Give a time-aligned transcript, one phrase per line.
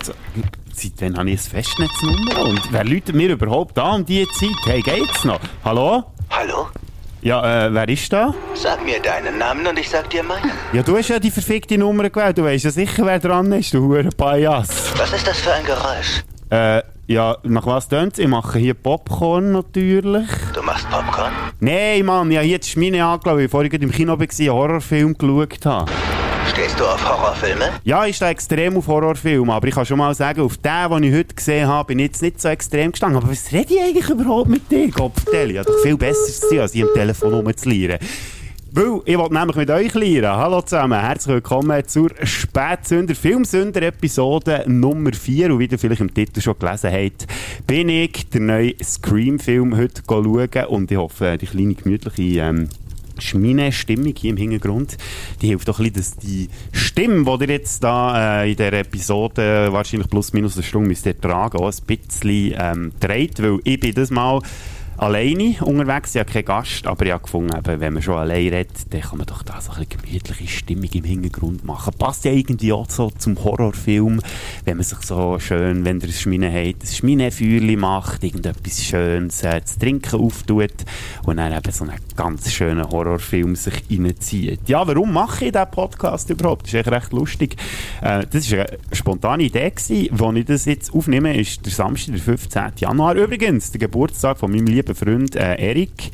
[0.00, 0.14] Also,
[0.72, 4.56] seitdem habe ich ein Festnetznummer und wer läutet mir überhaupt an um diese Zeit?
[4.64, 5.40] Hey, geht's noch?
[5.62, 6.04] Hallo?
[6.30, 6.68] Hallo?
[7.20, 8.32] Ja, äh, wer ist da?
[8.54, 10.52] Sag mir deinen Namen und ich sag dir meinen.
[10.72, 12.38] Ja, du hast ja die verfickte Nummer gewählt.
[12.38, 14.90] Du weißt ja sicher, wer dran ist, du hure Pajas.
[14.96, 16.24] Was ist das für ein Geräusch?
[16.48, 18.18] Äh, ja, nach was tönt's?
[18.18, 20.28] Ich mache hier Popcorn natürlich.
[20.54, 21.32] Du machst Popcorn?
[21.60, 25.66] Nein, Mann, habe jetzt Schmine angeschaut, weil ich vorhin im Kino war, einen Horrorfilm geschaut
[25.66, 25.92] habe.
[26.52, 27.70] Stehst du auf Horrorfilme?
[27.84, 31.04] Ja, ich stehe extrem auf Horrorfilme, aber ich kann schon mal sagen, auf den, den
[31.04, 33.18] ich heute gesehen habe, bin ich jetzt nicht so extrem gestanden.
[33.18, 35.54] Aber was rede ich eigentlich überhaupt mit dir, Kopfdeli?
[35.54, 38.00] Ja, doch viel besser zu als ich am Telefon rumzulieren.
[38.72, 40.28] Weil ich wollte nämlich mit euch lernen.
[40.28, 45.52] Hallo zusammen, herzlich willkommen zur Spätsünder Filmsünder Episode Nummer 4.
[45.52, 47.26] Und wie ihr vielleicht im Titel schon gelesen habt,
[47.68, 52.68] bin ich den neuen Scream-Film heute schauen und ich hoffe, die kleine gemütliche ähm,
[53.34, 54.96] meine Stimmung hier im Hintergrund,
[55.40, 58.72] die hilft doch ein bisschen, dass die Stimme, die ihr jetzt da äh, in dieser
[58.72, 63.58] Episode wahrscheinlich plus minus eine Stunde müsst ihr tragen, auch ein bisschen ähm, dreht, weil
[63.64, 64.40] ich bin das mal
[65.00, 66.14] alleine unterwegs.
[66.14, 69.00] Ich habe keinen Gast, aber ich habe gefunden, eben, wenn man schon allein redet, dann
[69.00, 71.94] kann man doch da so eine gemütliche Stimmung im Hintergrund machen.
[71.98, 74.20] Passt ja irgendwie auch so zum Horrorfilm,
[74.66, 79.42] wenn man sich so schön, wenn ihr ein Schmine habt, ein Schminefeuerchen macht, irgendetwas Schönes
[79.42, 80.74] äh, zu trinken auftut
[81.24, 84.68] und dann eben so einen ganz schönen Horrorfilm sich reinzieht.
[84.68, 86.64] Ja, warum mache ich diesen Podcast überhaupt?
[86.64, 87.56] Das ist echt recht lustig.
[88.02, 90.20] Äh, das war eine spontane Idee, gewesen.
[90.20, 92.62] Als ich das jetzt aufnehme, ist der Samstag, der 15.
[92.80, 93.14] Januar.
[93.14, 96.10] Übrigens, der Geburtstag von meinem lieben Freund äh, Erik.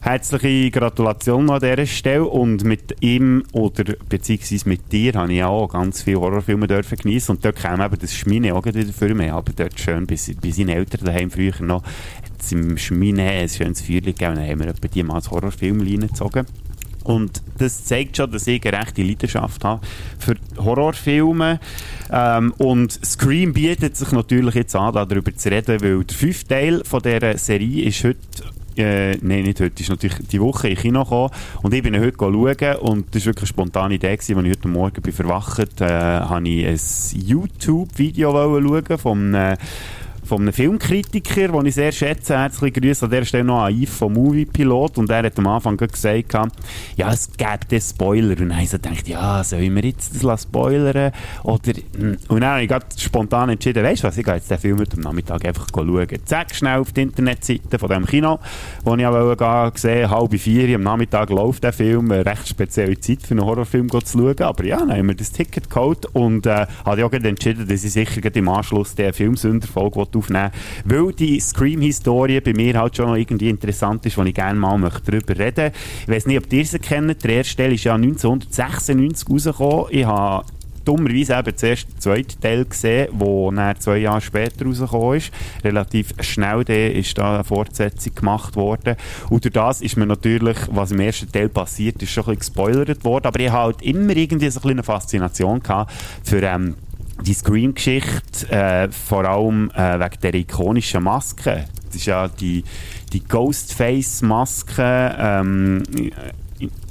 [0.00, 5.68] Herzliche Gratulation an dieser Stelle und mit ihm oder beziehungsweise mit dir habe ich auch
[5.68, 9.52] ganz viele Horrorfilme dürfen und dort kam eben das Schmine auch wieder für mich, aber
[9.56, 14.30] dort schön bei, seinen Eltern daheim früher noch hat im Schmine ein schönes Feuer gegeben
[14.30, 16.46] und dann haben wir etwa die mal als Horrorfilm reingezogen.
[17.04, 19.80] Und das zeigt schon, dass ich eine rechte Leidenschaft habe
[20.18, 21.60] für Horrorfilme.
[22.10, 26.82] Ähm, und Scream bietet sich natürlich jetzt an, darüber zu reden, weil der fünfte Teil
[26.84, 28.18] von dieser Serie ist heute
[28.78, 31.30] äh, nein, nicht heute, ist natürlich die Woche in Kino gekommen
[31.62, 34.68] und ich bin heute schauen und das war wirklich eine spontane Idee, als ich heute
[34.68, 36.80] Morgen bin verwacht, äh, habe ich ein
[37.26, 39.56] YouTube-Video schauen vom äh,
[40.28, 42.36] von einem Filmkritiker, den ich sehr schätze.
[42.36, 44.98] Herzlich grüße an der Stelle noch an Yves vom Movie Pilot.
[44.98, 46.34] Und er hat am Anfang gesagt,
[46.96, 48.32] ja, es gäbe den Spoiler.
[48.32, 51.12] Und dann habe ich so gedacht, ja, sollen wir jetzt das spoilern?
[51.44, 52.18] Oder, hm.
[52.28, 54.98] und dann habe ich spontan entschieden, weißt du was, ich gehe jetzt den Film heute
[54.98, 56.06] am Nachmittag einfach schauen.
[56.26, 58.38] Zack, schnell auf die Internetseite von dem Kino,
[58.84, 62.12] wo ich auch gesehen halb vier am Nachmittag läuft der Film.
[62.12, 64.42] Eine recht spezielle Zeit für einen Horrorfilm zu schauen.
[64.42, 67.92] Aber ja, dann haben wir das Ticket geholt und äh, habe auch entschieden, dass ich
[67.92, 70.50] sicher im Anschluss der Filmsünderfolge aufnehmen
[70.84, 75.10] Weil die Scream-Historie bei mir halt schon irgendwie interessant ist, wo ich gerne mal möchte
[75.10, 77.24] darüber reden Ich weiß nicht, ob ihr sie kennt.
[77.24, 79.86] Der erste Teil ist ja 1996 rausgekommen.
[79.90, 80.44] Ich habe
[80.88, 85.30] dummerweise eben zuerst den zweiten Teil gesehen, der dann zwei Jahre später rausgekommen ist.
[85.62, 88.96] Relativ schnell ist da eine Fortsetzung gemacht worden.
[89.28, 92.54] Und durch das ist mir natürlich, was im ersten Teil passiert ist, schon ein bisschen
[92.56, 93.26] gespoilert worden.
[93.26, 95.92] Aber ich habe halt immer irgendwie so ein eine Faszination gehabt
[96.24, 96.76] für ähm,
[97.22, 101.64] die Scream-Geschichte, äh, vor allem äh, wegen der ikonischen Maske.
[101.86, 102.64] Das ist ja die,
[103.12, 105.82] die Ghostface-Maske, ähm,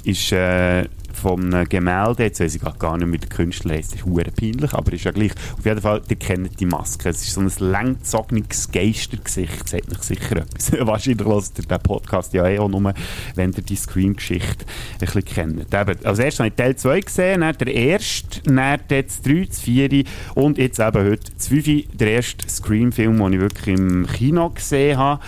[0.04, 0.84] ist äh,
[1.18, 4.30] von einem Gemälde, jetzt weiß ich gar nicht, wie der Künstler heißt, das ist hure
[4.30, 5.32] peinlich, aber ist ja gleich.
[5.58, 7.08] Auf jeden Fall, ihr kennt die Maske.
[7.08, 10.72] Es ist so ein langgezogenes Geistergesicht, sagt euch sicher etwas.
[10.86, 12.94] Wahrscheinlich hört ihr den Podcast ja eh auch nur,
[13.34, 14.64] wenn ihr die Scream-Geschichte
[14.94, 15.74] ein bisschen kennt.
[15.74, 19.60] Eben, als erstes habe ich Teil 2 gesehen, dann der erste, dann das 3, das
[19.60, 20.04] 4
[20.34, 24.98] und jetzt eben heute das 5, der erste Scream-Film, den ich wirklich im Kino gesehen
[24.98, 25.20] habe.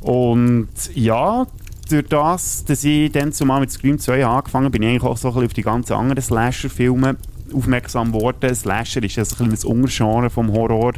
[0.00, 1.46] Und ja,
[1.88, 5.28] durch das, dass ich dann zumal mit Scream 2 angefangen bin, ich eigentlich auch so
[5.28, 7.16] ein bisschen auf die ganzen anderen Slasher-Filme
[7.54, 8.54] aufmerksam geworden.
[8.54, 10.94] Slasher ist ja so ein, ein Untergenre vom Horror.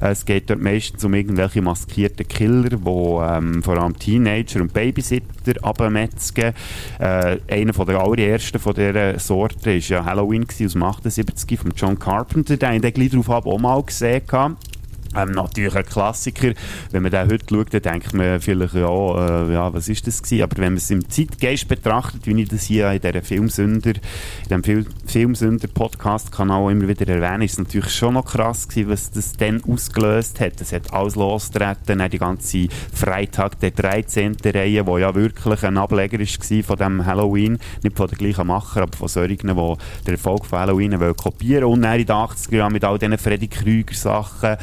[0.00, 5.62] Es geht dort meistens um irgendwelche maskierten Killer, die ähm, vor allem Teenager und Babysitter
[5.62, 6.54] abmetzgen.
[6.98, 11.72] Äh, einer von der allerersten von dieser Sorte war ja Halloween aus dem 78 von
[11.76, 12.56] John Carpenter.
[12.56, 14.22] Den habe ich gleich darauf auch mal gesehen.
[14.30, 14.56] Hatte.
[15.14, 16.52] Ähm, natürlich ein Klassiker.
[16.90, 20.22] Wenn man den heute schaut, dann denkt man vielleicht, ja, äh, ja was ist das
[20.22, 20.42] gewesen?
[20.42, 23.92] Aber wenn man es im Zeitgeist betrachtet, wie ich das hier in dieser Filmsünder,
[24.44, 29.10] in dem Fil Filmsünder-Podcast-Kanal immer wieder erwähne, ist es natürlich schon noch krass gewesen, was
[29.10, 30.60] das dann ausgelöst hat.
[30.60, 34.36] Es hat alles losgetreten, die ganze Freitag der 13.
[34.44, 37.58] Reihe, die ja wirklich ein Ableger war von dem Halloween.
[37.82, 39.74] Nicht von den gleichen Macher, aber von solchen, die
[40.06, 41.74] den Erfolg von Halloween kopieren wollen.
[41.74, 44.56] Und dann in den 80er Jahren mit all diesen Freddy Krüger-Sachen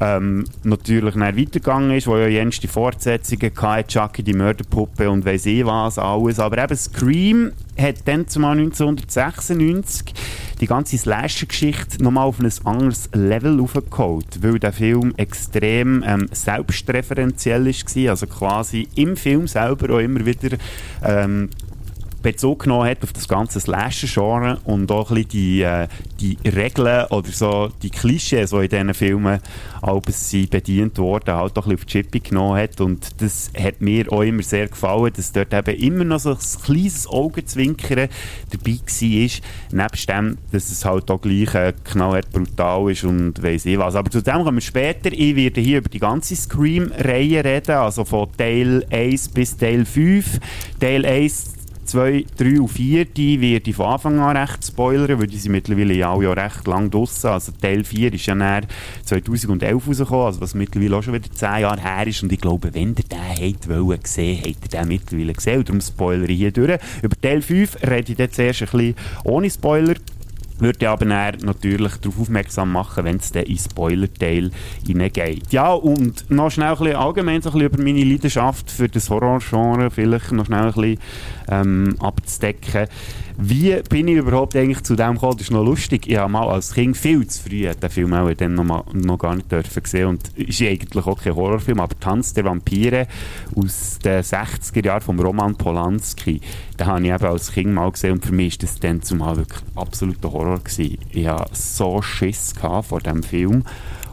[0.00, 5.24] ähm, natürlich dann weitergegangen ist, wo ja Jens die Fortsetzungen hatte, Chucky, die Mörderpuppe und
[5.24, 6.38] weiss ich was, alles.
[6.38, 10.14] Aber eben Scream hat dann zumal 1996
[10.60, 17.66] die ganze Slasher-Geschichte nochmal auf ein anderes Level aufgeholt, weil der Film extrem ähm, selbstreferenziell
[17.66, 20.56] war, also quasi im Film selber auch immer wieder
[21.04, 21.50] ähm,
[22.22, 25.88] Bezug genommen hat auf das ganze Slasher-Genre und auch ein bisschen die, äh,
[26.20, 29.40] die Regeln oder so die Klischees, die in diesen Filmen
[30.08, 33.80] sie bedient wurden, halt auch ein bisschen auf die Chippy genommen hat und das hat
[33.80, 38.08] mir auch immer sehr gefallen, dass dort eben immer noch so ein kleines Augenzwinkern
[38.50, 43.66] dabei war, nebst dem, dass es halt auch gleich äh, knallhart brutal ist und weiss
[43.66, 43.94] ich was.
[43.94, 45.12] Aber zu dem kommen wir später.
[45.12, 50.40] Ich werde hier über die ganze Scream-Reihe reden, also von Teil 1 bis Teil 5.
[50.80, 51.57] Teil 1
[51.88, 55.52] 2, 3 und 4, die werde ich von Anfang an recht spoilern, weil die sind
[55.52, 57.28] mittlerweile ja auch recht lang draussen.
[57.28, 58.66] Also Teil 4 ist ja dann
[59.04, 62.22] 2011 rausgekommen, also was mittlerweile auch schon wieder 10 Jahre her ist.
[62.22, 65.58] Und ich glaube, wenn ihr den habt wollen sehen, habt ihr den mittlerweile gesehen.
[65.60, 66.78] Und darum spoilere ich hier durch.
[67.02, 68.94] Über Teil 5 rede ich jetzt zuerst ein bisschen
[69.24, 69.94] ohne Spoiler
[70.58, 74.50] würde aber natürlich darauf aufmerksam machen, wenn es dann in Spoiler-Teil
[74.86, 75.52] hineingeht.
[75.52, 79.10] Ja, und noch schnell ein bisschen allgemein so ein bisschen über meine Leidenschaft für das
[79.10, 80.98] Horrorgenre vielleicht noch schnell ein bisschen
[81.48, 82.88] ähm, abzudecken.
[83.40, 85.34] Wie bin ich überhaupt eigentlich zu dem gekommen?
[85.36, 86.08] Das ist noch lustig.
[86.08, 89.16] Ich habe mal als Kind viel zu früh den Film auch dann noch, mal, noch
[89.16, 93.06] gar nicht dürfen sehen und ist eigentlich auch kein Horrorfilm, aber Tanz der Vampire
[93.54, 96.40] aus den 60er Jahren von Roman Polanski,
[96.80, 99.36] den habe ich eben als Kind mal gesehen und für mich war das dann zumal
[99.36, 100.98] wirklich absoluter Horror gewesen.
[101.12, 103.62] Ich hatte so Schiss vor diesem Film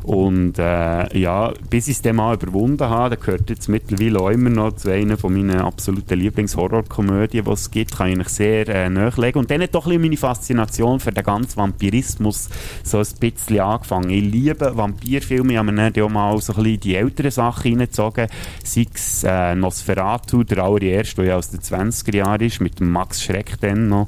[0.06, 4.30] und äh, ja, bis ich es dann mal überwunden habe, da gehört jetzt mittlerweile auch
[4.30, 8.88] immer noch zu einer von meinen absoluten Lieblings-Horrorkomödien, die es gibt, kann ich sehr äh,
[8.88, 9.40] nachlegen.
[9.40, 12.50] Und dann hat doch ein meine Faszination für den ganzen Vampirismus
[12.84, 14.12] so ein bisschen angefangen.
[14.12, 17.72] Ich liebe Vampirfilme, ich habe mir dann auch mal so ein bisschen die älteren Sachen
[17.72, 18.28] reingezogen,
[18.63, 23.24] sei es äh, Nosferatu, der allererste, der ja aus den 20er Jahren ist, mit Max
[23.24, 24.06] Schreck dann noch.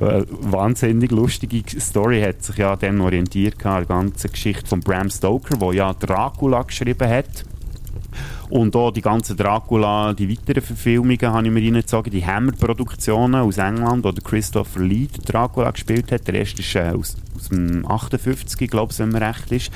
[0.00, 5.08] Äh, wahnsinnig lustige Story, hat sich ja dann orientiert an der ganzen Geschichte von Bram
[5.08, 7.44] Stoker Stoker, der ja Dracula geschrieben hat.
[8.48, 13.58] Und auch die ganzen Dracula, die weiteren Verfilmungen habe ich mir reingezogen, die Hammer-Produktionen aus
[13.58, 16.28] England, wo Christopher Lee Dracula gespielt hat.
[16.28, 19.72] Der erste ist äh, aus, aus dem 58, glaube ich, wenn man recht ist.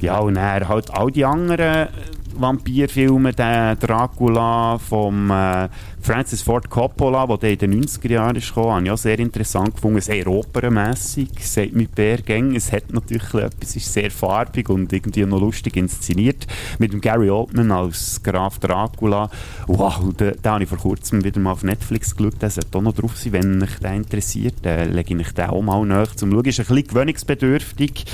[0.00, 1.88] Ja, und er halt all die anderen
[2.34, 5.68] Vampirfilme, der Dracula vom äh,
[6.04, 9.76] Francis Ford Coppola, der in den 90er Jahren ist gekommen, habe ich auch sehr interessant
[9.76, 12.56] gefunden, sehr opernmässig, sagt mit Bärgängen.
[12.56, 16.48] Es hat natürlich etwas, ist sehr farbig und irgendwie noch lustig inszeniert.
[16.80, 19.30] Mit dem Gary Oldman als Graf Dracula.
[19.68, 22.82] Wow, den, den habe ich vor kurzem wieder mal auf Netflix geschaut, der sollte auch
[22.82, 24.54] noch drauf sein, wenn euch der interessiert.
[24.62, 26.44] Dann lege ich den auch mal nach zum Schauen.
[26.46, 28.06] Ist ein bisschen gewöhnungsbedürftig.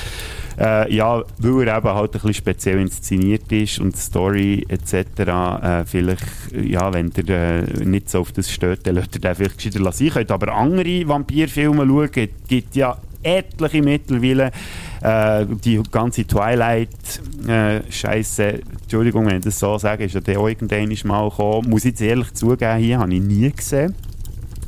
[0.59, 4.93] Äh, ja, weil er eben halt ein bisschen speziell inszeniert ist und die Story etc.
[4.93, 9.37] Äh, vielleicht, ja, wenn ihr äh, nicht so auf das steht, dann lasst ihr den
[9.37, 10.05] vielleicht gescheiter lassen.
[10.05, 12.11] Ihr könnt aber andere Vampirfilme schauen.
[12.15, 14.51] Es gibt ja etliche mittlerweile.
[15.01, 21.29] Äh, die ganze Twilight-Scheiße, Entschuldigung, wenn ich das so sage, ist ja der irgendwann mal
[21.29, 21.71] gekommen.
[21.71, 23.95] Muss ich jetzt ehrlich zugeben, hier habe ich nie gesehen.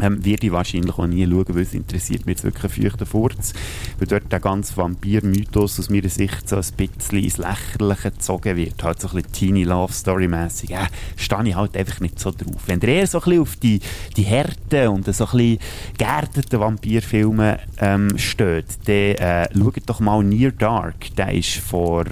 [0.00, 3.06] Ähm, werde ich wahrscheinlich auch nie schauen, weil es interessiert mich jetzt wirklich ein feuchter
[3.06, 3.52] Furz.
[3.98, 8.82] Weil dort der ganze Vampir-Mythos aus meiner Sicht so ein bisschen ins Lächerliche gezogen wird.
[8.82, 10.70] Halt so ein bisschen Teeny Love Story-mässig.
[10.70, 10.86] Äh,
[11.16, 12.62] stehe ich halt einfach nicht so drauf.
[12.66, 13.80] Wenn ihr eher so ein bisschen auf die,
[14.16, 15.58] die Härte und so ein bisschen
[15.98, 21.14] geerdeten Vampirfilme ähm, steht, dann äh, schaut doch mal Near Dark.
[21.16, 22.04] Der ist vor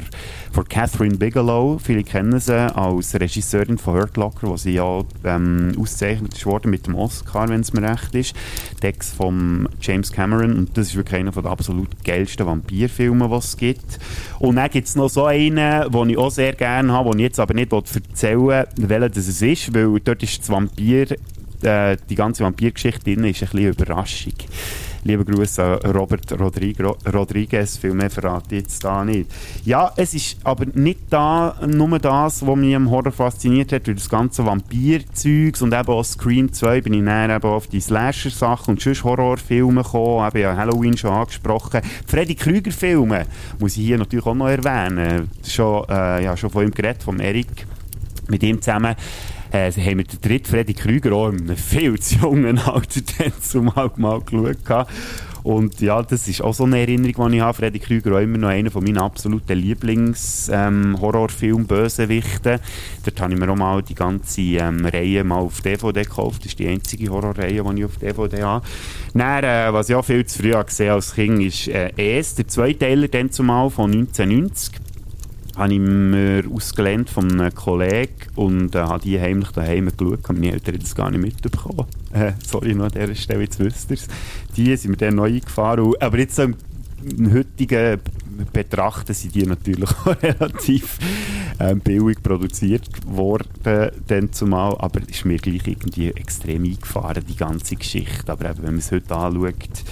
[0.59, 1.79] von Catherine Bigelow.
[1.79, 6.89] Viele kennen sie als Regisseurin von Hurt Locker, wo sie ja ähm, ausgezeichnet worden mit
[6.89, 8.35] dem Oscar, wenn es mir recht ist.
[8.81, 13.57] Text von James Cameron und das ist wirklich einer der absolut geilsten Vampirfilme, die es
[13.57, 14.01] gibt.
[14.41, 17.25] Und dann gibt es noch so einen, den ich auch sehr gerne habe, den ich
[17.27, 21.07] jetzt aber nicht erzählen will, welcher das ist, weil dort ist das Vampir,
[21.63, 24.35] äh, die ganze Vampirgeschichte drin ist ein bisschen Überraschung.
[25.09, 29.31] Liebe Grüße an Robert Rodriguez, viel mehr verrate ich jetzt da nicht.
[29.65, 33.97] Ja, es ist aber nicht da, nur das, was mich am Horror fasziniert hat, durch
[33.97, 38.75] das ganze Vampir-Zeugs und eben auch Scream 2 bin ich näher eben auf die Slasher-Sachen
[38.75, 41.81] und sonst Horrorfilme gekommen, eben ja Halloween schon angesprochen.
[42.07, 43.25] Freddy Krüger-Filme
[43.59, 45.31] muss ich hier natürlich auch noch erwähnen.
[45.43, 47.67] Schon, äh, ja, schon von ihm geredet, von Eric,
[48.29, 48.95] mit ihm zusammen
[49.53, 53.33] äh, haben wir den dritten Freddy Krüger auch in einem viel zu jungen Alter dann
[53.41, 54.87] zumal mal geschaut.
[55.49, 57.57] Und ja, das ist auch so eine Erinnerung, die ich habe.
[57.57, 62.61] Freddy Krüger auch immer noch einer von meinen absoluten Lieblings-Horrorfilm ähm.
[63.05, 66.41] Dort habe ich mir auch mal die ganze ähm, Reihe mal auf DVD gekauft.
[66.41, 68.67] Das ist die einzige Horrorreihe, die ich auf DVD habe.
[69.15, 72.49] Dann, äh, was ich auch viel zu früh gesehen als Kind, ist äh, «Es», der
[72.49, 74.75] Zweiteiler dann zumal von 1990
[75.59, 80.29] habe ich mir ausgelernt von einem Kollegen und äh, habe die heimlich daheim geschaut.
[80.33, 81.87] Meine Eltern haben das gar nicht mitbekommen.
[82.13, 84.09] Äh, sorry, noch an dieser Stelle, jetzt wisst ihr es.
[84.57, 85.95] Die sind mir dann neu eingefahren.
[85.99, 88.01] Aber jetzt so im heutigen
[88.53, 90.99] Betrachten sind die natürlich auch relativ
[91.59, 94.77] ähm, billig produziert worden, dann zumal.
[94.79, 98.31] Aber es ist mir gleich irgendwie extrem eingefahren, die ganze Geschichte.
[98.31, 99.85] Aber eben, wenn man es heute anschaut,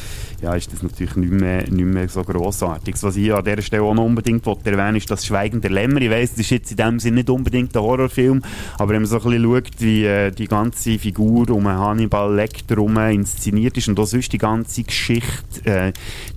[0.42, 2.94] ja, ist das natürlich nicht mehr, nicht mehr so grossartig.
[3.00, 6.00] Was ich an dieser Stelle auch noch unbedingt erwähnen ist das Schweigen der Lämmer.
[6.00, 8.42] Ich weiss, das ist jetzt in dem Sinne nicht unbedingt ein Horrorfilm,
[8.78, 12.76] aber wenn man so ein bisschen schaut, wie äh, die ganze Figur um Hannibal Lecter
[12.76, 15.92] herum inszeniert ist und auch sonst die ganze Geschichte, äh,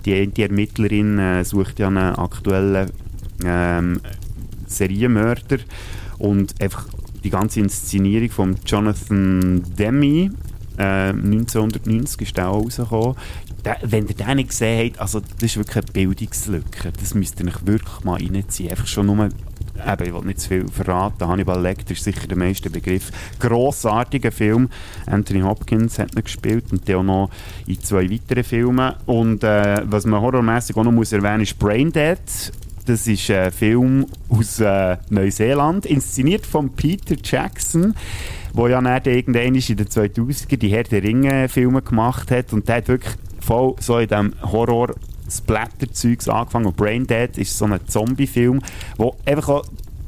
[0.05, 2.91] die, die Ermittlerin äh, sucht ja einen aktuellen
[3.43, 3.99] ähm,
[4.65, 5.57] Serienmörder
[6.19, 6.87] und einfach
[7.23, 10.31] die ganze Inszenierung von Jonathan Demi,
[10.77, 13.15] äh, 1990 ist der rausgekommen
[13.65, 16.91] der, wenn ihr den nicht gesehen habt, also das ist wirklich eine Bildungslücke.
[16.99, 18.69] Das müsst ihr euch wirklich mal reinziehen.
[18.69, 22.37] Einfach schon nur, eben, ich will nicht zu viel verraten, Hannibal Lecter ist sicher der
[22.37, 23.11] meiste Begriff.
[23.39, 24.69] Grossartiger Film.
[25.05, 27.29] Anthony Hopkins hat ihn gespielt und der auch noch
[27.67, 28.93] in zwei weiteren Filmen.
[29.05, 32.19] Und äh, was man horrormäßig auch noch muss erwähnen ist Braindead.
[32.85, 37.93] Das ist ein Film aus äh, Neuseeland, inszeniert von Peter Jackson
[38.53, 42.77] wo ja dann irgendwann in den 2000er die Herr der Ringe-Filme gemacht hat und der
[42.77, 44.95] hat wirklich voll so in diesem Horror
[45.29, 46.67] Splatter-Zeugs angefangen.
[46.67, 48.61] Und Brain Dead ist so ein Zombie-Film,
[48.97, 49.65] der einfach auch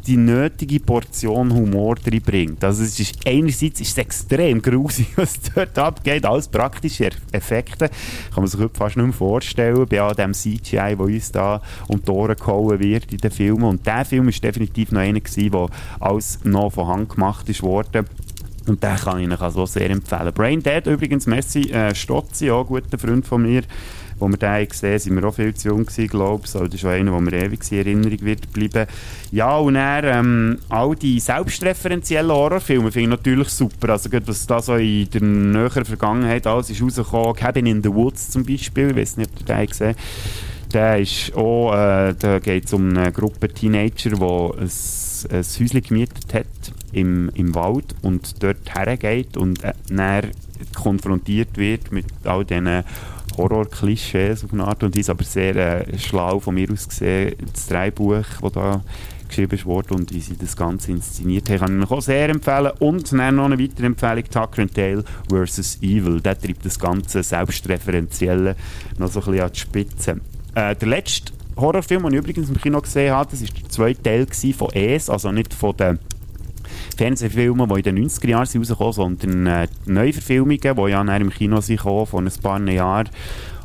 [0.07, 1.95] die nötige Portion Humor
[2.25, 2.63] bringt.
[2.63, 7.89] Also es ist, einerseits ist es extrem grusig, was dort abgeht, alles praktische Effekte,
[8.33, 11.61] kann man sich heute fast nicht mehr vorstellen, bei all dem CGI, wo uns da
[11.87, 13.63] um die Ohren gehauen wird in den Filmen.
[13.63, 15.69] Und der Film ist definitiv noch einer gewesen, wo
[15.99, 18.07] alles noch von Hand gemacht ist worden.
[18.67, 20.31] Und den kann ich Ihnen also sehr empfehlen.
[20.33, 23.63] Brain Dead übrigens, Messi äh, Stotzi, auch ein guter Freund von mir,
[24.19, 26.53] wo wir den gesehen haben, sind wir auch viel zu jung glaube ich.
[26.53, 28.87] Also das ist auch einer, der mir ewig in Erinnerung wird bleiben.
[29.31, 33.89] Ja, und dann ähm, all die selbstreferenziellen Horrorfilme finde ich natürlich super.
[33.89, 37.35] Also gut, was da so in der näheren Vergangenheit alles ist rausgekommen.
[37.35, 39.95] Cabin in the Woods zum Beispiel, ich weiß nicht, ob ihr den gesehen
[40.71, 44.69] Der ist auch, äh, da geht es um eine Gruppe Teenager, die ein,
[45.25, 46.45] ein Häuschen gemietet hat
[46.91, 50.21] im, im Wald und dort hergeht und äh,
[50.75, 52.83] konfrontiert wird mit all diesen
[53.37, 57.67] Horror-Klischees auf eine Art und Weise, aber sehr äh, schlau von mir aus gesehen, das
[57.67, 58.81] Dreibuch, das da
[59.27, 62.71] geschrieben wurde und wie sie das Ganze inszeniert haben, kann ich euch auch sehr empfehlen.
[62.79, 65.79] Und dann noch eine weitere Empfehlung, Tucker and Dale vs.
[65.81, 66.19] Evil.
[66.19, 68.55] Der treibt das Ganze Selbstreferenzielle
[68.97, 70.21] noch so ein bisschen an die Spitze.
[70.53, 74.03] Äh, der letzte Horrorfilm, den ich übrigens im Kino gesehen habe, das war der zweite
[74.03, 75.99] Teil von Es, also nicht von den
[76.97, 81.61] Fernsehfilme, die in den 90er Jahren rausgekommen sind, sondern äh, Neuverfilmungen, die ja im Kino
[81.61, 83.09] sind vor ein paar Jahren.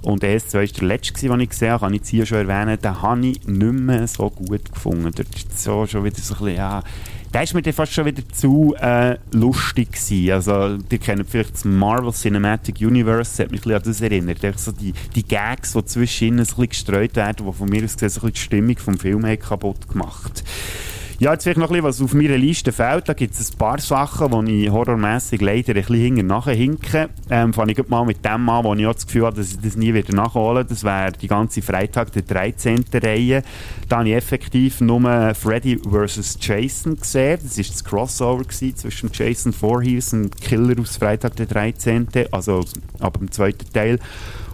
[0.03, 2.79] Und ES2 war der letzte, den ich gesehen habe, kann ich jetzt hier schon erwähnen,
[2.81, 5.11] den habe ich nicht mehr so gut gefunden.
[5.15, 6.83] Dort ist so schon wieder so ein bisschen, ja,
[7.33, 10.33] der ist mir dann fast schon wieder zu äh, lustig gewesen.
[10.33, 14.01] Also, ihr kennt vielleicht das Marvel Cinematic Universe, das hat mich ein bisschen an das
[14.01, 14.59] erinnert.
[14.59, 17.97] So die, die Gags, die zwischen ihnen ein bisschen gestreut werden, die von mir aus
[17.97, 20.96] gesehen ein bisschen die Stimmung vom Film kaputt gemacht haben.
[21.19, 23.09] Ja, jetzt vielleicht noch ein bisschen, was auf meiner Liste fehlt.
[23.09, 27.09] Da gibt es ein paar Sachen, die ich horrormässig leider ein bisschen hinten nachhinke.
[27.31, 29.61] Ähm, fange ich mal mit dem an, wo ich auch das Gefühl habe, dass ich
[29.61, 32.85] das nie wieder nachholen Das wäre die ganze Freitag der 13.
[32.93, 33.43] Reihe.
[33.89, 36.37] Da habe ich effektiv nur Freddy vs.
[36.39, 37.39] Jason gesehen.
[37.43, 42.09] Das war das Crossover zwischen Jason Voorhees und Killer aus Freitag der 13.
[42.31, 42.63] Also
[43.01, 43.99] ab dem zweiten Teil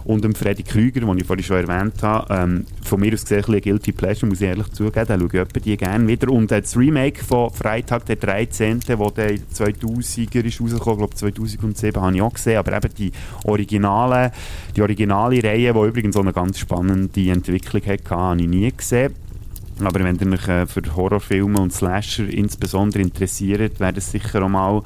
[0.05, 2.33] und dem Freddy Krüger, den ich vorhin schon erwähnt habe.
[2.33, 5.61] Ähm, von mir aus gesehen ein Guilty Pleasure, muss ich ehrlich zugeben, da schaue ich
[5.61, 6.31] die gerne wieder.
[6.31, 12.15] Und das Remake von Freitag der 13., wo der 2000er ist rausgekommen, glaube 2007, habe
[12.15, 13.11] ich auch gesehen, aber eben die
[13.45, 14.31] originale,
[14.75, 19.13] die originale Reihe, die übrigens so eine ganz spannende Entwicklung hatte, habe ich nie gesehen.
[19.79, 24.49] Aber wenn ihr euch äh, für Horrorfilme und Slasher insbesondere interessiert, wäre das sicher auch
[24.49, 24.83] mal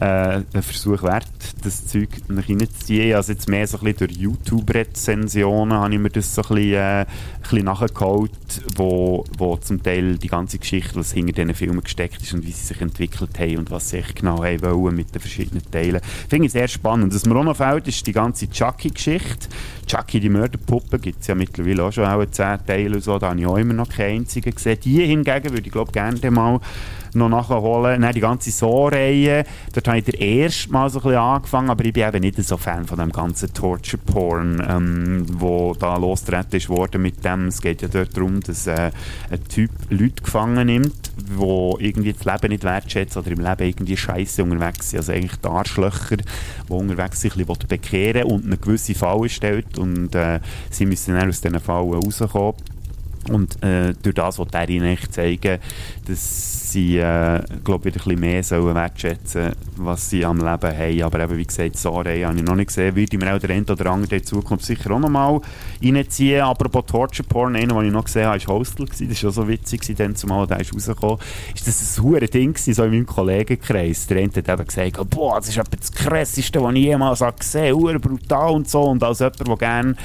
[0.00, 1.28] äh, ein Versuch wert,
[1.62, 3.14] das Zeug reinzuziehen.
[3.14, 6.72] Also jetzt mehr so ein bisschen durch YouTube-Rezensionen habe ich mir das so ein bisschen,
[6.74, 7.06] äh, ein
[7.40, 8.30] bisschen nachgeholt,
[8.76, 12.52] wo, wo zum Teil die ganze Geschichte, was hinter diesen Filmen gesteckt ist und wie
[12.52, 16.00] sie sich entwickelt haben und was sie genau haben wollen mit den verschiedenen Teilen.
[16.28, 17.14] Finde ich sehr spannend.
[17.14, 19.48] Was mir auch noch fällt, ist die ganze Chucky-Geschichte.
[19.86, 23.40] Chucky, die Mörderpuppe, gibt es ja mittlerweile auch schon auch 10 Teile so, da habe
[23.40, 24.78] ich auch immer noch keine einzigen gesehen.
[24.84, 26.60] Die hingegen würde ich glaube gerne mal
[27.16, 28.02] noch nachholen.
[28.02, 31.84] Dann die ganze So-Reihe, dort habe ich das erste Mal so ein bisschen angefangen, aber
[31.84, 36.68] ich bin eben nicht so Fan von dem ganzen Torture-Porn, ähm, wo da losgetreten ist
[36.68, 37.48] worden mit dem.
[37.48, 38.90] Es geht ja dort darum, dass äh,
[39.30, 43.96] ein Typ Leute gefangen nimmt, wo irgendwie das Leben nicht wertschätzt oder im Leben irgendwie
[43.96, 45.00] Scheiße unterwegs sind.
[45.00, 49.78] Also eigentlich die Arschlöcher, die unterwegs sich ein bisschen bekehren und eine gewisse Falle stellt
[49.78, 52.54] und äh, sie müssen dann aus diesen Fallen rauskommen.
[53.30, 55.58] Und äh, durch das wollte er ihnen echt zeigen,
[56.06, 61.02] dass sie, äh, glaube wieder ein bisschen mehr sollen wertschätzen was sie am Leben haben.
[61.02, 62.96] Aber eben, wie gesagt, Sorry habe ich noch nicht gesehen.
[62.96, 65.40] Würde ich mir auch der eine oder andere in Zukunft sicher auch noch mal
[65.82, 66.42] reinziehen.
[66.42, 68.86] Apropos Torture Porn, einer, den ich noch gesehen habe, war Hostel.
[68.86, 71.18] Das war schon so witzig, dann zumal der ist rausgekommen.
[71.54, 74.06] Ist das ein hure Ding gewesen, so in meinem Kollegenkreis.
[74.06, 77.76] Der eine hat eben gesagt, boah, das ist etwas das Krasseste, was ich jemals gesehen
[77.76, 78.00] habe.
[78.00, 78.82] Brutal und so.
[78.82, 79.96] Und als jemand, der gerne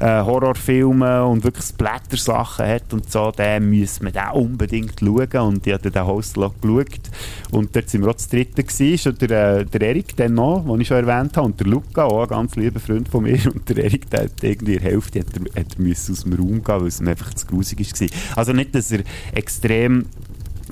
[0.00, 5.48] äh, Horrorfilme und wirklich Splatter-Sachen hat und so, dann müssen wir den unbedingt schauen.
[5.48, 7.10] Und ich habe den Hostel auch geschaut.
[7.50, 10.80] Und dort sind wir auch das dritte gewesen, der, äh, der Erik dann noch, den
[10.80, 13.38] ich schon erwähnt habe, und der Luca, auch ein ganz lieber Freund von mir.
[13.52, 16.80] Und der Erik, der hat irgendwie der Hälfte hat hat er aus dem Raum gehen,
[16.80, 18.08] weil es ihm einfach zu grusig war.
[18.36, 19.00] Also nicht, dass er
[19.34, 20.06] extrem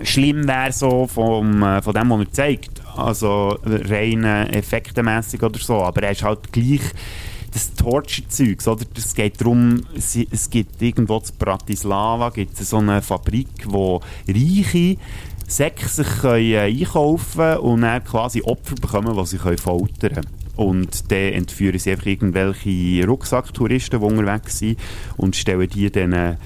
[0.03, 2.83] schlimm wäre so vom, äh, von dem, was er zeigt.
[2.97, 5.83] Also rein effektenmässig oder so.
[5.83, 6.81] Aber er ist halt gleich
[7.53, 8.85] das Torture-Zeug, oder?
[8.97, 14.97] Es geht darum, es gibt irgendwo in Bratislava gibt es so eine Fabrik, wo Reiche
[15.47, 20.27] Säcke sich können, äh, einkaufen und dann quasi Opfer bekommen, die sie können foltern können.
[20.57, 24.79] Und dann entführen sie einfach irgendwelche Rucksacktouristen, die unterwegs sind
[25.17, 26.37] und stellen die dann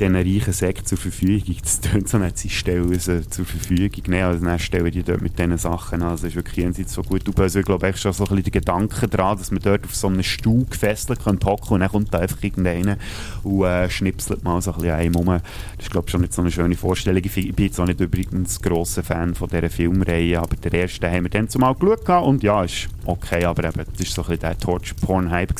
[0.00, 1.56] diesen reichen Sekt zur Verfügung.
[1.62, 4.02] Das tönt so nicht, sie stellen sie zur Verfügung.
[4.06, 6.10] Nein, also dann stellen die dort mit diesen Sachen an.
[6.10, 7.22] Also ist wirklich jenseits so gut.
[7.38, 9.94] Also ich glaube, ich schon so ein bisschen die Gedanken daran, dass man dort auf
[9.94, 12.96] so einem Stuhl gefesselt hocken könnte und dann kommt da einfach irgendeiner
[13.42, 15.26] und äh, schnipselt mal so ein bisschen einem rum.
[15.26, 15.42] Das
[15.80, 17.22] ist, glaube ich, schon nicht so eine schöne Vorstellung.
[17.24, 21.24] Ich bin jetzt auch nicht übrigens grosser Fan von dieser Filmreihe, aber der erste haben
[21.24, 24.40] wir dann zumal geschaut und ja, ist okay, aber eben, das war so ein bisschen
[24.40, 25.54] der Torch-Porn-Hype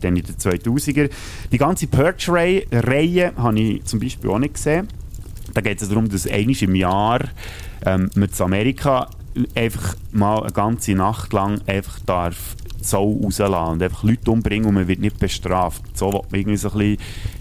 [0.00, 1.10] dann in den 2000er.
[1.50, 4.88] Die ganze Purge-Reihe habe ich zum Beispiel auch nicht gesehen.
[5.54, 7.20] Da geht es darum, dass einmal im Jahr
[7.84, 9.08] ähm, mit Amerika
[9.54, 14.74] einfach mal eine ganze Nacht lang einfach darf Zoll rauslassen und einfach Leute umbringen und
[14.74, 15.82] man wird nicht bestraft.
[15.96, 16.98] So wird man irgendwie so ein bisschen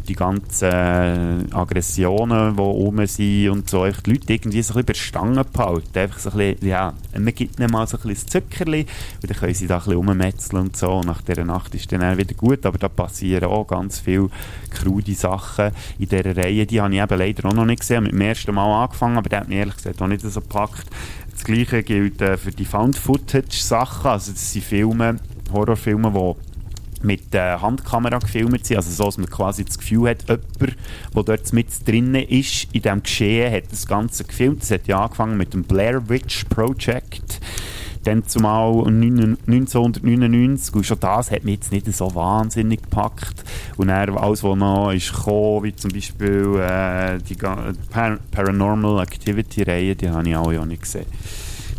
[0.07, 4.83] die ganzen äh, Aggressionen, die rum sind und so, einfach die Leute irgendwie so ein
[4.83, 5.99] bisschen bei der Stange behalten.
[5.99, 8.85] Einfach so ein bisschen, ja, man gibt ihnen mal so ein bisschen Zuckerli
[9.21, 10.91] und dann können sie da ein bisschen rummetzeln und so.
[10.91, 14.29] Und nach dieser Nacht ist dann wieder gut, aber da passieren auch ganz viele
[14.69, 16.65] krude Sachen in dieser Reihe.
[16.65, 18.03] Die habe ich eben leider auch noch nicht gesehen.
[18.03, 20.87] Mit dem ersten Mal angefangen, aber der hat mich ehrlich gesagt auch nicht so gepackt.
[21.41, 24.11] Das Gleiche gilt äh, für die Found-Footage-Sachen.
[24.11, 25.15] Also das sind Filme,
[25.51, 30.29] Horrorfilme, die mit der Handkamera gefilmt sind, also so, dass man quasi das Gefühl hat,
[30.29, 30.77] jemand,
[31.15, 34.61] der dort mit drinnen ist, in diesem Geschehen, hat das Ganze gefilmt.
[34.61, 37.39] Das hat ja angefangen mit dem Blair Witch Project
[38.03, 43.43] dann zumal 1999 und schon das hat mich jetzt nicht so wahnsinnig gepackt
[43.77, 49.63] und dann alles, was noch ist gekommen, wie zum Beispiel äh, die Par Paranormal Activity
[49.63, 51.05] Reihe, die habe ich auch noch nicht gesehen.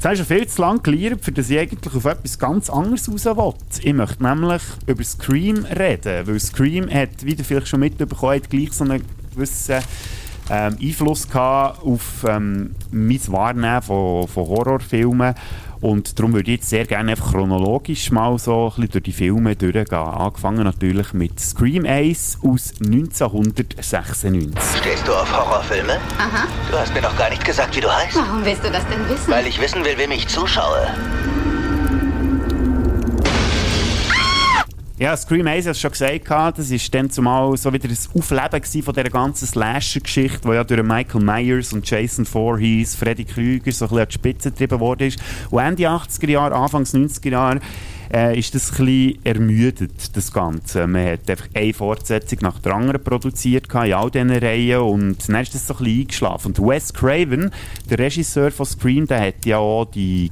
[0.02, 3.08] Jetzt hast du viel zu lange gelernt, für das ich eigentlich auf etwas ganz anderes
[3.08, 3.54] raus will.
[3.84, 8.50] Ich möchte nämlich über Scream reden, weil Scream hat, wie du vielleicht schon mitbekommen hast,
[8.50, 9.76] gleich so einen gewissen
[10.50, 15.34] ähm, Einfluss gehabt auf ähm, mein Wahrnehmen von, von Horrorfilmen.
[15.82, 19.12] Und darum würde ich jetzt sehr gerne einfach chronologisch mal so ein bisschen durch die
[19.12, 19.98] Filme durchgehen.
[19.98, 24.80] Angefangen natürlich mit Scream Ace aus 1996.
[24.80, 25.94] Stehst du auf Horrorfilme?
[26.18, 26.46] Aha.
[26.70, 28.16] Du hast mir noch gar nicht gesagt, wie du heißt.
[28.16, 29.32] Warum willst du das denn wissen?
[29.32, 30.86] Weil ich wissen will, wem ich zuschaue.
[35.02, 38.84] Ja, Scream Ace hat es schon gesagt, das war dann zumal so wieder das Aufleben
[38.84, 43.86] von dieser ganzen Slasher-Geschichte, die ja durch Michael Myers und Jason Voorhees, Freddy Krüger so
[43.86, 45.18] ein bisschen an die Spitze getrieben worden ist.
[45.50, 47.58] Und Ende 80er Jahre, Anfangs 90er Jahre
[48.14, 50.86] äh, ist das ein bisschen ermüdet, das Ganze.
[50.86, 55.42] Man hat einfach eine Fortsetzung nach der anderen produziert in all diesen Reihen und dann
[55.42, 56.54] ist das so ein bisschen eingeschlafen.
[56.54, 57.50] Und Wes Craven,
[57.90, 60.30] der Regisseur von Scream, der hat ja auch die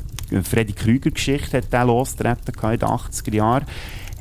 [0.49, 3.67] Freddy Krüger-Geschichte losgetreten in den 80er Jahren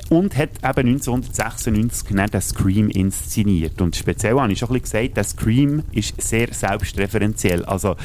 [0.09, 3.81] und hat eben 1996 den Scream inszeniert.
[3.81, 7.63] Und speziell habe ich schon ein bisschen gesagt, der Scream ist sehr selbstreferenziell.
[7.65, 7.95] Also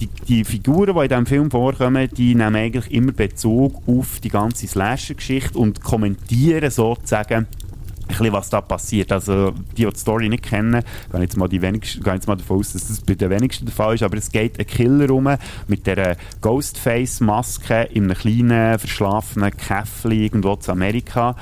[0.00, 4.30] die, die, Figuren, die in diesem Film vorkommen, die nehmen eigentlich immer Bezug auf die
[4.30, 7.46] ganze Slasher-Geschichte und kommentieren sozusagen
[8.06, 9.12] bisschen, was da passiert.
[9.12, 12.58] Also, die, die die Story nicht kennen, gehen jetzt mal, die gehen jetzt mal davon
[12.58, 15.28] aus, dass das bei den wenigsten der Fall ist, aber es geht ein Killer rum
[15.66, 21.36] mit der Ghostface-Maske in einem kleinen, verschlafenen Käffchen irgendwo zu Amerika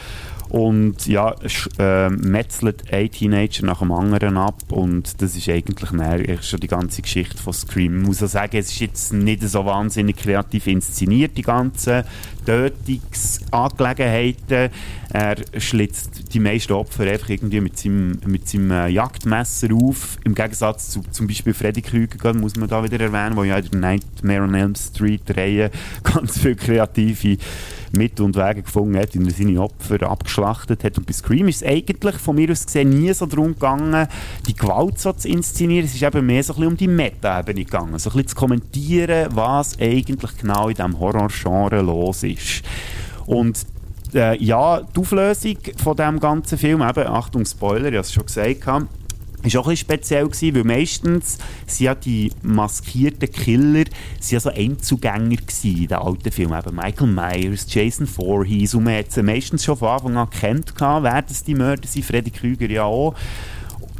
[0.50, 1.34] und ja,
[1.78, 6.66] äh, metzelt ein Teenager nach dem anderen ab und das ist eigentlich näher, schon die
[6.66, 8.00] ganze Geschichte von Scream.
[8.00, 12.02] Ich muss auch sagen, es ist jetzt nicht so wahnsinnig kreativ inszeniert, die ganzen
[12.44, 14.70] Tötungsangelegenheiten.
[15.12, 20.18] Er schlitzt die meisten Opfer einfach irgendwie mit seinem, mit seinem äh, Jagdmesser auf.
[20.24, 23.70] Im Gegensatz zu zum Beispiel Freddy Krüger, muss man da wieder erwähnen, wo ja in
[23.70, 25.70] der Nightmare on Elm Street Reihe
[26.02, 27.38] ganz viele kreative
[27.92, 30.98] Mittel und Wege gefunden hat, wie er seine Opfer abgeschlachtet hat.
[30.98, 34.06] Und bei Scream ist es eigentlich von mir aus gesehen nie so darum gegangen,
[34.46, 35.86] die Gewalt so zu inszenieren.
[35.86, 37.98] Es ist eben mehr so ein bisschen um die Meta-Ebene gegangen.
[37.98, 42.62] So ein bisschen zu kommentieren, was eigentlich genau in diesem Horror-Genre los ist.
[43.26, 43.66] Und
[44.14, 48.26] äh, ja, die Auflösung von diesem ganzen Film, eben, Achtung Spoiler, ich habe es schon
[48.26, 48.60] gesagt,
[49.42, 53.84] ist auch ein bisschen speziell gewesen, weil meistens sind ja die maskierten Killer
[54.18, 56.58] sind ja so Einzugänger gewesen in den alten Filmen.
[56.58, 60.74] Eben Michael Myers, Jason Voorhees und man hat sie meistens schon von Anfang an gekannt,
[60.78, 63.14] wer das die Mörder sind, Freddy Krüger ja auch.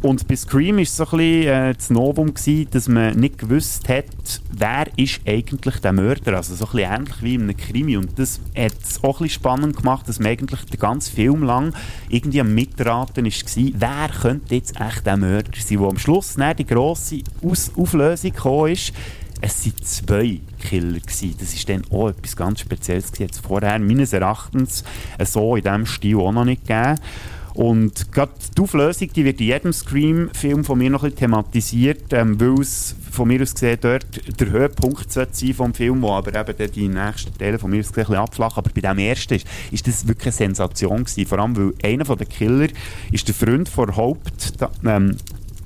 [0.02, 3.38] Und bei Scream war es so ein bisschen äh, das Novum, gewesen, dass man nicht
[3.38, 4.06] gewusst hat,
[4.50, 6.36] wer ist eigentlich der Mörder.
[6.36, 7.96] Also so ein bisschen ähnlich wie in einem Krimi.
[7.98, 11.42] Und das hat es auch ein bisschen spannend gemacht, dass man eigentlich den ganzen Film
[11.42, 11.74] lang
[12.08, 16.56] irgendwie am Mitraten war, wer könnte jetzt echt der Mörder sein, wo am Schluss dann
[16.56, 18.94] die grosse Aus Auflösung gekommen ist.
[19.42, 21.00] Es waren zwei Killer.
[21.00, 21.34] Gewesen.
[21.38, 23.12] Das ist dann auch etwas ganz Spezielles.
[23.18, 24.84] Jetzt vorher meines Erachtens
[25.24, 26.98] so in diesem Stil auch noch nicht gegeben.
[27.54, 32.40] Und gerade die Auflösung, die wird in jedem Scream-Film von mir noch ein thematisiert, ähm,
[32.40, 36.72] weil es von mir aus gesehen dort der Höhepunkt sein vom Film, wo aber eben
[36.72, 38.58] die nächsten Teile von mir aus gesehen ein bisschen abflachen.
[38.58, 41.26] Aber bei dem ersten ist, ist das wirklich eine Sensation gewesen.
[41.26, 42.68] Vor allem, weil einer der Killer
[43.10, 45.16] ist der Freund von Haupt, ähm,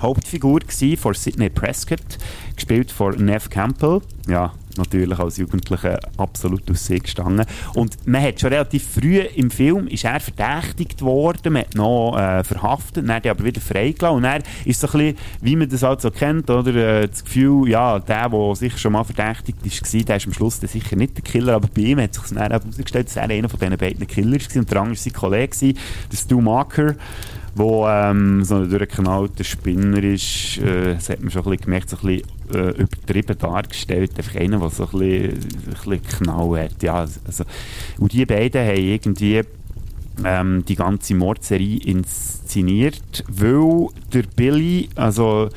[0.00, 2.18] Hauptfigur gewesen, von Sidney Prescott,
[2.56, 4.00] gespielt von Nev Campbell.
[4.26, 7.46] Ja, natürlich als Jugendlicher absolut aus sich gestanden.
[7.74, 12.16] Und man hat schon relativ früh im Film ist er verdächtigt worden, man hat noch
[12.18, 14.16] äh, verhaftet, dann hat er aber wieder freigelassen.
[14.16, 17.24] Und er ist so ein bisschen, wie man das halt so kennt, oder, äh, das
[17.24, 20.68] Gefühl, ja, der, der sich schon mal verdächtigt ist, war, der ist am Schluss dann
[20.68, 23.58] sicher nicht der Killer, aber bei ihm hat sich dann herausgestellt, dass er einer von
[23.58, 24.60] diesen beiden Killers war.
[24.60, 25.74] Und der andere war sein Kollege,
[26.12, 26.94] der Stu Marker
[27.54, 31.90] wo ähm, so ein durchgeknallter Spinner ist, äh, das hat man schon ein bisschen gemerkt,
[31.90, 36.64] so ein bisschen äh, übertrieben dargestellt, einfach einer, der so ein bisschen, ein bisschen Knall
[36.64, 36.82] hat.
[36.82, 37.44] Ja, also,
[37.98, 39.42] und die beiden haben irgendwie
[40.24, 45.48] ähm, die ganze Mordserie inszeniert, weil der Billy, also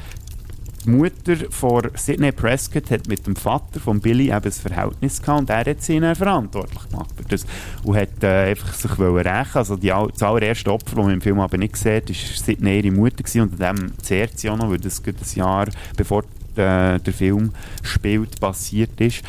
[0.87, 5.41] die Mutter von Sidney Prescott hat mit dem Vater von Billy eben ein Verhältnis gehabt
[5.41, 7.45] und er hat sie dann verantwortlich gemacht für das.
[7.83, 9.57] Und hat äh, einfach sich rächen.
[9.57, 12.91] Also die, das allererste Opfer, das man im Film aber nicht sieht, ist Sidney ihre
[12.91, 16.23] Mutter gewesen und dem zehrt sie auch noch, weil das ein Jahr bevor
[16.55, 17.51] äh, der Film
[17.83, 19.23] spielt, passiert ist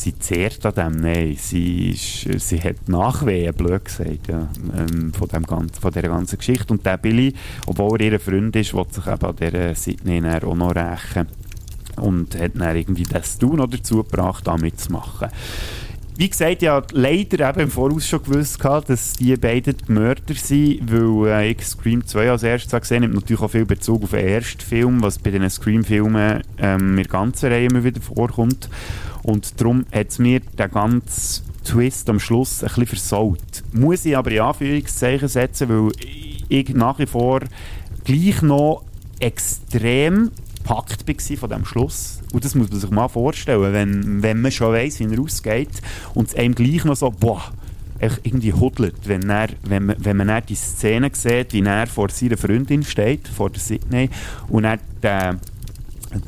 [0.00, 5.28] sie zehrt an dem, nein, sie, ist, sie hat Nachwehen, blöd gesagt, ja, ähm, von,
[5.28, 6.72] dem ganzen, von dieser ganzen Geschichte.
[6.72, 7.34] Und der Billy,
[7.66, 11.28] obwohl er ihr Freund ist, will sich eben an dieser Sydney auch noch rächen
[11.96, 15.28] und hat dann irgendwie das Tun dazu gebracht, da mitzumachen.
[16.20, 20.92] Wie gesagt, ja, leider eben im Voraus schon gewusst, dass die beiden die Mörder sind,
[20.92, 24.26] weil äh, ich Scream 2 als erstes gesehen habe, natürlich auch viel Bezug auf den
[24.28, 28.68] ersten Film, was bei den Scream-Filmen ähm, in der ganzen Reihe immer wieder vorkommt.
[29.22, 33.62] Und darum hat es mir den ganzen Twist am Schluss ein bisschen versaut.
[33.72, 35.92] Muss ich aber in Anführungszeichen setzen, weil
[36.50, 37.40] ich nach wie vor
[38.04, 38.84] gleich noch
[39.20, 40.32] extrem
[40.70, 42.20] gepackt war von diesem Schluss.
[42.32, 45.82] Und das muss man sich mal vorstellen, wenn, wenn man schon weiss, wie er ausgeht
[46.14, 47.42] und es einem gleich noch so, boah,
[48.22, 52.82] irgendwie hudelt, wenn, wenn, man, wenn man die Szene sieht, wie er vor seiner Freundin
[52.82, 54.08] steht, vor der Sydney,
[54.48, 55.38] und er den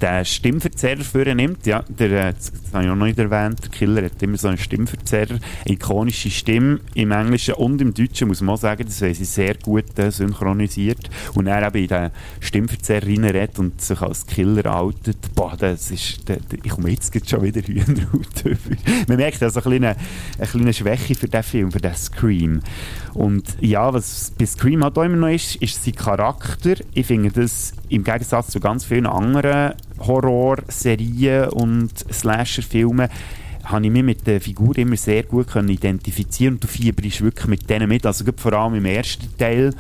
[0.01, 3.71] der Stimmverzerrer für nimmt, ja, der, äh, das habe ich auch noch nicht erwähnt, der
[3.71, 8.41] Killer hat immer so einen Stimmverzerrer, eine ikonische Stimme im Englischen und im Deutschen, muss
[8.41, 13.07] man auch sagen, das sie sehr gut äh, synchronisiert und er eben in den Stimmverzerrer
[13.07, 17.43] reinredet und sich als Killer outet, boah, das ist, der, der, ich komme jetzt schon
[17.43, 18.77] wieder Hühnerhaut über.
[19.09, 19.97] Man merkt also eine kleine,
[20.39, 22.61] eine kleine Schwäche für diesen Film, für diesen Scream.
[23.15, 26.75] Und ja, was bei Scream halt auch immer noch ist, ist sein Charakter.
[26.95, 33.09] Ich finde das im Gegensatz zu ganz vielen anderen Horrorserien und Slasher-Filmen
[33.65, 37.47] habe ich mich mit der Figur immer sehr gut können identifizieren und du fieberst wirklich
[37.47, 38.05] mit denen mit.
[38.07, 39.73] Also vor allem im ersten Teil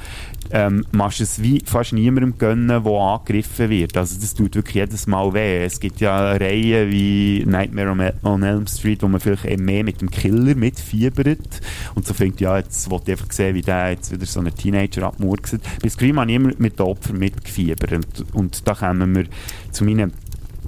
[0.53, 3.97] ähm, machst es wie fast niemandem gönnen, der angegriffen wird.
[3.97, 5.65] Also das tut wirklich jedes Mal weh.
[5.65, 10.01] Es gibt ja Reihen wie Nightmare on Elm Street, wo man vielleicht eben mehr mit
[10.01, 11.61] dem Killer mitfiebert
[11.95, 14.55] und so fängt ja, jetzt wollte ich einfach sehen, wie der jetzt wieder so einen
[14.55, 15.59] Teenager abmurkst.
[15.83, 19.25] Bei Scream habe ich immer mit den Opfern mitgefiebert und, und da kommen wir
[19.71, 20.12] zu meinen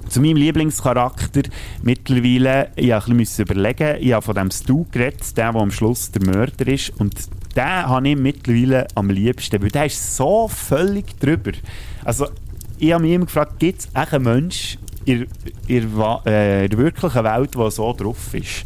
[0.07, 1.41] zu meinem Lieblingscharakter
[1.81, 5.71] mittlerweile, ich musste ein bisschen überlegen, ich habe von dem Stu geredet, der, der am
[5.71, 7.13] Schluss der Mörder ist und
[7.55, 11.51] den habe ich mittlerweile am liebsten, weil der ist so völlig drüber.
[12.03, 12.27] Also,
[12.77, 15.27] ich habe mich immer gefragt, gibt es einen Mensch in,
[15.67, 18.65] in, äh, in der wirklichen Welt, der so drauf ist?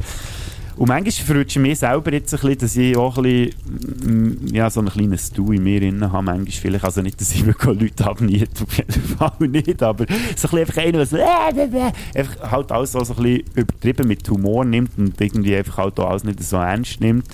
[0.79, 4.69] Und manchmal ich mich selber jetzt ein bisschen, dass ich auch ein bisschen, mm, ja,
[4.69, 6.85] so einen kleinen Stu in mir drin habe, manchmal vielleicht.
[6.85, 10.05] Also nicht, dass ich Leute abniete, auf jeden Fall nicht, aber
[10.37, 14.63] so ein einfach einer, der so, einfach halt alles so, ein bisschen übertrieben mit Humor
[14.63, 17.27] nimmt und irgendwie einfach halt auch alles nicht so ernst nimmt.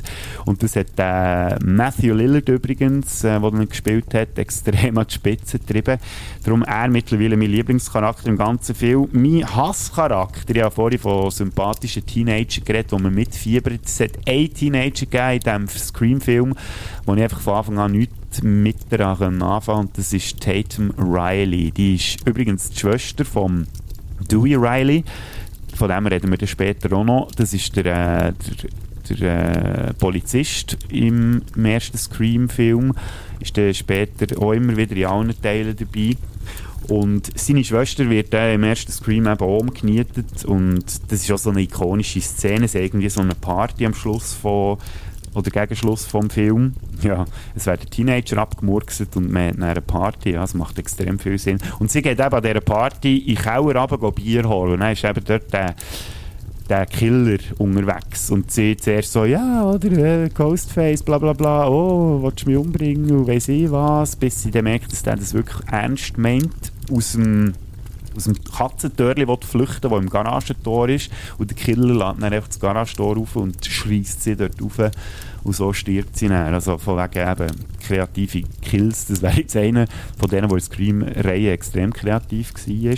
[0.45, 5.13] Und das hat äh, Matthew Lillard übrigens, äh, der dann gespielt hat, extrem an die
[5.13, 5.99] Spitze getrieben.
[6.43, 9.07] Darum er mittlerweile mein Lieblingscharakter im ganzen Film.
[9.11, 13.81] Mein Hasscharakter, ich habe vorhin von sympathischen Teenagern geredet, die man mitfiebert.
[13.85, 16.55] Es hat einen Teenager in diesem Scream-Film,
[17.05, 21.71] wo ich einfach von Anfang an nichts mit daran anfangen das ist Tatum Riley.
[21.71, 23.67] Die ist übrigens die Schwester von
[24.29, 25.03] Dewey Riley.
[25.75, 27.31] Von dem reden wir dann später auch noch.
[27.35, 28.33] Das ist der, äh,
[29.09, 32.93] der, der äh, Polizist im, im ersten Scream-Film.
[33.39, 36.15] Ist dann später auch immer wieder in allen Teilen dabei.
[36.87, 41.37] Und seine Schwester wird äh, im ersten Scream eben auch umgenietet und das ist auch
[41.37, 44.77] so eine ikonische Szene, es ist irgendwie so eine Party am Schluss von
[45.33, 46.73] oder gegen Schluss vom Film.
[47.01, 51.37] Ja, es werden Teenager abgemurkset und man hat eine Party, ja, das macht extrem viel
[51.37, 51.59] Sinn.
[51.79, 54.93] Und sie geht eben an dieser Party in den Keller runter Bier holen und dann
[54.93, 55.75] ist eben dort der
[56.69, 62.23] der Killer unterwegs und sie zuerst so, ja, oder äh, Ghostface, bla bla bla, oh,
[62.23, 65.33] willst du mich umbringen und weiss ich was, bis sie dann merkt, dass der das
[65.33, 67.53] wirklich ernst meint, aus dem
[68.15, 72.59] aus dem Katzentörli flüchten, das im Garagentor ist und der Killer lädt dann einfach das
[72.59, 74.79] Garagentor auf und schreist sie dort rauf
[75.45, 76.53] und so stirbt sie dann.
[76.53, 77.47] Also von wegen eben
[77.79, 79.85] kreative Kills, das wäre jetzt einer
[80.19, 82.97] von denen, wo die Scream-Reihe extrem kreativ war.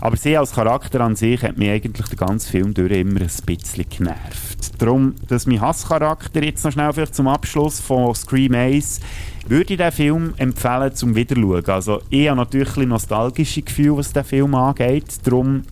[0.00, 3.30] Aber sie als Charakter an sich hat mich eigentlich den ganzen Film durch immer ein
[3.46, 4.82] bisschen genervt.
[4.82, 9.00] Darum, dass mein Hasscharakter jetzt noch schnell vielleicht zum Abschluss von Scream 1
[9.46, 11.64] würde ich den Film empfehlen zum Wiederschauen.
[11.66, 15.04] Also ich habe natürlich ein nostalgische Gefühl, was den Film angeht.
[15.22, 15.62] Darum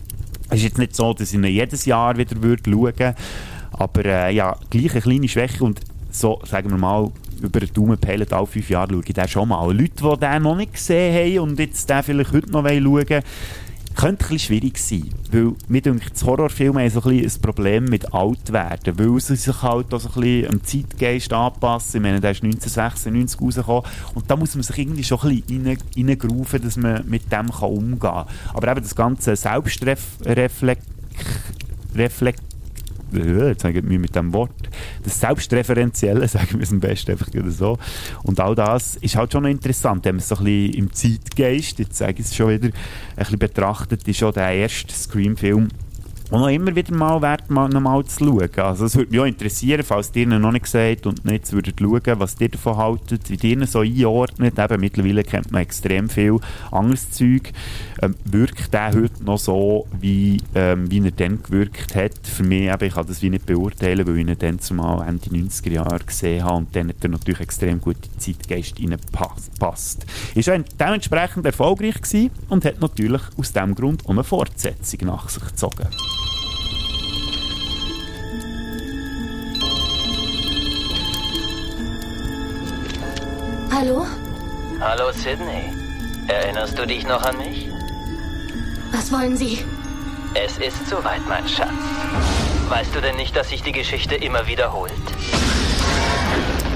[0.49, 3.15] ist es jetzt nicht so, dass ich ihn jedes Jahr wieder schauen würde.
[3.73, 5.81] Aber äh, ja, gleich eine kleine Schwäche und
[6.19, 9.49] so, sagen wir mal, über den Daumen peilen, alle fünf Jahre schaue ich den schon
[9.49, 9.71] mal.
[9.71, 13.23] Leute, die den noch nicht gesehen haben und jetzt den vielleicht heute noch schauen wollen,
[13.95, 18.13] könnte ein schwierig sein, weil mir denke, das Horrorfilme haben so ein, ein Problem mit
[18.13, 21.97] Altwerden, weil sie sich halt auch so ein bisschen am Zeitgeist anpassen.
[21.97, 25.77] Ich meine, der ist 1996 rausgekommen und da muss man sich irgendwie schon ein bisschen
[25.95, 28.25] reingraufen, dass man mit dem kann umgehen kann.
[28.53, 30.83] Aber eben das ganze Selbstreflekt
[31.95, 32.41] Reflekt
[33.15, 34.69] jetzt sage ich mir mit dem Wort,
[35.03, 37.77] das Selbstreferenzielle, sagen wir es am besten einfach so.
[38.23, 40.93] Und all das ist halt schon noch interessant, wenn man es so ein bisschen im
[40.93, 42.73] Zeitgeist, jetzt sage ich es schon wieder, ein
[43.15, 45.69] bisschen betrachtet, ist schon der erste Scream-Film,
[46.35, 48.49] und noch immer wieder mal wert, mal, noch mal zu schauen.
[48.57, 52.19] Also es würde mich auch interessieren, falls ihr noch nicht gesagt und nicht würdet schauen,
[52.19, 54.59] was ihr davon haltet, wie ihr so einordnet.
[54.59, 56.39] Eben, mittlerweile kennt man extrem viel
[56.71, 57.53] anderes Zeug.
[58.01, 62.19] Ähm, wirkt der heute noch so, wie, ähm, wie er dann gewirkt hat?
[62.23, 65.29] Für mich, eben, ich kann das wie nicht beurteilen, weil ich ihn dann zumal Ende
[65.29, 70.05] 90er Jahre gesehen habe und dann hat er natürlich extrem gut in die Zeitgeist reinpasst.
[70.35, 75.29] Ist auch dementsprechend erfolgreich gewesen und hat natürlich aus diesem Grund auch eine Fortsetzung nach
[75.29, 75.87] sich gezogen.
[83.77, 84.05] Hallo?
[84.79, 85.73] Hallo Sydney.
[86.29, 87.67] Erinnerst du dich noch an mich?
[88.93, 89.65] Was wollen Sie?
[90.33, 91.73] Es ist soweit, mein Schatz.
[92.69, 94.93] Weißt du denn nicht, dass sich die Geschichte immer wiederholt?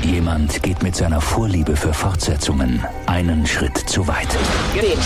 [0.01, 4.37] Jemand geht mit seiner Vorliebe für Fortsetzungen einen Schritt zu weit.
[4.73, 4.99] Geht.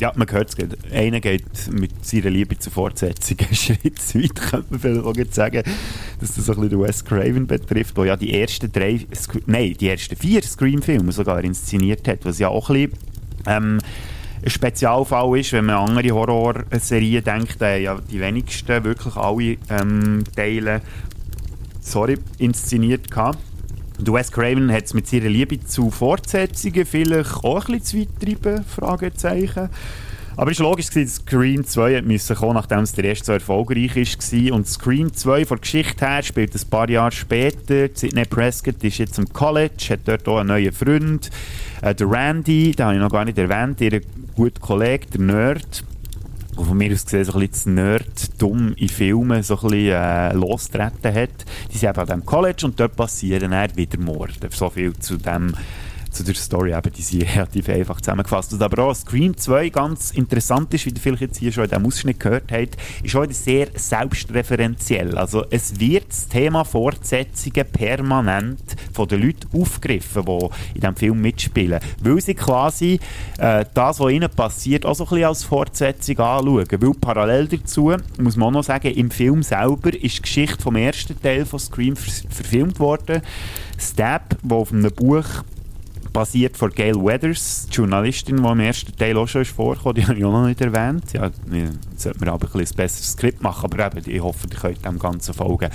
[0.00, 0.92] Ja, man hört es.
[0.92, 5.62] Einer geht mit seiner Liebe zur Fortsetzung einen Schritt zu weit, könnte man vielleicht sagen,
[6.20, 9.06] dass das ein bisschen Wes Craven betrifft, der ja die ersten drei,
[9.46, 12.98] nein, die ersten vier Scream-Filme sogar inszeniert hat, was ja auch ein bisschen
[13.46, 13.78] ähm,
[14.42, 19.56] ein Spezialfall ist, wenn man an andere Horrorserien denkt, äh, ja die wenigsten wirklich alle
[19.70, 20.82] ähm, Teile
[21.84, 23.38] sorry, inszeniert gehabt.
[23.98, 28.42] Wes Craven hat es mit seiner Liebe zu Fortsetzungen vielleicht auch ein bisschen zu weit
[28.42, 29.70] treiben, Fragezeichen.
[30.36, 33.94] Aber es war logisch, dass Scream 2 musste kommen, nachdem es der erste so erfolgreich
[33.94, 34.56] war.
[34.56, 37.88] Und Scream 2 von der Geschichte her spielt ein paar Jahre später.
[37.94, 41.30] Sidney Prescott ist jetzt im College, hat dort auch einen neuen Freund.
[41.82, 44.00] Äh, der Randy, den habe ich noch gar nicht erwähnt, ihr
[44.34, 45.84] guter Kollege, der Nerd
[46.56, 50.32] von mir aus gesehen so ein bisschen Nerd dumm in Filmen so ein bisschen äh,
[50.32, 51.44] losgetreten hat.
[51.72, 54.48] Die sind eben an diesem College und dort passieren dann wieder Morde.
[54.50, 55.54] So viel zu dem
[56.14, 58.52] zu der Story eben, die sind relativ einfach zusammengefasst.
[58.52, 61.70] Und aber auch Scream 2 ganz interessant ist, wie ihr vielleicht jetzt hier schon in
[61.70, 65.18] diesem Ausschnitt gehört habt, ist heute sehr selbstreferenziell.
[65.18, 71.20] Also es wird das Thema Fortsetzungen permanent von den Leuten aufgegriffen, die in diesem Film
[71.20, 71.80] mitspielen.
[72.00, 73.00] Weil sie quasi
[73.38, 76.66] äh, das, was ihnen passiert, auch so ein bisschen als Fortsetzung anschauen.
[76.70, 80.76] Weil parallel dazu, muss man auch noch sagen, im Film selber ist die Geschichte vom
[80.76, 83.22] ersten Teil von Scream verfilmt worden.
[83.78, 85.24] Stab, wo auf einem Buch
[86.14, 90.16] basiert von Gail Weathers, die Journalistin, die im ersten Teil auch schon ist die habe
[90.16, 91.12] ich auch noch nicht erwähnt.
[91.12, 91.30] Ja,
[91.96, 94.98] sollte man aber ein, ein besseres Skript machen, aber eben, ich hoffe, ihr könnt dem
[94.98, 95.68] Ganzen folgen.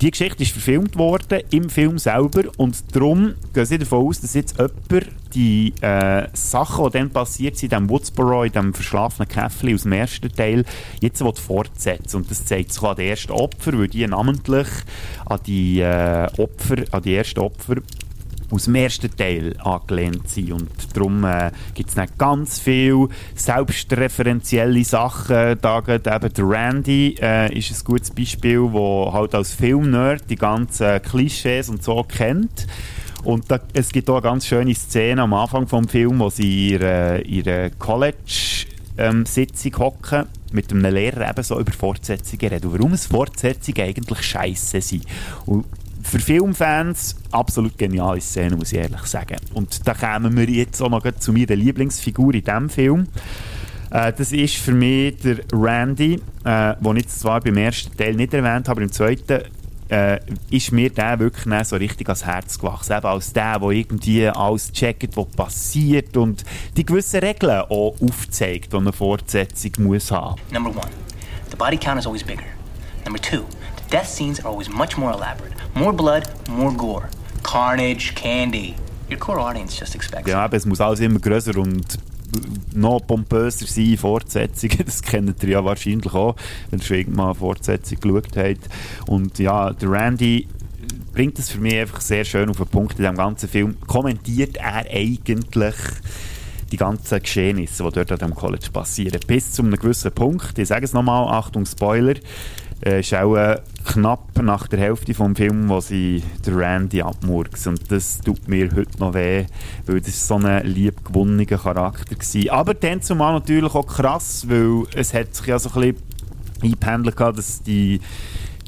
[0.00, 4.34] Die Geschichte ist verfilmt worden im Film selber und darum gehen sie davon aus, dass
[4.34, 9.28] jetzt jemand die äh, Sachen, die dann passiert sind, in diesem Woodsboro, in diesem verschlafenen
[9.28, 10.64] Käffchen aus dem ersten Teil,
[11.00, 14.68] jetzt fortsetzen Und das zeigt sich an den ersten Opfer, weil die namentlich
[15.26, 17.76] an die äh, Opfer, an die ersten Opfer
[18.50, 20.52] aus dem ersten Teil angelehnt sind.
[20.52, 25.58] Und darum äh, gibt es nicht ganz viele selbstreferenzielle Sachen.
[25.60, 31.02] Da eben der Randy äh, ist ein gutes Beispiel, der halt als Filmnerd die ganzen
[31.02, 32.66] Klischees und so kennt.
[33.24, 36.68] Und da, es gibt auch eine ganz schöne Szene am Anfang des Films, wo sie
[36.68, 42.68] in ihrer, ihrer College-Sitzung ähm, hocken mit einem Lehrer eben so über Fortsetzungen reden.
[42.68, 45.04] Und warum es Fortsetzungen eigentlich scheiße sind.
[45.44, 45.64] Und
[46.06, 49.36] für Filmfans absolut geniale Szene, muss ich ehrlich sagen.
[49.54, 53.08] Und da kommen wir jetzt auch noch zu meiner Lieblingsfigur in diesem Film.
[53.90, 58.34] Äh, das ist für mich der Randy, äh, den ich zwar beim ersten Teil nicht
[58.34, 59.42] erwähnt habe, aber im zweiten
[59.88, 60.18] äh,
[60.50, 62.96] ist mir der wirklich so richtig ans Herz gewachsen.
[62.96, 66.44] Eben als der, der irgendwie alles checkt, was passiert und
[66.76, 70.40] die gewissen Regeln auch aufzeigt, die eine Fortsetzung muss haben.
[70.52, 70.90] Number one,
[71.50, 72.44] the body count is always bigger.
[73.04, 73.44] Number two,
[73.90, 75.52] death scenes are always much more elaborate.
[75.74, 77.08] More blood, more gore.
[77.42, 78.74] Carnage, candy.
[79.10, 81.98] Your core audience just expects Ja, aber es muss alles immer größer und
[82.74, 86.36] noch pompöser sein, Fortsetzungen, das kennt ihr ja wahrscheinlich auch,
[86.70, 88.68] wenn ihr schon irgendwann eine Fortsetzung geschaut habt.
[89.06, 90.48] Und ja, der Randy
[91.12, 93.76] bringt das für mich einfach sehr schön auf den Punkt in diesem ganzen Film.
[93.86, 95.60] Kommentiert er eigentlich
[96.72, 99.20] die ganzen Geschehnisse, die dort an dem College passieren.
[99.26, 100.58] Bis zu einem gewissen Punkt.
[100.58, 102.14] Ich sage es nochmal, Achtung, Spoiler
[102.84, 107.66] äh, ist auch äh, knapp nach der Hälfte des Films, wo sie der Randy abmurks.
[107.66, 109.46] Und das tut mir heute noch weh,
[109.86, 112.52] weil das so ein liebgewonnener Charakter war.
[112.58, 116.02] Aber dann zumal natürlich auch krass, weil es hat sich ja so ein bisschen
[116.62, 118.00] eingependelt, dass die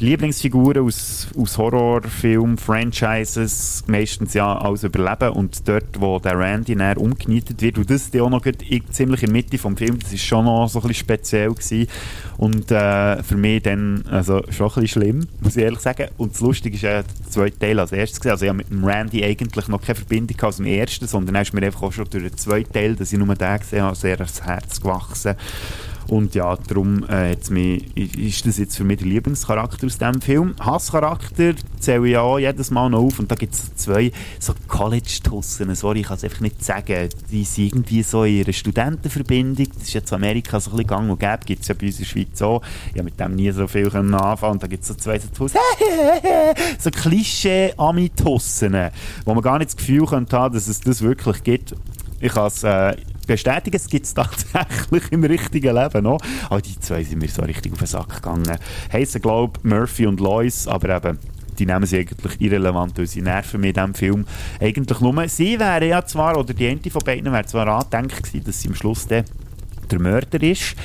[0.01, 6.99] Lieblingsfiguren aus, aus Horrorfilmen, Franchises meistens ja alles überleben und dort, wo der Randy näher
[6.99, 8.45] umgenietet wird und das auch noch
[8.91, 11.89] ziemlich in der Mitte vom Film, das ist schon noch so ein bisschen speziell gewesen
[12.37, 16.33] und äh, für mich dann also schon ein bisschen schlimm, muss ich ehrlich sagen und
[16.33, 18.33] das Lustige ist ja der zweite Teil als erstes gewesen.
[18.33, 21.43] also ich habe mit dem Randy eigentlich noch keine Verbindung aus dem ersten, sondern er
[21.43, 23.97] ist mir einfach auch schon durch den zweiten Teil, dass ich nur den gesehen habe,
[23.97, 25.35] sehr ans Herz gewachsen
[26.09, 30.55] und ja, darum äh, mich, ist das jetzt für mich der Lieblingscharakter aus diesem Film.
[30.59, 33.19] Hasscharakter zähle ich auch jedes Mal noch auf.
[33.19, 35.75] Und da gibt es zwei so College-Tussen.
[35.75, 37.11] Sorry, ich kann es einfach nicht sagen.
[37.31, 39.67] Die sind irgendwie so in ihrer Studentenverbindung.
[39.75, 41.41] Das ist jetzt Amerika so ein bisschen gang und gäbe.
[41.45, 42.63] Gibt es ja bei uns in der Schweiz auch.
[42.87, 45.29] Ich habe mit dem nie so viel anfangen Und da gibt es so zwei so
[45.29, 45.59] Tussen.
[46.79, 48.91] so Klischee-Ami-Tussen.
[49.27, 51.75] Wo man gar nicht das Gefühl könnte haben, dass es das wirklich gibt.
[52.21, 52.97] Ich kann es äh,
[53.29, 56.19] bestätigen, es gibt es tatsächlich im richtigen Leben noch.
[56.51, 58.59] Aber die zwei sind mir so richtig auf den Sack gegangen.
[58.93, 61.19] Heissen, glaube Murphy und Lois, aber eben
[61.59, 64.27] die nehmen sie eigentlich irrelevant, weil sie nerven mit diesem Film
[64.61, 65.29] eigentlich nur.
[65.29, 68.69] Sie wären ja zwar, oder die eine von beiden wäre zwar angedenkt gewesen, dass sie
[68.69, 69.25] am Schluss der,
[69.91, 70.77] der Mörder ist.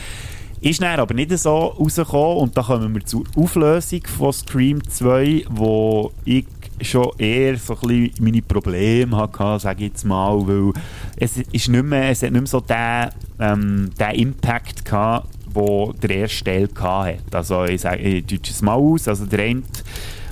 [0.62, 5.46] Ist dann aber nicht so rausgekommen und da kommen wir zur Auflösung von Scream 2,
[5.50, 6.46] wo ich
[6.82, 10.74] schon eher so ein bisschen meine Probleme hatte, sage ich jetzt mal, weil
[11.18, 13.10] es, ist nicht mehr, es hat nicht mehr so den,
[13.40, 17.20] ähm, den Impact gehabt, wo der erste Teil hatte.
[17.32, 19.64] Also ich sage, ich es mal aus, also der eine,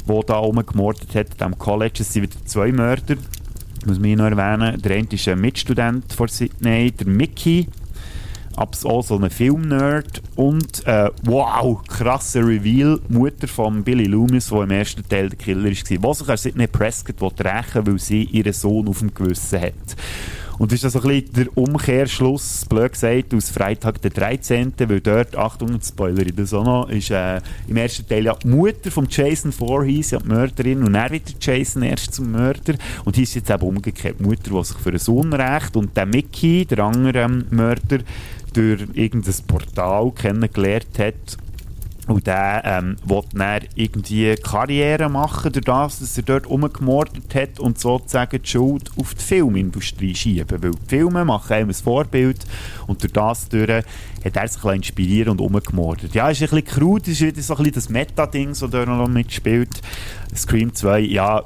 [0.08, 3.16] der da gemordet hat, am College, es sind wieder zwei Mörder,
[3.86, 4.82] muss man noch erwähnen.
[4.82, 7.68] Der eine ist ein Mitstudent von Sydney, der Mickey,
[8.62, 14.72] auch so ein Filmnerd und äh, wow, krasser Reveal, Mutter von Billy Loomis, der im
[14.72, 18.88] ersten Teil der Killer war, was sich an Sidney Prescott rächen weil sie ihren Sohn
[18.88, 19.96] auf dem Gewissen hat.
[20.62, 25.02] Und das ist also ein bisschen der Umkehrschluss, blöd gesagt, aus Freitag der 13., weil
[25.02, 28.92] dort, Achtung, Spoiler in das auch noch, ist äh, im ersten Teil ja die Mutter
[28.92, 32.76] von Jason Voorhees, ja die Mörderin, und er wird Jason erst zum Mörder.
[33.06, 35.98] Und hier ist jetzt eben umgekehrt die Mutter, die sich für einen Sohn rächt, und
[35.98, 37.98] der Mickey, der andere ähm, Mörder,
[38.54, 41.38] durch irgendein Portal kennengelernt hat
[42.08, 47.60] Und der ähm, will dann irgendwie Karriere machen, durch das, dass er dort rumgemordet hat
[47.60, 50.64] und sozusagen die Schuld auf die Filmindustrie schieben.
[50.64, 52.46] Weil die Filme machen einem ein Vorbild
[52.88, 56.14] und durch das durch hat er sich inspiriert und umgemordet.
[56.14, 59.08] Ja, ist ein bisschen krud, ist wieder so ein bisschen das Meta-Ding, das da noch
[59.08, 59.82] mitspielt.
[60.36, 61.44] Scream 2, ja,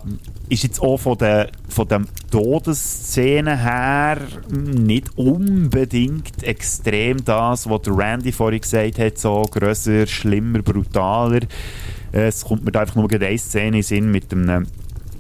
[0.50, 4.18] ist jetzt auch von der, von der Todesszene her
[4.50, 11.42] nicht unbedingt extrem das, was Randy vorhin gesagt hat, so grösser, schlimmer, brutaler.
[12.12, 14.68] Es kommt mir da einfach nur eine Szene in Sinn mit einem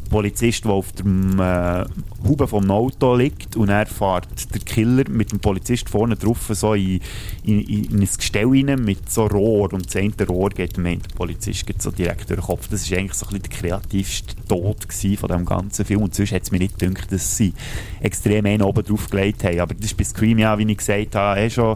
[0.05, 1.85] Polizist, der auf dem äh,
[2.23, 6.73] Huben vom Auto liegt und er fährt der Killer mit dem Polizist vorne drauf so
[6.73, 7.01] in,
[7.43, 11.65] in, in ein Gestell rein mit so Rohr und das eine Rohr geht dem Polizist
[11.65, 12.67] geht so direkt durch den Kopf.
[12.67, 14.85] Das war eigentlich so ein bisschen der kreativste Tod
[15.17, 17.53] von dem ganzen Film und sonst hat es mir nicht gedacht, dass sie
[17.99, 19.59] extrem einen oben drauf gelegt haben.
[19.59, 21.75] Aber das ist bei Scream ja, wie ich gesagt habe, eh schon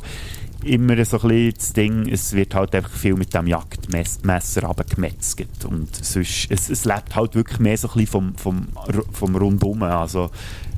[0.64, 5.66] immer so ein bisschen das Ding, es wird halt einfach viel mit dem Jagdmesser abgemetzelt
[5.66, 8.68] und sonst, es, es lebt halt wirklich mehr so ein bisschen vom, vom,
[9.12, 10.30] vom Rundum, also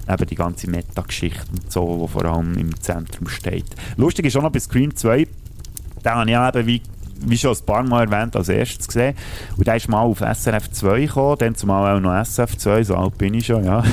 [0.08, 3.66] eben die ganze Meta-Geschichte und so, die vor allem im Zentrum steht.
[3.98, 5.28] Lustig ist auch noch bei Scream 2,
[6.04, 6.82] da habe ich eben wie
[7.26, 9.16] wie schon ein paar Mal erwähnt, als erstes gesehen.
[9.58, 12.96] Und der ist mal auf SRF 2 gekommen, dann zumal auch noch SF 2, so
[12.96, 13.84] alt bin ich schon, ja.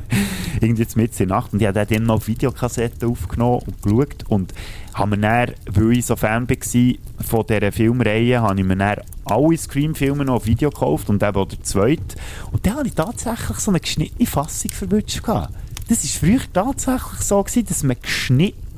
[0.60, 1.52] Irgendwie jetzt mit in der Nacht.
[1.52, 4.24] Und ich habe dann noch Videokassetten aufgenommen und geschaut.
[4.28, 4.52] Und
[4.94, 8.96] habe mir dann, weil ich so Fan war von dieser Filmreihe, habe ich mir dann
[9.24, 12.16] alle Scream-Filme noch Video gekauft und eben auch der zweite.
[12.50, 15.20] Und dann habe ich tatsächlich so eine geschnittene Fassung verwünscht.
[15.24, 15.50] Das war
[15.88, 17.96] früher tatsächlich so, gewesen, dass man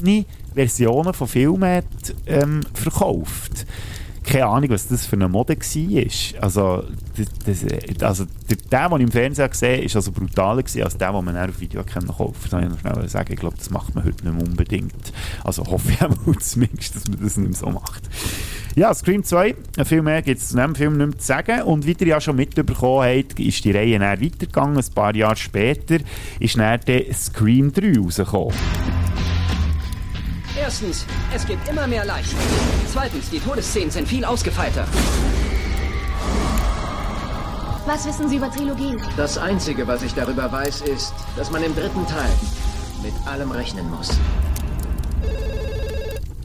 [0.01, 0.25] geschnittene
[0.55, 3.67] Versionen von Filmen hat, ähm, verkauft
[4.31, 6.43] keine Ahnung, was das für eine Mode war.
[6.43, 6.85] Also,
[7.17, 10.97] das, das, also der, der, den ich im Fernsehen gesehen habe, war also brutaler als
[10.97, 12.33] der, den man auf Video kaufen kann.
[12.33, 13.33] Das ich noch schnell sagen.
[13.33, 15.13] Ich glaube, das macht man heute nicht mehr unbedingt.
[15.43, 18.03] Also hoffe ich auch zumindest, dass man das nicht mehr so macht.
[18.77, 21.63] Ja, Scream 2, viel mehr gibt es zu diesem Film nicht mehr zu sagen.
[21.63, 24.77] Und wie ihr ja schon mitbekommen habt, ist die Reihe dann weitergegangen.
[24.77, 25.97] Ein paar Jahre später
[26.39, 28.55] ist dann der Scream 3 rausgekommen.
[30.71, 31.05] Erstens,
[31.35, 32.39] es gibt immer mehr Leichen.
[32.87, 34.87] Zweitens, die Todesszenen sind viel ausgefeilter.
[37.87, 39.03] Was wissen Sie über Trilogien?
[39.17, 42.31] Das Einzige, was ich darüber weiß, ist, dass man im dritten Teil
[43.03, 44.11] mit allem rechnen muss.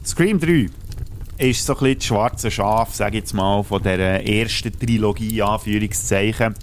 [0.04, 0.70] Scream 3
[1.38, 5.40] ist so ein bisschen das schwarze Schaf, sage ich jetzt mal, von der ersten Trilogie,
[5.40, 6.56] Anführungszeichen,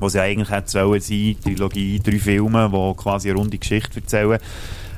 [0.00, 4.38] wo sie eigentlich hätte sollen sein, Trilogie, drei Filme, die quasi eine runde Geschichte erzählen,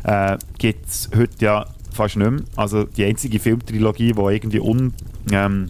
[0.03, 1.67] äh, gibt es heute ja
[1.99, 2.41] fast nicht mehr.
[2.57, 4.95] Also die einzige Filmtrilogie, die irgendwie un,
[5.31, 5.69] ähm,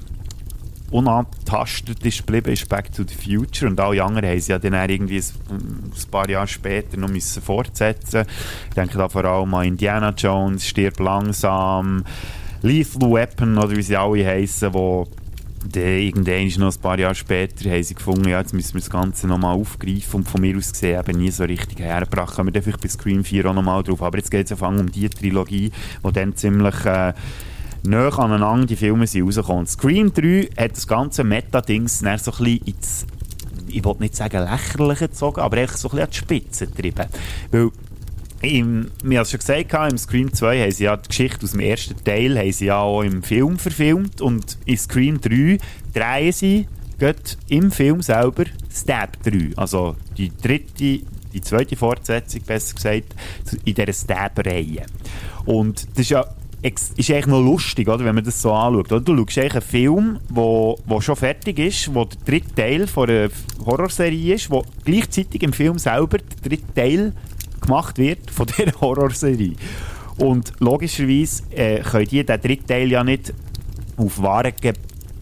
[0.90, 3.70] unantastet ist geblieben, ist Back to the Future.
[3.70, 8.24] Und alle anderen haben sie ja dann irgendwie ein, paar Jahre später noch müssen fortsetzen
[8.68, 12.04] Ich denke da vor allem an Indiana Jones, Stirb langsam,
[12.62, 15.08] Lethal Weapon oder wie sie alle heißen, wo
[15.66, 18.90] dann irgendwann noch ein paar Jahre später haben sie gefunden, ja, jetzt müssen wir das
[18.90, 22.36] Ganze nochmal aufgreifen und von mir aus gesehen eben nie so richtig hergebracht.
[22.36, 24.02] Kommen wir vielleicht bei Scream 4 auch nochmal drauf.
[24.02, 25.72] Aber jetzt geht es um die Trilogie,
[26.04, 27.12] die dann ziemlich äh,
[27.82, 29.66] näher aneinander die Filme sind rausgekommen.
[29.66, 33.06] Scream 3 hat das ganze Meta-Dings so ein bisschen ins
[33.70, 37.06] ich will nicht sagen lächerlich gezogen, aber echt so ein bisschen an die Spitze getrieben.
[37.50, 37.70] Weil
[38.42, 41.60] im, wir haben schon gesagt, im Scream 2 haben sie ja die Geschichte aus dem
[41.60, 45.58] ersten Teil haben sie ja auch im Film verfilmt und in Scream 3
[45.94, 46.68] drehen sie
[47.48, 51.00] im Film selber Stab 3, also die dritte,
[51.32, 53.14] die zweite Fortsetzung, besser gesagt,
[53.64, 54.84] in dieser Stab-Reihe.
[55.44, 56.24] Und das ist ja
[56.60, 58.90] ist eigentlich noch lustig, oder, wenn man das so anschaut.
[58.90, 59.00] Oder?
[59.00, 62.86] Du schaust eigentlich einen Film, der wo, wo schon fertig ist, wo der dritte Teil
[62.88, 63.28] von einer
[63.64, 67.12] Horrorserie ist, wo gleichzeitig im Film selber der dritte Teil
[67.60, 69.56] gemacht wird von dieser Horrorserie.
[70.18, 73.32] Und logischerweise äh, können die den dritten Teil ja nicht
[73.96, 74.52] auf wahren,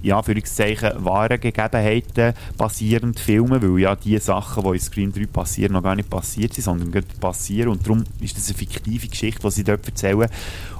[0.03, 5.83] ja, wahren Gegebenheiten basierend filmen, weil ja die Sachen, die in Screen 3 passieren, noch
[5.83, 7.71] gar nicht passiert sind, sondern passieren.
[7.71, 10.29] Und darum ist das eine fiktive Geschichte, die sie dort erzählen.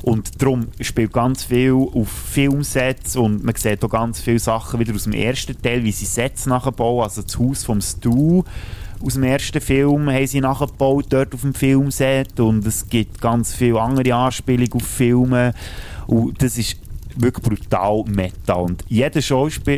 [0.03, 4.95] Und darum spielt ganz viel auf Filmsets und man sieht auch ganz viele Sachen wieder
[4.95, 8.45] aus dem ersten Teil, wie sie Sets nachbauen, also das Haus vom Stu
[9.03, 12.39] aus dem ersten Film haben sie nachgebaut dort auf dem Filmset.
[12.41, 15.55] Und es gibt ganz viele andere Anspielungen auf Filme.
[16.07, 16.77] Und das ist
[17.17, 18.55] wirklich brutal meta.
[18.55, 19.21] Und jeder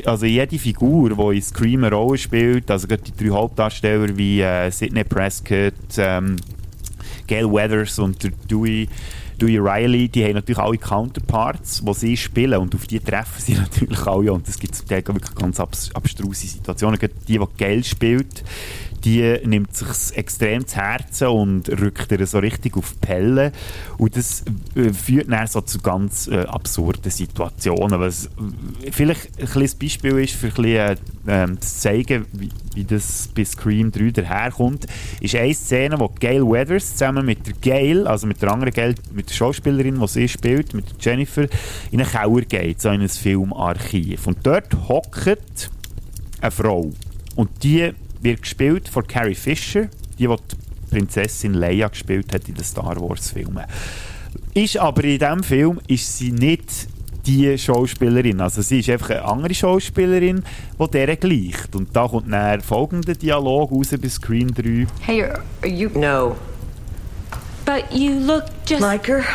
[0.07, 4.41] also jede Figur, die in Scream eine Rolle spielt, also gerade die drei Hauptdarsteller wie
[4.41, 6.37] äh, Sidney Prescott, ähm,
[7.27, 8.89] Gail Weathers und der Dewey
[9.41, 13.55] Dewey Riley, die haben natürlich alle Counterparts, die sie spielen und auf die treffen sie
[13.55, 16.99] natürlich alle und es gibt zum Teil wirklich ganz abs abstruse Situationen.
[16.99, 18.45] Gerade die, die Geld spielt,
[19.05, 23.53] die nimmt sich extrem zu Herzen und rückt ihr so richtig auf Pelle.
[23.97, 28.01] Und das äh, führt dann so zu ganz äh, absurden Situationen.
[28.01, 32.85] Was äh, vielleicht ein kleines Beispiel ist, für ein bisschen, äh, zu zeigen, wie, wie
[32.85, 34.87] das bei Scream 3 daherkommt,
[35.21, 38.95] ist eine Szene, wo Gail Weathers zusammen mit der Gail, also mit der anderen Gail,
[39.13, 41.47] mit der Schauspielerin, die sie spielt, mit Jennifer,
[41.91, 44.27] in einen Keller geht, so in ein Filmarchiv.
[44.27, 45.71] Und dort hockt
[46.41, 46.91] eine Frau.
[47.37, 50.37] Und die wird gespielt von Carrie Fisher, die, die
[50.91, 53.65] Prinzessin Leia gespielt hat in den Star Wars Filmen.
[54.55, 56.89] Ist aber in diesem Film ist sie nicht
[57.27, 58.41] die Schauspielerin.
[58.41, 60.43] Also sie ist einfach eine andere Schauspielerin,
[60.81, 61.77] die der gleicht.
[61.77, 64.87] Und da kommt dann folgender Dialog raus bei Screen 3.
[65.01, 65.91] Hey, are you.
[65.95, 66.37] No.
[67.69, 68.81] But you look just.
[68.81, 69.27] Like her?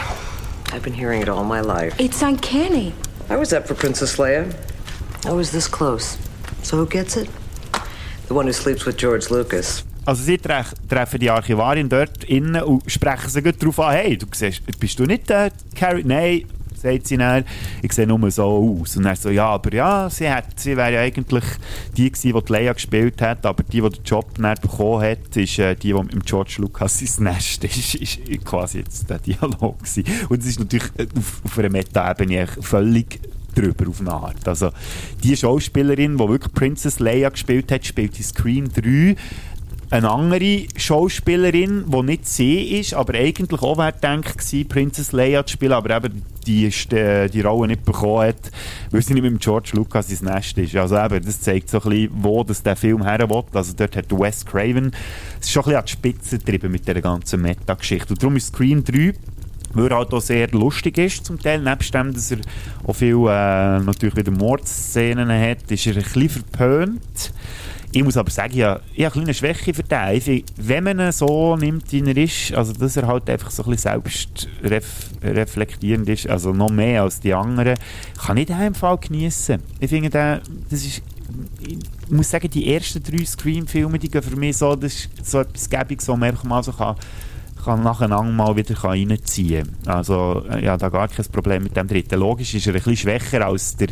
[0.74, 1.94] I've been hearing it all my life.
[2.00, 2.92] It's uncanny.
[3.30, 4.52] I was up for Princess Leia.
[5.24, 6.18] I was this close.
[6.64, 7.30] So who gets it?
[8.28, 9.84] The one who sleeps with George Lucas.
[10.08, 14.18] Also sie tre treffen die Archivarin dort innen und sprechen sie gut darauf an, hey,
[14.18, 16.04] du siehst, bist du nicht der Carrie?
[16.04, 16.48] Nein,
[16.84, 17.46] sagt sie dann,
[17.82, 18.98] ich sehe nur so aus.
[18.98, 21.44] Und er so, ja, aber ja, sie, hat, sie wäre ja eigentlich
[21.98, 25.36] die gewesen, die, die Leia gespielt hat, aber die, die den Job dann bekommen hat,
[25.36, 29.80] ist äh, die, die mit George Lucas ins Nest ist, ist quasi jetzt der Dialog
[29.80, 30.04] gewesen.
[30.30, 33.20] Und es ist natürlich auf, auf einer Meta-Ebene völlig
[33.54, 34.48] drüber auf eine Art.
[34.48, 34.72] Also
[35.24, 39.16] die Schauspielerin, die wirklich Princess Leia gespielt hat, spielt in Scream 3
[39.94, 45.54] eine andere Schauspielerin, die nicht sie ist, aber eigentlich auch wäre gewesen, Princess Leia zu
[45.54, 48.52] spielen, aber eben die, die, die Rolle nicht bekommen hat,
[48.90, 50.76] weil sie nicht mit George Lucas ins Nest ist.
[50.76, 53.44] Also eben, das zeigt so ein bisschen, wo das der Film her will.
[53.54, 54.92] Also dort hat Wes Craven
[55.40, 58.14] es schon ein bisschen an die Spitze getrieben mit dieser ganzen Meta-Geschichte.
[58.14, 59.14] Und darum ist Scream 3
[59.76, 62.38] weil er halt auch sehr lustig ist zum Teil, nebst dem, dass er
[62.86, 67.32] auch viel äh, natürlich wieder Mordszenen hat, ist er ein bisschen verpönt.
[67.96, 70.20] Ich muss aber sagen, ja, ich habe eine kleine Schwäche für den.
[70.20, 73.64] Find, wenn man ihn so nimmt, wie er ist, also dass er halt einfach so
[73.64, 73.94] ein bisschen
[74.64, 77.76] selbstreflektierend ist, also noch mehr als die anderen,
[78.18, 79.62] kann ich den im Fall geniessen.
[79.80, 80.40] Ich finde, den,
[80.72, 81.04] das ist
[81.60, 85.40] ich muss sagen, die ersten drei Scream-Filme, die gehen für mich so, das ist so
[85.40, 86.96] etwas Gäbiges, wo man einfach mal so kann
[87.64, 89.96] kann nacheinander mal wieder reinziehen kann.
[89.96, 92.20] Also, äh, ja, da gar kein Problem mit dem dritten.
[92.20, 93.90] Logisch ist er ein bisschen schwächer als der,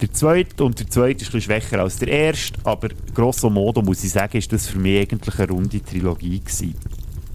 [0.00, 3.82] der zweite und der zweite ist ein bisschen schwächer als der erste, aber grosso modo
[3.82, 6.74] muss ich sagen, ist das für mich eigentlich eine runde Trilogie gewesen.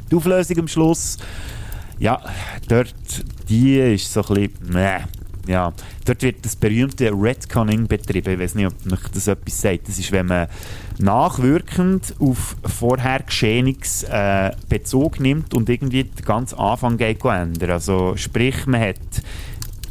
[0.09, 1.17] Die Auflösung am Schluss,
[1.99, 2.19] ja,
[2.67, 2.93] dort,
[3.49, 4.99] die ist so ein bisschen, meh,
[5.47, 5.73] ja,
[6.05, 8.33] dort wird das berühmte Redconning betrieben.
[8.33, 9.87] Ich weiß nicht, ob euch das etwas sagt.
[9.87, 10.47] Das ist, wenn man
[10.99, 17.71] nachwirkend auf vorher Geschehenes äh, Bezug nimmt und irgendwie den ganzen Anfang geht ändern.
[17.71, 18.97] Also sprich, man hat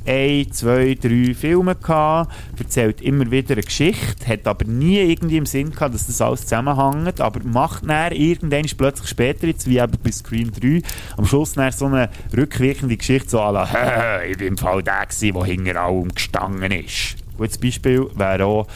[0.07, 5.46] ein, zwei, drei Filme gehabt, erzählt immer wieder eine Geschichte, hat aber nie irgendwie im
[5.46, 9.98] Sinn gehabt, dass das alles zusammenhängt, aber macht dann irgendwann plötzlich später, jetzt wie eben
[10.03, 10.82] bei Screen 3,
[11.16, 15.34] am Schluss dann so eine rückwirkende Geschichte, so à ich bin im Fall der gewesen,
[15.34, 17.16] der hinter allem gestanden ist.
[17.36, 18.66] Gutes Beispiel wäre auch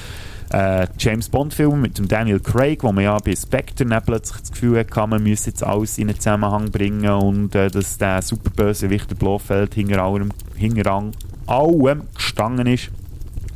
[0.50, 4.52] äh, James Bond-Film mit dem Daniel Craig, wo man ja bei Spectre dann plötzlich das
[4.52, 8.90] Gefühl hatte, man müsse jetzt alles in einen Zusammenhang bringen und äh, dass der superböse
[8.90, 11.02] Wichter Blofeld hinter allem, hinter
[11.46, 12.90] allem gestanden ist,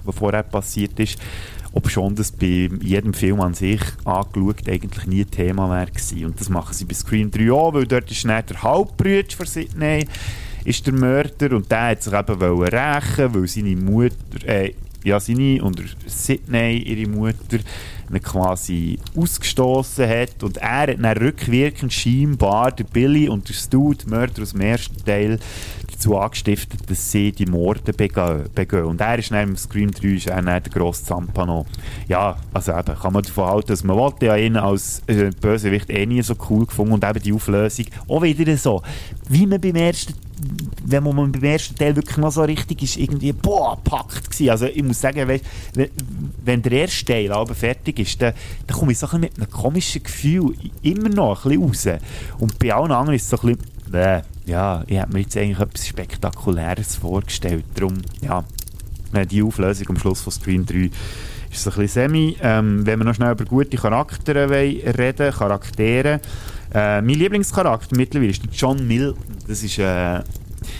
[0.04, 1.18] was vorher passiert ist.
[1.72, 6.24] Ob schon das bei jedem Film an sich angeschaut eigentlich nie Thema gewesen.
[6.24, 9.46] Und das machen sie bei Screen 3 auch, weil dort ist dann der Halbbrüder von
[9.46, 10.04] Sidney
[10.64, 14.74] ist der Mörder und der hat sich eben rächen weil seine Mutter, äh,
[15.04, 17.58] ja, seine und Sydney, ihre Mutter,
[18.18, 20.42] quasi ausgestoßen hat.
[20.42, 24.62] Und er hat dann rückwirkend scheinbar der Billy und der Stu, die Mörder aus dem
[24.62, 25.38] ersten Teil,
[25.92, 28.84] dazu angestiftet, dass sie die Morde begehen.
[28.84, 31.66] Und er ist dann im Scream 3 ist er der grosse Zampano.
[32.08, 35.90] Ja, also eben, kann man davon halten, dass man wollte ja ihn als äh, Bösewicht
[35.90, 38.82] eh nie so cool gefunden und eben die Auflösung auch wieder so,
[39.28, 40.14] wie man beim ersten
[40.84, 44.50] wenn man beim ersten Teil wirklich noch so richtig ist, irgendwie, boah, packt gewesen.
[44.50, 45.40] Also ich muss sagen, wenn,
[46.44, 48.34] wenn der erste Teil aber fertig ist, dann,
[48.66, 52.02] dann komme ich so ein mit einem komischen Gefühl immer noch ein bisschen raus.
[52.38, 55.36] Und bei allen anderen ist es so ein bisschen, äh, ja, ich habe mir jetzt
[55.36, 57.64] eigentlich etwas Spektakuläres vorgestellt.
[57.74, 58.44] Darum, ja,
[59.24, 60.90] die Auflösung am Schluss von Screen 3
[61.50, 62.36] ist so ein bisschen semi.
[62.40, 66.20] Ähm, wenn wir noch schnell über gute Charaktere reden Charaktere.
[66.72, 69.22] Äh, mein Lieblingscharakter mittlerweile ist John Milton.
[69.48, 70.22] Das ist ein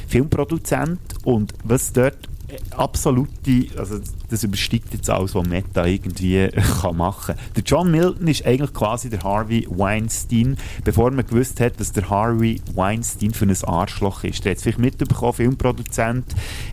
[0.08, 2.29] Filmproduzent und was dort
[2.76, 3.98] absolute, also
[4.28, 6.48] das übersteigt jetzt alles, was Meta irgendwie
[6.80, 7.44] kann machen kann.
[7.56, 12.08] Der John Milton ist eigentlich quasi der Harvey Weinstein, bevor man gewusst hat, dass der
[12.08, 14.44] Harvey Weinstein für ein Arschloch ist.
[14.44, 16.24] Der hat es vielleicht mitbekommen, Filmproduzent,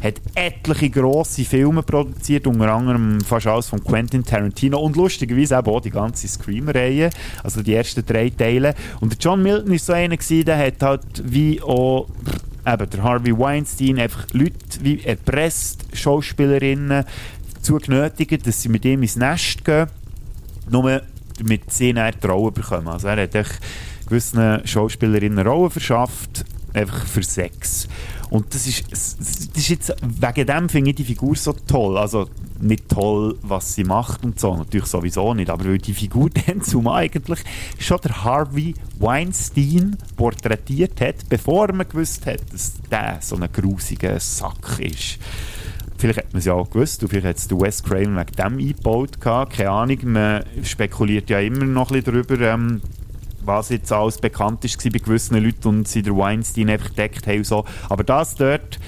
[0.03, 5.81] hat etliche grosse Filme produziert, unter anderem fast alles von Quentin Tarantino und lustigerweise auch
[5.81, 7.09] die ganze Scream-Reihe,
[7.43, 8.73] also die ersten drei Teile.
[8.99, 12.07] Und der John Milton ist so einer gewesen, der hat halt wie auch
[12.67, 17.05] eben der Harvey Weinstein einfach Leute wie erpresst, Schauspielerinnen
[17.53, 19.87] dazu genötigt, dass sie mit ihm ins Nest gehen,
[20.69, 21.01] nur
[21.37, 22.87] damit sie dann die Rollen bekommen.
[22.87, 23.59] Also er hat echt
[24.07, 26.45] gewissen Schauspielerinnen Rollen verschafft,
[26.77, 27.87] einfach für Sex.
[28.29, 29.19] Und das ist, das
[29.55, 31.97] ist jetzt, wegen dem finde ich die Figur so toll.
[31.97, 36.29] Also nicht toll, was sie macht und so, natürlich sowieso nicht, aber weil die Figur
[36.47, 37.39] dann zum eigentlich
[37.79, 44.19] schon der Harvey Weinstein porträtiert hat, bevor man gewusst hat, dass der so ein grusiger
[44.19, 45.19] Sack ist.
[45.97, 48.59] Vielleicht hat man es ja auch gewusst, und vielleicht hat es Wes Craven wegen dem
[48.59, 49.19] eingebaut.
[49.19, 52.81] Keine Ahnung, man spekuliert ja immer noch ein bisschen darüber, ähm,
[53.47, 57.43] was jetzt alles bekannt ist bei gewissen Leuten und sie der Weinstein einfach gedeckt haben
[57.43, 57.65] so.
[57.89, 58.79] Aber das dort,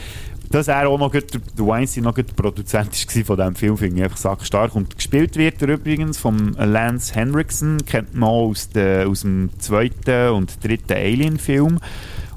[0.51, 3.97] dass er auch noch gut, der Weinstein noch der Produzent war von diesem Film, finde
[3.97, 4.75] ich einfach sackstark.
[4.75, 9.49] Und gespielt wird er übrigens vom Lance Henriksen, kennt man auch aus, de, aus dem
[9.59, 11.79] zweiten und dritten Alien-Film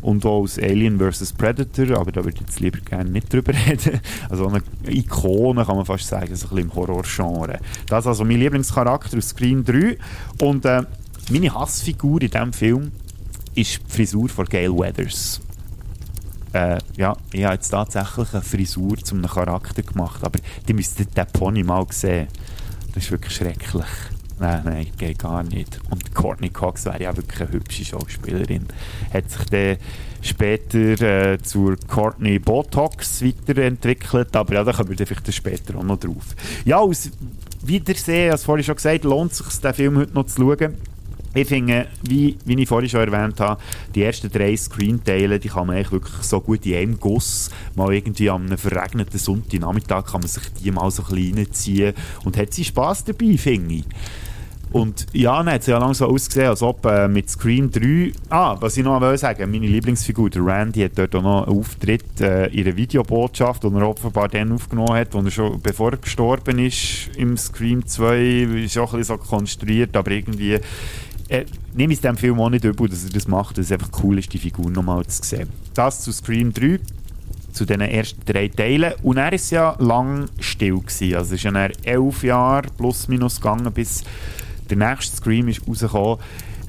[0.02, 1.32] und auch aus Alien vs.
[1.32, 4.00] Predator, aber da würde ich jetzt lieber gerne nicht drüber reden.
[4.28, 7.60] Also eine Ikone, kann man fast sagen, so ein bisschen im Horrorgenre.
[7.86, 9.96] Das ist also mein Lieblingscharakter aus Screen 3
[10.40, 10.82] und äh,
[11.30, 12.92] meine Hassfigur in diesem Film
[13.54, 15.40] ist die Frisur von Gail Weathers.
[16.52, 21.16] Äh, ja, ich habe jetzt tatsächlich eine Frisur zu einem Charakter gemacht, aber die müsstet
[21.16, 22.28] den Pony mal sehen.
[22.94, 23.86] Das ist wirklich schrecklich.
[24.38, 25.78] Nein, nein, geht gar nicht.
[25.90, 28.66] Und Courtney Cox wäre ja wirklich eine hübsche Schauspielerin.
[29.12, 29.76] Hat sich dann
[30.20, 35.98] später äh, zur Courtney Botox weiterentwickelt, aber ja, da kommen wir vielleicht später auch noch
[35.98, 36.34] drauf.
[36.64, 37.10] Ja, aus
[37.62, 40.76] Wiedersehen, als vorhin schon gesagt, lohnt es sich, den Film heute noch zu schauen.
[41.34, 43.60] Ich finde, wie, wie ich vorhin schon erwähnt habe,
[43.94, 47.92] die ersten drei Screenteile, die kann man eigentlich wirklich so gut in einem Guss, mal
[47.92, 51.94] irgendwie an einem verregneten Sonntagnachmittag kann man sich die mal so ein bisschen reinziehen.
[52.24, 53.84] Und hat sie Spass dabei, finde ich.
[54.72, 58.12] Und ja, dann hat es ja langsam ausgesehen, als ob äh, mit Scream 3...
[58.30, 62.20] Ah, was ich noch sagen, meine Lieblingsfigur, der Randy, hat dort auch noch einen Auftritt
[62.20, 65.98] äh, in einer Videobotschaft, die er offenbar dann aufgenommen hat, wo er schon, bevor er
[65.98, 70.58] gestorben ist, im Scream 2, ist auch ein bisschen so konstruiert, aber irgendwie...
[71.32, 73.72] Äh, nehme ich es dem Film auch nicht übel, dass er das macht, dass es
[73.72, 75.48] einfach cool ist, die Figur nochmal zu sehen.
[75.72, 76.78] Das zu Scream 3
[77.52, 78.92] zu den ersten drei Teilen.
[79.02, 81.16] Und er ist ja lang still gewesen.
[81.16, 84.04] Also es ist ja elf Jahre plus minus gegangen, bis
[84.68, 86.18] der nächste Scream ist rausgekommen.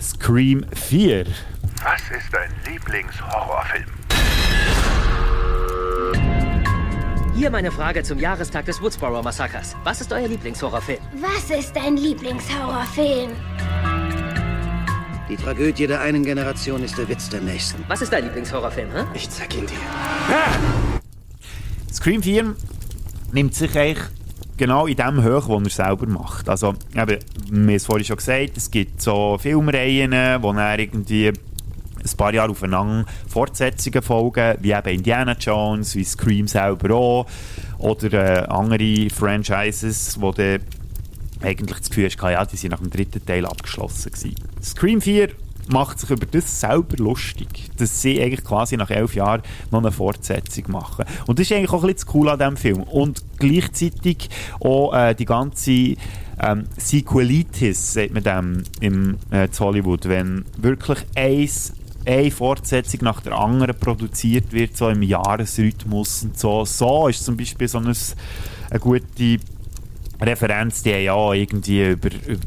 [0.01, 1.25] Scream 4.
[1.25, 3.89] Was ist dein Lieblingshorrorfilm?
[7.35, 9.75] Hier meine Frage zum Jahrestag des Woodsboro-Massakers.
[9.83, 10.99] Was ist euer Lieblingshorrorfilm?
[11.19, 13.31] Was ist dein Lieblingshorrorfilm?
[15.33, 17.83] Die Tragödie der einen Generation ist der Witz der nächsten.
[17.87, 19.05] Was ist dein Lieblingshorrorfilm, hä?
[19.15, 19.73] Ich zeig ihn dir.
[21.91, 22.55] Scream 4
[23.31, 24.09] nimmt sich eigentlich
[24.57, 26.47] genau in dem hoch, was er selber macht.
[26.49, 27.17] Also, eben,
[27.49, 30.11] wir haben es vorhin schon gesagt, es gibt so Filmreihen,
[30.43, 36.47] wo er irgendwie ein paar Jahre aufeinander Fortsetzungen folgen, wie eben Indiana Jones, wie Scream
[36.47, 37.25] selber auch,
[37.79, 40.59] oder äh, andere Franchises, wo dann
[41.41, 44.52] eigentlich das Gefühl hast, ja, die sind nach dem dritten Teil abgeschlossen gewesen.
[44.63, 45.29] Scream 4
[45.69, 47.47] macht sich über das selber lustig,
[47.77, 49.41] dass sie eigentlich quasi nach elf Jahren
[49.71, 51.05] noch eine Fortsetzung machen.
[51.25, 52.83] Und das ist eigentlich auch ein bisschen Cool an diesem Film.
[52.83, 55.71] Und gleichzeitig auch äh, die ganze
[56.39, 61.73] ähm, Sequelitis, sagt man dem im äh, Hollywood, wenn wirklich eins
[62.05, 66.65] eine Fortsetzung nach der anderen produziert wird, so im Jahresrhythmus und so.
[66.65, 67.93] So ist zum Beispiel so eine,
[68.69, 69.37] eine gute
[70.21, 72.39] Referenz, die ja irgendwie über, über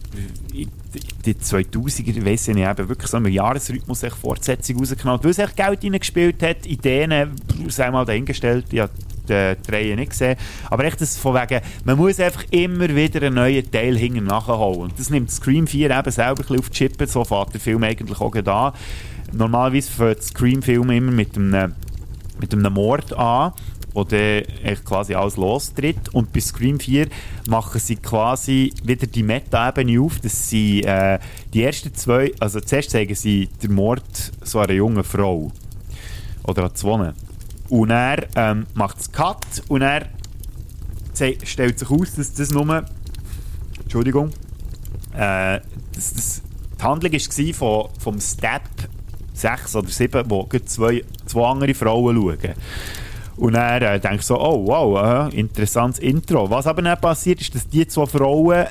[1.25, 5.39] die 2000er, ich weiss nicht, eben wirklich so im Jahresrhythmus echt Fortsetzung rausgenommen, weil es
[5.39, 7.31] echt Geld reingespielt hat, Ideen,
[7.69, 8.93] sei mal dahingestellt, ich habe
[9.29, 10.37] die Reihe nicht gesehen,
[10.71, 14.83] aber echt das von wegen, man muss einfach immer wieder einen neuen Teil hinten nachholen.
[14.83, 17.83] Und das nimmt Scream 4 eben selber ein auf die Chippe, so fährt der Film
[17.83, 18.73] eigentlich auch da.
[19.33, 21.75] Normalerweise fängt Scream-Film immer mit einem,
[22.41, 23.53] mit einem Mord an
[23.97, 24.45] wo dann
[24.85, 26.11] quasi alles lostritt.
[26.13, 27.09] Und bei Scream 4
[27.49, 31.19] machen sie quasi wieder die Meta-Ebene auf, dass sie äh,
[31.55, 34.03] die ersten zwei, also zuerst zeigen sie den Mord
[34.43, 35.51] so einer jungen Frau.
[36.45, 37.13] Oder an zwei.
[37.71, 40.09] Und er ähm, macht es Cut und er
[41.45, 42.85] stellt sich aus, dass das nur.
[43.83, 44.31] Entschuldigung.
[45.15, 45.61] Äh,
[45.95, 46.43] dass das,
[46.79, 48.63] die Handlung war von, vom Step
[49.33, 52.55] 6 oder 7, wo zwei, zwei andere Frauen schauen.
[53.37, 56.49] Und dann äh, denke so, oh wow, äh, interessantes Intro.
[56.49, 58.67] Was aber dann passiert, ist, dass die zwei Frauen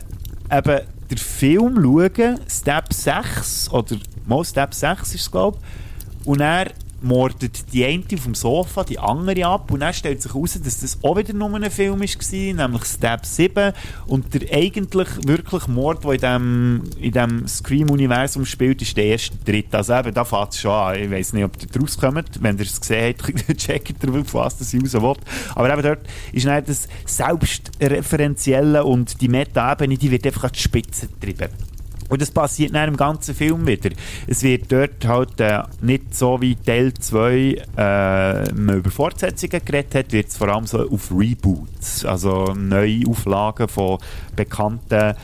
[0.52, 3.96] eben den Film schauen, Step 6, oder
[4.26, 6.72] mal Step 6 ist es, glaube ich, und er
[7.06, 10.82] mordet die eine auf dem Sofa die andere ab und dann stellt sich heraus, dass
[10.82, 13.74] das auch wieder nur ein Film war, nämlich Step 7
[14.08, 19.38] und der eigentlich wirklich Mord, der in dem, in dem Scream-Universum spielt, ist der erste
[19.38, 19.78] dritte.
[19.78, 21.00] Also eben, da fängt es schon an.
[21.00, 22.42] Ich weiss nicht, ob ihr daraus kommt.
[22.42, 25.14] Wenn ihr es gesehen habt, checkt ihr, auf was das raus will.
[25.56, 30.60] Aber eben dort ist dann das Selbstreferenzielle und die Meta-Ebene, die wird einfach an die
[30.60, 31.75] Spitze getrieben.
[32.10, 33.90] Und das passiert dann im ganzen Film wieder.
[34.28, 40.12] Es wird dort halt äh, nicht so wie Teil 2 äh, über Fortsetzungen geredet hat,
[40.12, 43.98] wird es vor allem so auf Reboots, also Neuauflagen von
[44.36, 45.16] bekannten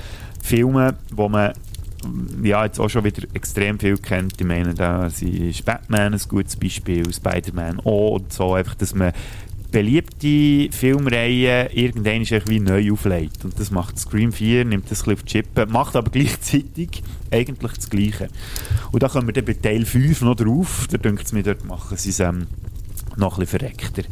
[0.41, 1.53] Filmen, wo man
[2.41, 4.39] ja, jetzt auch schon wieder extrem viel kennt.
[4.39, 9.13] Ich meine, da ist Batman ein gutes Beispiel, Spider-Man auch und so, einfach, dass man
[9.71, 13.45] beliebte Filmreihen irgendwann ist wie neu auflegt.
[13.45, 17.03] Und das macht Scream 4, nimmt das ein bisschen auf die Chippe, macht aber gleichzeitig
[17.31, 18.27] eigentlich das Gleiche.
[18.91, 20.87] Und da kommen wir dann bei Teil 5 noch drauf.
[20.91, 22.47] Da denkt es mir, dort machen sie es ähm,
[23.15, 24.03] noch ein bisschen verreckter.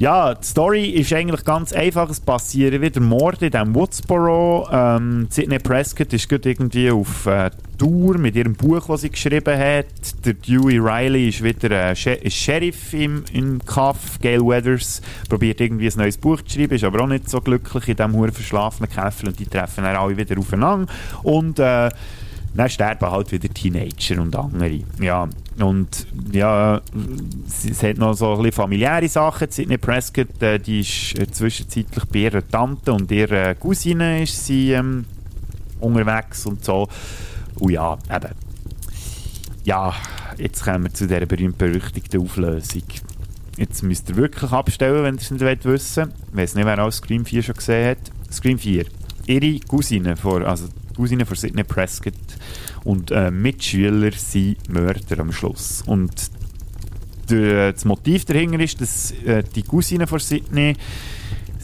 [0.00, 2.08] Ja, die Story ist eigentlich ganz einfach.
[2.08, 4.68] Es passieren wieder Morde in diesem Woodsboro.
[4.70, 9.58] Ähm, Sidney Prescott ist gerade irgendwie auf äh, Tour mit ihrem Buch, das sie geschrieben
[9.58, 9.86] hat.
[10.24, 14.20] Der Dewey Riley ist wieder äh, Sheriff im, im Kaff.
[14.20, 17.88] Gail Weathers probiert irgendwie ein neues Buch zu schreiben, ist aber auch nicht so glücklich
[17.88, 20.92] in diesem verschlafenen Käfer und die treffen dann alle wieder aufeinander.
[21.24, 21.90] Und äh,
[22.54, 24.80] dann sterben halt wieder Teenager und andere.
[25.00, 25.28] Ja,
[25.58, 26.80] und ja,
[27.46, 29.50] es hat noch so ein bisschen familiäre Sachen.
[29.50, 34.72] Sidney Prescott, äh, die ist äh, zwischenzeitlich bei ihrer Tante und ihrer Cousine ist sie
[34.72, 35.04] ähm,
[35.80, 36.88] unterwegs und so.
[37.58, 38.34] Und ja, eben.
[39.64, 39.94] Ja,
[40.38, 42.84] jetzt kommen wir zu dieser berühmt-berüchtigten Auflösung.
[43.56, 46.84] Jetzt müsst ihr wirklich abstellen, wenn ihr es nicht wollt wissen Ich weiß nicht, wer
[46.84, 48.32] auch Scream 4 schon gesehen hat.
[48.32, 48.84] Scream 4.
[49.26, 50.68] Ihre Cousine, vor, also
[50.98, 52.14] Cousine von Sidney Prescott.
[52.82, 55.82] Und äh, Mitschüler sind Mörder am Schluss.
[55.86, 56.12] Und
[57.28, 60.74] das Motiv dahinter ist, dass äh, die Cousine von Sidney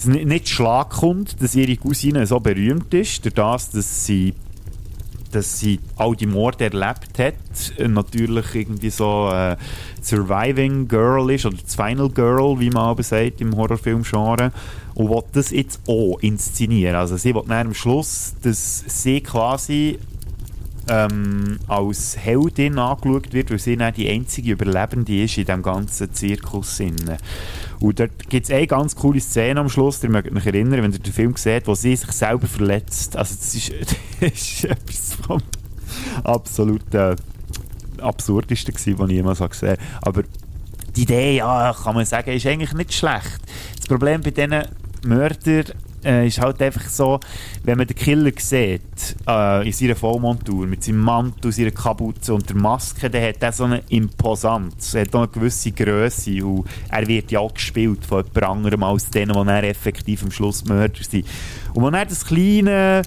[0.04, 4.34] nicht Schlag kommt, dass ihre Cousine so berühmt ist, durch das, dass sie
[5.32, 9.56] dass sie all die Morde erlebt hat, äh, natürlich irgendwie so äh,
[10.00, 14.52] Surviving Girl ist oder Final Girl, wie man aber sagt im Horrorfilm-Genre
[14.94, 16.96] und will das jetzt auch inszenieren.
[16.96, 19.98] Also sie will dann am Schluss, dass sie quasi
[20.88, 26.12] ähm, als Heldin angeschaut wird, weil sie dann die einzige Überlebende ist in diesem ganzen
[26.12, 26.80] Zirkus.
[27.80, 30.92] Und dort gibt es eine ganz coole Szene am Schluss, ihr mögt euch erinnern, wenn
[30.92, 33.16] ihr den Film seht, wo sie sich selber verletzt.
[33.16, 33.72] Also das ist,
[34.20, 35.40] das ist etwas vom
[36.22, 37.16] absolut äh,
[38.00, 39.80] absurdesten gewesen, was ich jemals gesehen habe.
[40.02, 40.22] Aber
[40.94, 43.40] die Idee, ja, kann man sagen, ist eigentlich nicht schlecht.
[43.76, 44.62] Das Problem bei diesen
[45.04, 45.64] Mördern
[46.04, 47.20] äh, ist halt einfach so,
[47.62, 52.48] wenn man den Killer sieht, äh, in seiner Vollmontur, mit seinem Mantel, seiner Kapuze und
[52.48, 56.66] der Maske, dann hat er so eine Imposanz, er hat auch eine gewisse Größe und
[56.90, 60.64] er wird ja auch gespielt von jemand anderem als denen, die er effektiv am Schluss
[60.64, 61.26] Mörder sind.
[61.72, 63.02] Und wenn er das kleine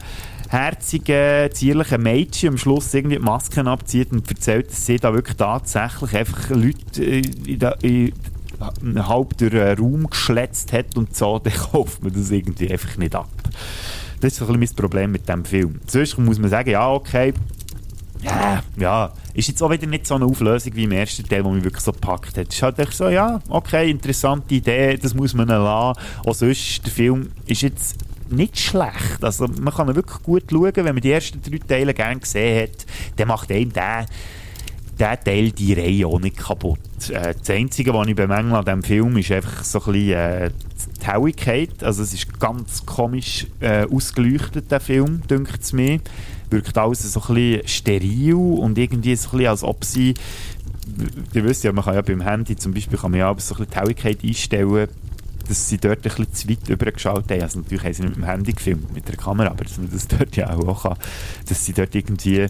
[0.50, 5.38] herzige, zierliche Mädchen am Schluss irgendwie die Masken abzieht und erzählt, dass sie da wirklich
[5.38, 8.14] tatsächlich einfach Leute in, der, in
[8.60, 13.16] halb durch den Raum geschletzt hat und so, dann kauft man das irgendwie einfach nicht
[13.16, 13.30] ab.
[14.20, 15.80] Das ist ein bisschen mein Problem mit dem Film.
[15.86, 17.34] Sonst muss man sagen, ja, okay,
[18.22, 21.52] ja, ja, ist jetzt auch wieder nicht so eine Auflösung wie im ersten Teil, wo
[21.52, 22.48] mich wirklich so gepackt hat.
[22.50, 26.00] Es ist halt so, ja, okay, interessante Idee, das muss man lassen.
[26.26, 27.96] Auch sonst, der Film ist jetzt
[28.30, 29.24] nicht schlecht.
[29.24, 32.86] Also man kann wirklich gut schauen, wenn man die ersten drei Teile gerne gesehen hat,
[33.16, 34.06] dann macht einem der
[35.00, 36.80] der Teil die Reihe auch nicht kaputt.
[37.10, 40.52] Äh, das Einzige, was ich bemängle an diesem Film, ist einfach so ein bisschen äh,
[41.02, 41.84] die Helligkeit.
[41.84, 46.00] Also es ist ganz komisch äh, ausgeleuchtet, der Film, dünkt es mir.
[46.50, 50.14] Wirkt alles so ein bisschen steril und irgendwie so ein bisschen, als ob sie
[51.34, 53.58] ihr wisst ja, man kann ja beim Handy zum Beispiel kann man ja so ein
[53.58, 54.88] bisschen die Helligkeit einstellen,
[55.48, 57.42] dass sie dort ein bisschen zu weit übergeschaut haben.
[57.42, 59.90] Also natürlich haben sie nicht mit dem Handy gefilmt, mit der Kamera, aber dass man
[59.92, 60.98] das dort ja auch kann,
[61.48, 62.48] dass sie dort irgendwie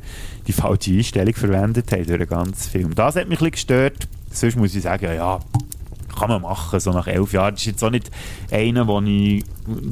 [0.48, 2.96] die falsche Einstellung verwendet haben durch den ganzen Film.
[2.96, 4.08] Das hat mich ein gestört.
[4.32, 5.40] Sonst muss ich sagen, ja, ja
[6.18, 7.54] kann man machen, so nach elf Jahren.
[7.54, 8.10] Das ist jetzt auch nicht
[8.52, 9.44] einer, wo ich,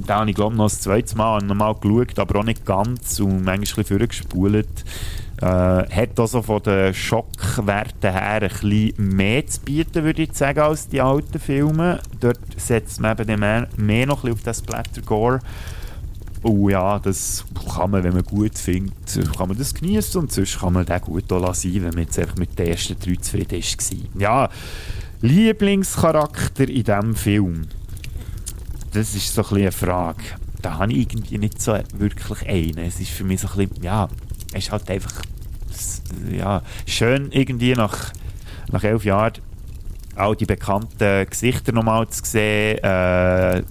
[0.08, 3.86] habe ich glaube noch das zweite Mal nochmal geschaut, aber auch nicht ganz und manchmal
[3.90, 4.66] ein bisschen.
[5.42, 10.60] Äh, hat also von den Schockwerten her ein bisschen mehr zu bieten, würde ich sagen,
[10.60, 12.00] als die alten Filme.
[12.20, 15.40] Dort setzt man eben mehr, mehr noch ein bisschen auf das Splatter-Gore.
[16.44, 18.94] Oh ja, das kann man, wenn man gut findet,
[19.36, 22.38] kann man das genießen und sonst kann man den gut lassen, wenn man jetzt einfach
[22.38, 24.22] mit den ersten drei zufrieden war.
[24.22, 24.50] Ja,
[25.22, 27.68] Lieblingscharakter in diesem Film?
[28.94, 30.24] Das ist so ein bisschen eine Frage.
[30.62, 32.86] Da habe ich irgendwie nicht so wirklich einen.
[32.86, 34.08] Es ist für mich so ein bisschen, ja,
[34.56, 35.22] ist halt einfach
[36.32, 38.14] ja, schön irgendwie nach,
[38.72, 39.34] nach elf Jahren
[40.16, 42.78] all die bekannten Gesichter nochmal zu sehen.
[42.84, 43.64] Äh,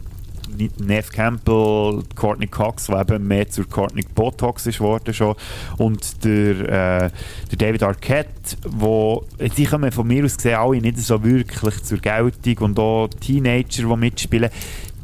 [0.79, 5.35] Neve Campbell, Courtney Cox, der eben mehr zur Courtney Botox ist worden schon
[5.79, 6.61] und der,
[7.07, 7.11] äh,
[7.51, 9.25] der David Arquette, wo
[9.57, 13.83] die kommen von mir aus gesehen alle nicht so wirklich zur Geltung und auch Teenager,
[13.83, 14.51] die mitspielen,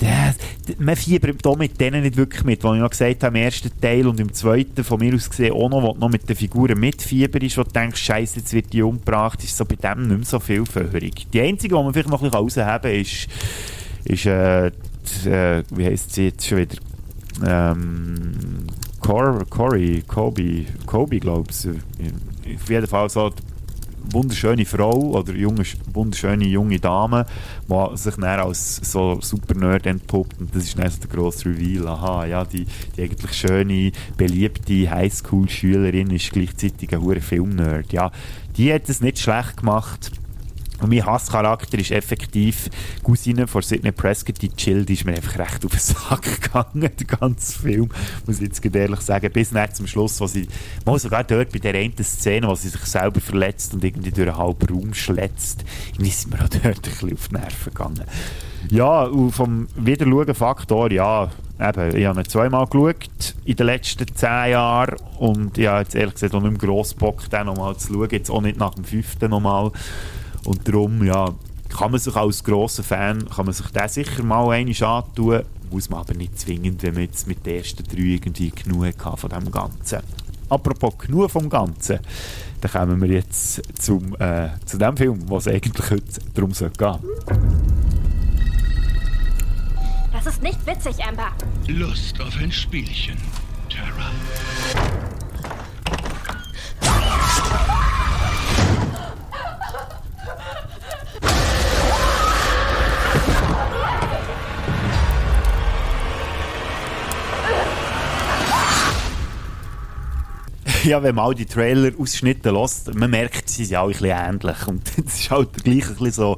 [0.01, 0.37] das,
[0.79, 3.71] man fiebert hier mit denen nicht wirklich mit, was ich noch gesagt habe, im ersten
[3.81, 6.79] Teil und im zweiten von mir aus gesehen auch noch, wo noch mit den Figuren
[6.79, 10.17] mitfieber ist, wo du denkst, scheiße, jetzt wird die umgebracht, ist so bei dem nicht
[10.17, 11.11] mehr so viel Führung.
[11.33, 13.29] Die einzige, die man vielleicht noch ein bisschen rausheben ist,
[14.05, 16.77] ist äh, die, äh, wie heisst sie jetzt schon wieder?
[17.47, 18.67] Ähm,
[19.01, 22.57] Cor Cory, Kobe, Kobe, glaube ich.
[22.57, 23.31] Auf jeden Fall so
[24.13, 27.27] wunderschöne Frau oder junge, wunderschöne junge Dame,
[27.69, 31.47] die sich dann als so super Nerd entpuppt und das ist dann so der grosse
[31.47, 31.89] Reveal.
[31.89, 37.93] Aha, ja, die, die eigentlich schöne, beliebte Highschool-Schülerin ist gleichzeitig ein hoher Film-Nerd.
[37.93, 38.11] Ja,
[38.57, 40.11] die hat es nicht schlecht gemacht
[40.83, 42.69] und mein Hasscharakter ist effektiv
[43.03, 46.91] Cousine von Sidney Prescott, die Chill, die ist mir einfach recht auf den Sack gegangen,
[46.99, 47.91] der ganze Film,
[48.27, 50.49] muss ich jetzt ehrlich sagen, bis nach zum Schluss, wo sie,
[50.85, 54.29] mal sogar dort bei der einen Szene, wo sie sich selber verletzt und irgendwie durch
[54.29, 58.05] einen halben Raum schlätzt, irgendwie sind wir auch dort ein bisschen auf die Nerven gegangen.
[58.69, 64.51] Ja, und vom Wiederschauen-Faktor, ja, eben, ich habe ihn zweimal geschaut in den letzten zehn
[64.51, 67.93] Jahren und ich habe jetzt ehrlich gesagt auch nicht mehr gross Bock, den nochmal zu
[67.93, 69.73] schauen, jetzt auch nicht nach dem fünften nochmal.
[70.45, 71.35] Und darum, ja,
[71.69, 75.89] kann man sich als grosser Fan, kann man sich den sicher mal einmal antun, muss
[75.89, 79.31] man aber nicht zwingend, wenn man jetzt mit den ersten drei irgendwie genug hatte von
[79.31, 80.01] dem Ganzen.
[80.49, 82.01] Apropos genug vom Ganzen,
[82.61, 86.99] dann kommen wir jetzt zum, äh, zu dem Film, was eigentlich heute darum soll gehen.
[90.13, 91.31] Das ist nicht witzig, Amber.
[91.69, 93.17] Lust auf ein Spielchen,
[93.69, 94.11] Tara.
[110.85, 114.67] ja, wenn man all die Trailer-Ausschnitte lässt, man merkt, sie sind alle ein bisschen ähnlich.
[114.67, 116.37] Und das ist halt gleich ein bisschen so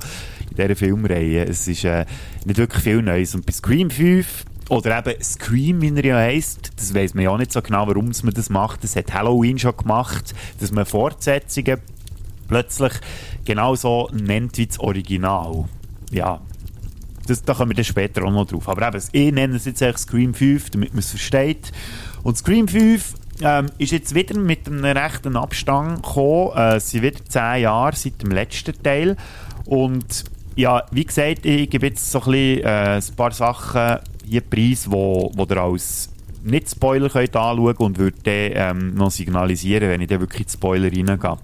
[0.51, 1.45] in dieser Filmreihe.
[1.47, 2.07] Es ist äh,
[2.45, 3.35] nicht wirklich viel Neues.
[3.35, 7.31] Und bei Scream 5 oder eben Scream, wie er ja heisst, das weiß man ja
[7.31, 8.85] auch nicht so genau, warum man das macht.
[8.85, 11.79] Das hat Halloween schon gemacht, dass man Fortsetzungen
[12.49, 12.93] plötzlich
[13.45, 15.65] genauso nennt wie das Original.
[16.11, 16.41] Ja,
[17.27, 18.69] das, da kommen wir dann später auch noch drauf.
[18.69, 21.73] Aber eben, ich nenne es jetzt Scream 5, damit man es versteht.
[22.23, 26.53] Und Scream 5 ähm, ist jetzt wieder mit einem rechten Abstand gekommen.
[26.57, 29.17] Äh, es sind wieder zehn Jahre seit dem letzten Teil.
[29.67, 30.25] Und
[30.57, 34.91] ja, wie gesagt, ich gebe jetzt so ein, bisschen, äh, ein paar Sachen hier Preis,
[34.91, 36.11] wo, wo ihr als
[36.45, 40.49] nicht Spoiler könnt anschauen und würde dann ähm, noch signalisieren, wenn ich dann wirklich in
[40.49, 41.39] Spoiler reingehe.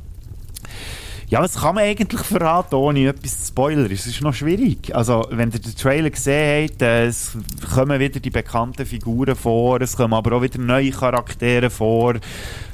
[1.31, 3.91] Ja, was kann man eigentlich verraten, ohne etwas zu spoilern?
[3.91, 4.95] Es ist noch schwierig.
[4.97, 7.37] Also, wenn ihr den Trailer gesehen habt, äh, es
[7.75, 12.15] kommen wieder die bekannten Figuren vor, es kommen aber auch wieder neue Charaktere vor,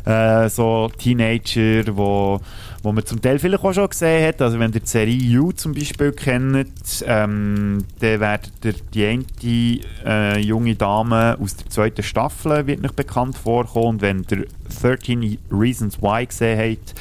[0.05, 2.41] äh, so Teenager, wo,
[2.85, 4.41] wo man zum Teil vielleicht auch schon gesehen hat.
[4.41, 10.37] Also, wenn ihr die Serie You zum Beispiel kennt, ähm, dann werdet ihr die eine
[10.37, 13.97] äh, junge Dame aus der zweiten Staffel wird nicht bekannt vorkommen.
[13.97, 14.47] Und wenn ihr
[14.81, 16.95] 13 Reasons Why gesehen habt,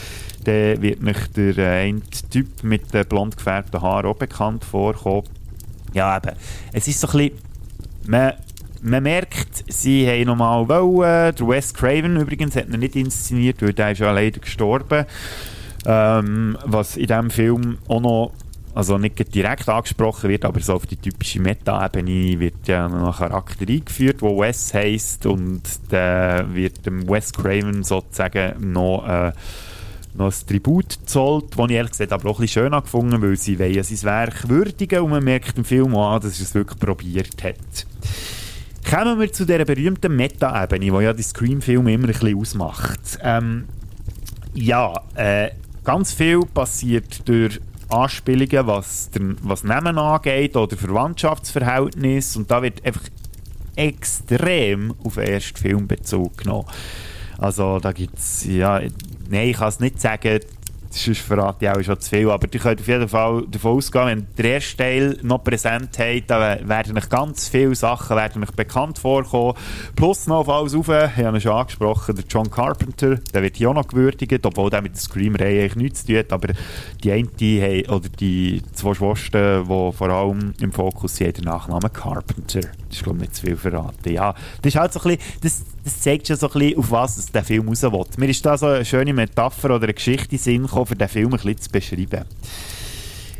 [0.44, 5.28] dann wird nicht der äh, eine Typ mit den blond gefärbten Haaren auch bekannt vorkommen.
[5.94, 6.36] Ja, eben.
[6.72, 7.54] Es ist so ein bisschen...
[8.06, 8.34] Man,
[8.82, 11.36] man merkt, sie haben nochmal wollen.
[11.36, 15.06] Der Wes Craven übrigens hat ihn nicht inszeniert, weil der ist ja leider gestorben.
[15.86, 18.32] Ähm, was in diesem Film auch noch
[18.76, 23.30] also nicht direkt angesprochen wird, aber so auf die typische Meta-Ebene wird ja noch ein
[23.30, 29.32] Charakter eingeführt, wo Wes heisst und der wird dem Wes Craven sozusagen noch äh,
[30.16, 33.36] noch ein Tribut zollt, das ich ehrlich gesagt aber auch ein bisschen schön gefunden weil
[33.36, 36.80] sie wollen sein Werk würdigen und man merkt im Film an, dass er es wirklich
[36.80, 37.88] probiert hat.
[38.90, 43.18] Kommen wir zu dieser berühmten Meta-Ebene, die ja die Scream-Filme immer ein bisschen ausmacht.
[43.22, 43.66] Ähm,
[44.54, 45.50] ja, äh,
[45.84, 47.60] ganz viel passiert durch
[47.90, 53.04] Anspielungen, was, der, was Namen angeht oder Verwandtschaftsverhältnis und da wird einfach
[53.76, 56.68] extrem auf den ersten Film bezogen genommen.
[57.38, 58.80] Also da gibt es, ja,
[59.30, 60.40] nein, ich kann es nicht sagen,
[60.96, 62.30] sonst verrate ich auch schon zu viel.
[62.30, 65.98] Aber ihr könnt auf jeden Fall davon ausgehen, wenn ihr den ersten Teil noch präsent
[65.98, 69.58] habt, dann werden euch ganz viele Sachen werden euch bekannt vorkommen.
[69.96, 73.58] Plus noch auf alles rauf, ich habe ihn schon angesprochen, der John Carpenter, der wird
[73.58, 76.54] hier auch noch gewürdigt, obwohl der mit der Scream-Reihe eigentlich nichts zu tun hat, aber
[77.04, 81.90] die eine, die, oder die zwei Schwestern, die vor allem im Fokus sind, der Nachname
[81.90, 82.62] Carpenter.
[82.62, 84.14] Das ist, glaube ich, nicht zu viel verraten.
[84.14, 86.92] Ja, das ist halt so ein bisschen, das, das zeigt schon so ein bisschen, auf
[86.92, 88.06] was der Film raus will.
[88.18, 91.10] Mir ist da so eine schöne Metapher oder eine Geschichte in Sinn gekommen, für den
[91.10, 92.26] Film ein bisschen zu beschreiben.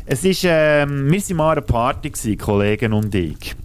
[0.06, 3.56] Es ist, ähm, wir waren mal an einer Party, gewesen, Kollegen und ich.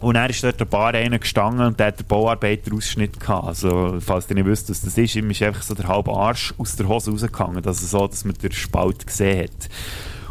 [0.00, 3.46] Und er ist dort der Bar einer gestanden und der hat den Bauarbeiter-Ausschnitt gehabt.
[3.46, 6.54] Also, falls ihr nicht wisst, was das ist, ihm ist einfach so der halbe Arsch
[6.58, 7.64] aus der Hose rausgegangen.
[7.64, 9.68] Also so, dass man den Spalt gesehen hat.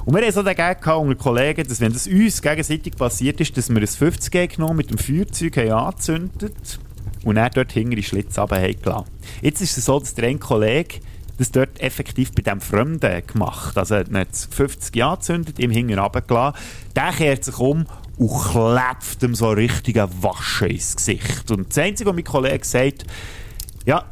[0.05, 3.39] Und wir haben so den Gag gehabt unter Kollegen, dass wenn das uns gegenseitig passiert
[3.41, 6.79] ist, dass wir ein 50 genommen mit dem Feuerzeug haben angezündet
[7.23, 9.09] und er dort hinter die Schlitz runtergelassen
[9.41, 10.99] Jetzt ist es so, dass der ein Kollege
[11.37, 13.77] das dort effektiv bei dem Fremden gemacht.
[13.77, 16.59] Also er hat 50 angezündet, ihm hinten runtergelassen.
[16.95, 17.85] Der kehrt sich um
[18.17, 21.49] und klebt ihm so richtige Wasche ins Gesicht.
[21.49, 23.05] Und das Einzige, was mein Kollege sagt,
[23.85, 24.03] ja,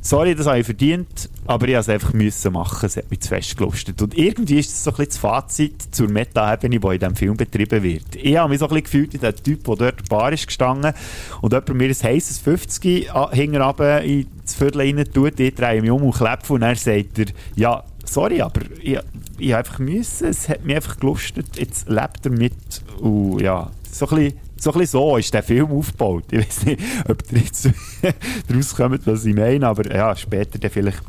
[0.00, 2.86] sorry, das habe ich verdient, aber ich musste es einfach müssen machen.
[2.86, 4.00] Es hat mich zu fest gelustet.
[4.02, 7.36] Und irgendwie ist das so ein bisschen das Fazit zur Meta-Ebene, die in diesem Film
[7.36, 8.16] betrieben wird.
[8.16, 10.92] Ich habe mich so ein bisschen gefühlt wie der Typ, der dort Bar ist gestanden
[11.40, 15.90] und jemand mir ein heißes 50 hinten in das Viertel rein tut, ich drehe mich
[15.90, 18.98] um und klepfe und dann sagt er, ja, sorry, aber ich,
[19.38, 22.52] ich einfach müssen, es hat mich einfach gelustet, jetzt lebt er mit
[23.00, 26.24] und ja, so ein bisschen so, ein bisschen so ist der Film aufgebaut.
[26.30, 27.70] Ich weiß nicht, ob ihr jetzt
[28.48, 31.00] daraus kommt, was ich meine, aber ja, später dann vielleicht,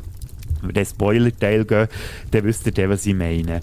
[0.60, 1.88] wenn wir den Spoiler-Teil gehen,
[2.30, 3.60] dann wisst ihr was ich meine.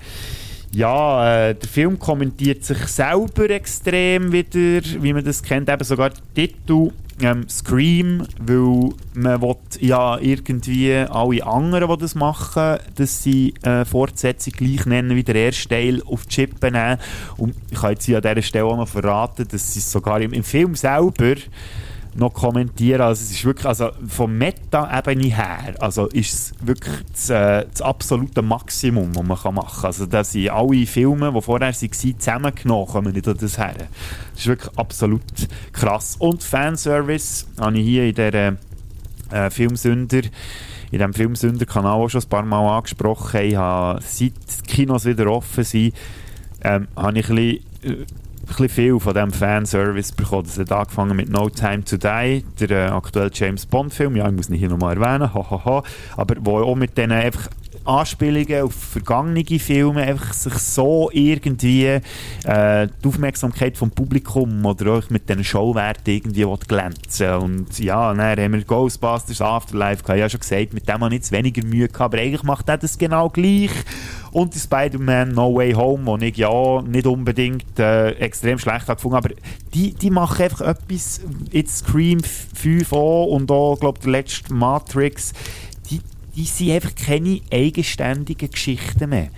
[0.71, 6.11] Ja, äh, der Film kommentiert sich selber extrem wieder, wie man das kennt, eben sogar
[6.11, 6.91] der Titel
[7.21, 13.83] ähm, Scream, weil man will ja irgendwie alle anderen, die das machen, dass sie äh,
[13.83, 16.97] Fortsetzung gleich nennen wie der erste Teil auf die Chippen nehmen.
[17.37, 20.33] Und ich kann jetzt hier an dieser Stelle auch noch verraten, dass sie sogar im,
[20.33, 21.35] im Film selber
[22.15, 23.01] noch kommentieren.
[23.01, 27.81] Also es ist wirklich, also vom Meta-Ebene her, also ist es wirklich das, äh, das,
[27.81, 29.85] absolute Maximum, was man kann machen kann.
[29.85, 33.75] Also da sind alle Filme, die vorher waren, zusammengenommen, kommen nicht an das her.
[33.77, 35.21] Das ist wirklich absolut
[35.71, 36.15] krass.
[36.19, 38.57] Und Fanservice habe ich hier in dieser
[39.31, 40.21] äh, Filmsünder
[40.91, 43.41] in diesem Filmsünder-Kanal auch schon ein paar Mal angesprochen.
[43.41, 45.93] Ich habe, seit die Kinos wieder offen sind,
[46.63, 48.05] ähm, habe ich ein bisschen, äh,
[48.49, 50.45] bisschen viel von diesem Fanservice bekommen.
[50.45, 54.15] Es hat angefangen mit No Time to Die, der äh, aktuelle James Bond-Film.
[54.15, 55.83] Ja, ich muss ihn hier nochmal erwähnen, hahaha.
[56.17, 57.47] Aber wo auch mit diesen einfach
[57.89, 62.01] Anspielungen auf vergangene Filme einfach sich so irgendwie äh,
[63.03, 68.53] die Aufmerksamkeit vom Publikum oder auch mit diesen Showwerten irgendwie glänzen und ja, dann haben
[68.53, 71.87] wir Ghostbusters Afterlife gehabt, ich habe schon gesagt, mit dem habe ich jetzt weniger Mühe
[71.87, 73.71] gehabt, aber eigentlich macht er das genau gleich.
[74.31, 78.95] Und die Spider-Man No Way Home, wo ich ja nicht unbedingt äh, extrem schlecht habe
[78.95, 79.29] gefunden, aber
[79.73, 81.21] die, die machen einfach etwas,
[81.51, 85.33] jetzt Scream 5 auch und auch, glaube der letzte Matrix,
[86.45, 89.29] sind einfach keine eigenständigen Geschichten mehr.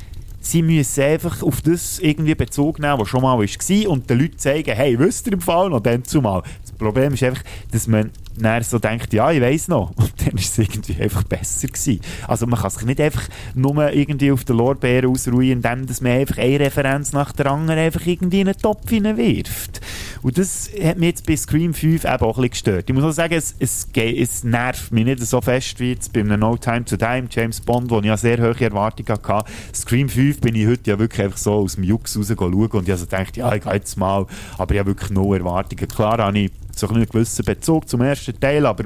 [0.43, 4.39] Sie müssen einfach auf das irgendwie Bezug nehmen, was schon mal war und den Leuten
[4.39, 6.41] zeigen, hey, wisst ihr im Fall noch dann zumal.
[6.64, 9.91] Das Problem ist einfach, dass man dann so denkt, ja, ich weiß noch.
[9.95, 12.02] Und dann ist es irgendwie einfach besser gewesen.
[12.28, 16.39] Also man kann sich nicht einfach nur irgendwie auf den Lorbeeren ausruhen, indem man einfach
[16.39, 19.80] eine Referenz nach der anderen einfach irgendwie in einen Topf hineinwirft.
[20.24, 22.89] Und das hat mich jetzt bei Scream 5 eben auch ein bisschen gestört.
[22.89, 26.19] Ich muss auch sagen, es, es, es nervt mich nicht so fest wie jetzt bei
[26.19, 29.51] einem No Time to Die, James Bond, wo ich ja sehr hohe Erwartungen hatte.
[29.74, 32.88] Scream 5 bin ich heute ja wirklich einfach so aus dem Jux raus schauen und
[32.88, 35.88] ich also gedacht, ja, ich gehe jetzt mal, aber ich habe wirklich no Erwartungen.
[35.88, 38.86] Klar habe ich so einen gewissen Bezug zum ersten Teil, aber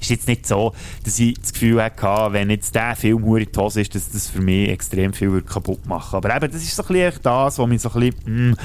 [0.00, 0.72] ist jetzt nicht so,
[1.04, 4.28] dass ich das Gefühl hatte, wenn jetzt der Film in die Hose ist, dass das
[4.28, 7.66] für mich extrem viel kaputt machen Aber eben, das ist so ein bisschen das, was
[7.66, 8.56] mich so ein bisschen, mh, hm,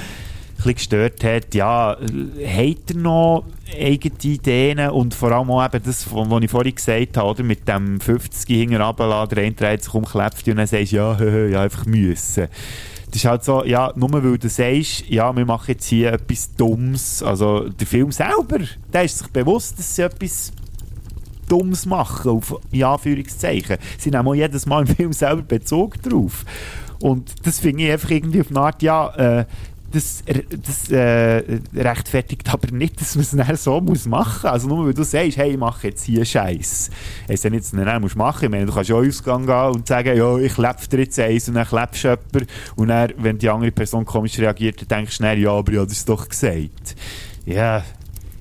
[0.64, 3.44] bisschen gestört hat, ja, hat er noch
[3.78, 7.68] eigene Ideen und vor allem auch eben das, was ich vorhin gesagt habe, oder, mit
[7.68, 11.62] dem 50 hinten runterladen, der eine sich um, und dann sagst du, ja, hö, ja,
[11.62, 12.48] einfach müssen.
[13.06, 16.54] Das ist halt so, ja, nur weil du sagst, ja, wir machen jetzt hier etwas
[16.56, 18.58] Dummes, also der Film selber,
[18.92, 20.52] der ist sich bewusst, dass sie etwas
[21.48, 23.76] Dummes machen, auf, in Anführungszeichen.
[23.98, 26.44] Sie nehmen auch jedes Mal im Film selber Bezug drauf.
[27.00, 29.44] Und das finde ich einfach irgendwie auf eine Art, ja, äh,
[29.94, 30.24] das,
[30.66, 34.44] das äh, rechtfertigt aber nicht, dass man es dann so muss machen muss.
[34.44, 36.90] Also nur weil du sagst, hey, ich mache jetzt hier Scheiß.
[37.28, 38.52] Es ja nicht, dann musst du machen.
[38.52, 41.54] Ich du kannst ja Ausgang gehen und sagen, ja, ich klebe dir jetzt eins und
[41.54, 42.46] dann klebst du jemanden.
[42.76, 45.78] Und dann, wenn die andere Person komisch reagiert, dann denkst du schnell, ja, aber ich
[45.78, 46.96] habe das doch gesagt.
[47.46, 47.84] Ja,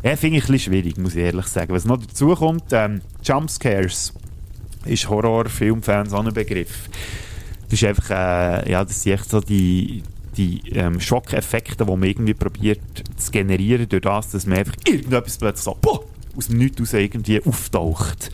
[0.02, 1.74] ja finde ich ein bisschen schwierig, muss ich ehrlich sagen.
[1.74, 4.14] Was noch dazu kommt, ähm, Jumpscares
[4.86, 6.90] ist Horror-Filmfans auch ein Begriff.
[7.70, 10.04] das ist einfach, äh, ja, das sind echt so die,
[10.38, 12.82] die ähm, Schockeffekte, die man irgendwie probiert
[13.18, 16.04] zu generieren, durch das, dass man einfach irgendetwas plötzlich so, boah,
[16.36, 18.32] aus dem Nichts raus irgendwie auftaucht.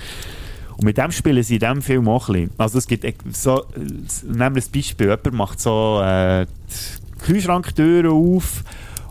[0.77, 2.51] Und mit dem spielen sie in diesem Film auch ein bisschen.
[2.57, 3.79] Also es gibt so, äh,
[4.23, 8.63] nehmen wir ein Beispiel, jemand macht so äh, die Kühlschranktüren auf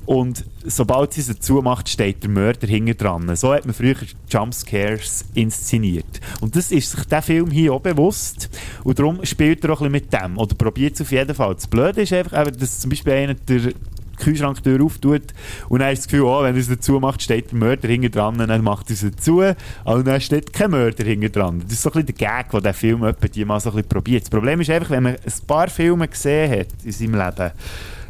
[0.09, 3.37] und sobald sie sie zumacht, steht der Mörder hinten dran.
[3.37, 3.95] So hat man früher
[4.31, 6.07] Jumpscares inszeniert.
[6.41, 8.49] Und das ist sich der Film hier auch bewusst.
[8.85, 10.39] Und darum spielt er auch ein bisschen mit dem.
[10.39, 11.55] Oder probiert es auf jeden Fall.
[11.55, 13.75] Das Blöde ist einfach, dass zum Beispiel einer der
[14.17, 15.23] Kühlschranktür auftut
[15.69, 18.11] und dann ist das Gefühl, oh, wenn er es dazu macht, steht der Mörder hinten
[18.11, 19.43] dran und dann macht er es zu
[19.85, 21.61] und dann steht kein Mörder hinten dran.
[21.63, 23.89] Das ist so ein bisschen der Gag, den der Film die mal so ein bisschen
[23.89, 24.23] probiert.
[24.23, 27.53] Das Problem ist einfach, wenn man ein paar Filme gesehen hat in seinem Leben,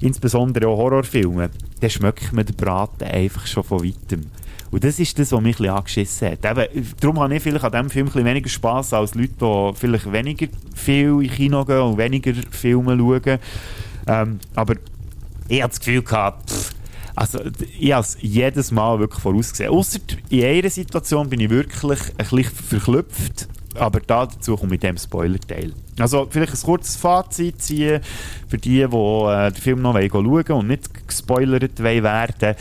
[0.01, 4.27] insbesondere auch Horrorfilme, dann schmeckt man den Braten einfach schon von weitem.
[4.71, 6.45] Und das ist das, was mich ein angeschissen hat.
[6.45, 10.13] Eben, darum habe ich vielleicht an diesem Film ein weniger Spass als Leute, die vielleicht
[10.13, 13.39] weniger viel in Kino gehen und weniger Filme schauen.
[14.07, 14.75] Ähm, aber
[15.49, 16.73] ich hatte das Gefühl gehabt, pff,
[17.19, 17.41] also
[17.81, 19.71] ich habe es jedes Mal wirklich vorausgesehen.
[19.71, 23.49] Außer in einer Situation bin ich wirklich ein bisschen verklüpft.
[23.79, 25.73] Aber dazu komme ich mit dem Spoiler-Teil.
[25.99, 28.01] Also vielleicht ein kurzes Fazit ziehen
[28.49, 32.55] für die, die äh, den Film noch schauen wollen und nicht gespoilert werden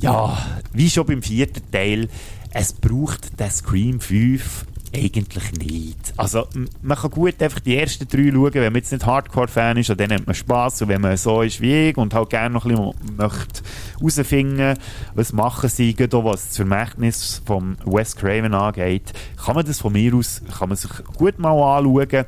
[0.00, 0.38] Ja,
[0.72, 2.08] wie schon beim vierten Teil,
[2.52, 4.64] es braucht den Scream 5
[4.94, 6.12] eigentlich nicht.
[6.16, 6.46] Also,
[6.82, 10.12] man kann gut einfach die ersten drei schauen, wenn man jetzt nicht Hardcore-Fan ist, dann
[10.12, 10.82] hat man Spass.
[10.82, 13.62] Und wenn man so ist wie ich und halt gerne noch ein bisschen möchte
[13.98, 14.78] herausfinden,
[15.14, 19.12] was machen sie, gerade was das Vermächtnis von Wes Craven angeht,
[19.44, 22.24] kann man das von mir aus, kann man sich gut mal anschauen.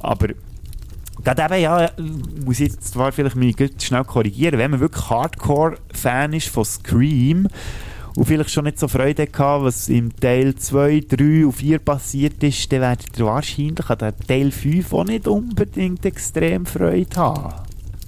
[0.00, 0.28] Aber
[1.24, 1.90] Gerade eben, ja,
[2.44, 7.46] muss ich jetzt zwar vielleicht mich schnell korrigieren, wenn man wirklich Hardcore-Fan ist von Scream,
[8.14, 12.42] und vielleicht schon nicht so Freude gehabt, was im Teil 2, 3 und 4 passiert
[12.42, 17.54] ist, dann werdet ihr wahrscheinlich an den Teil 5 auch nicht unbedingt extrem Freude haben.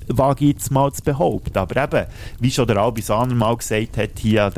[0.09, 1.57] Wage ich jetzt mal zu behaupten.
[1.57, 2.07] Aber eben,
[2.39, 4.53] wie schon der Albi Sahner mal gesagt hat, hier an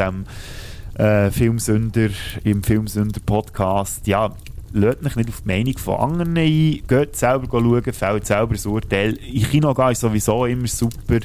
[0.97, 2.09] dem äh, Filmsünder,
[2.43, 4.35] im Filmsünder-Podcast, ja,
[4.73, 8.67] lasst mich nicht auf die Meinung von anderen ein, geht selber schauen, fällt selber das
[8.67, 9.13] Urteil.
[9.13, 11.21] In Kino gehen sowieso immer super,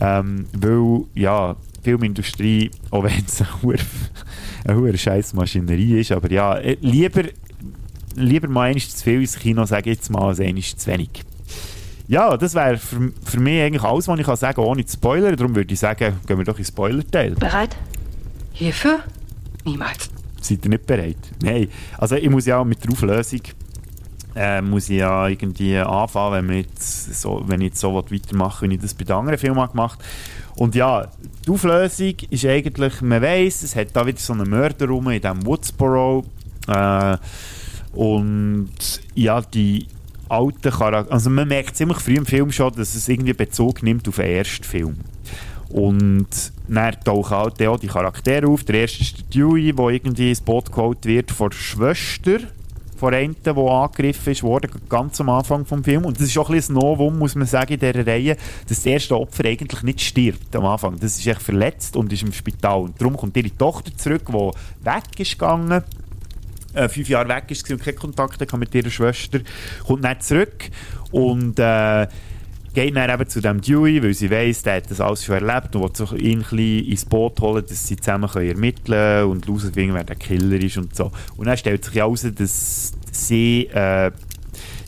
[0.00, 3.42] ähm, weil, ja, Filmindustrie, auch wenn es
[4.64, 7.24] eine hohe scheiß Maschinerie ist, aber ja, äh, lieber,
[8.14, 11.24] lieber mal einmal zu viel ins Kino, sage ich jetzt mal, als einmal zu wenig.
[12.08, 14.94] Ja, das wäre für, für mich eigentlich alles, was ich kann sagen kann, ohne zu
[14.94, 15.36] spoilern.
[15.36, 17.34] Darum würde ich sagen, gehen wir doch ins Spoiler-Teil.
[17.36, 17.76] Bereit?
[18.52, 19.00] Hierfür?
[19.64, 20.10] Niemals.
[20.40, 21.16] Seid ihr nicht bereit?
[21.42, 21.68] Nein.
[21.96, 23.40] Also ich muss ja mit der Auflösung
[24.34, 28.80] äh, muss ich ja irgendwie anfangen, wenn, so, wenn ich jetzt so weitermache, wie ich
[28.80, 29.98] das bei den anderen Filmen gemacht.
[30.56, 31.08] Und ja,
[31.46, 35.20] die Auflösung ist eigentlich, man weiß, es hat da wieder so einen Mörder rum in
[35.20, 36.24] diesem Woodsboro.
[36.68, 37.16] Äh,
[37.92, 38.70] und
[39.14, 39.86] ja, die
[40.28, 44.08] alten Charakter also man merkt ziemlich früh im Film schon, dass es irgendwie Bezug nimmt
[44.08, 44.96] auf den ersten Film.
[45.68, 46.28] Und
[46.68, 48.64] dann tauchen halt auch die Charaktere auf.
[48.64, 52.38] Der erste ist der Dewey, der irgendwie ins Boot geholt wird von der Schwester
[53.02, 56.06] von einem, der angegriffen worden, ganz am Anfang des Films.
[56.06, 58.36] Und das ist auch ein bisschen ein Novum, muss man sagen, in dieser Reihe,
[58.68, 61.00] dass das erste Opfer eigentlich nicht stirbt am Anfang.
[61.00, 62.82] Das ist echt verletzt und ist im Spital.
[62.82, 65.82] Und darum kommt ihre Tochter zurück, die weg ist gegangen
[66.74, 69.40] äh, fünf Jahre weg ist und keinen Kontakt hatte mit ihrer Schwester,
[69.84, 70.70] kommt dann zurück
[71.10, 72.06] und äh,
[72.72, 75.76] geht dann eben zu dem Dewey, weil sie weiss, der hat das alles schon erlebt
[75.76, 80.04] und will ihn ein ins Boot holen, dass sie zusammen können ermitteln und herausfinden, wer
[80.04, 81.10] der Killer ist und so.
[81.36, 84.10] Und dann stellt sich heraus, dass sie, äh,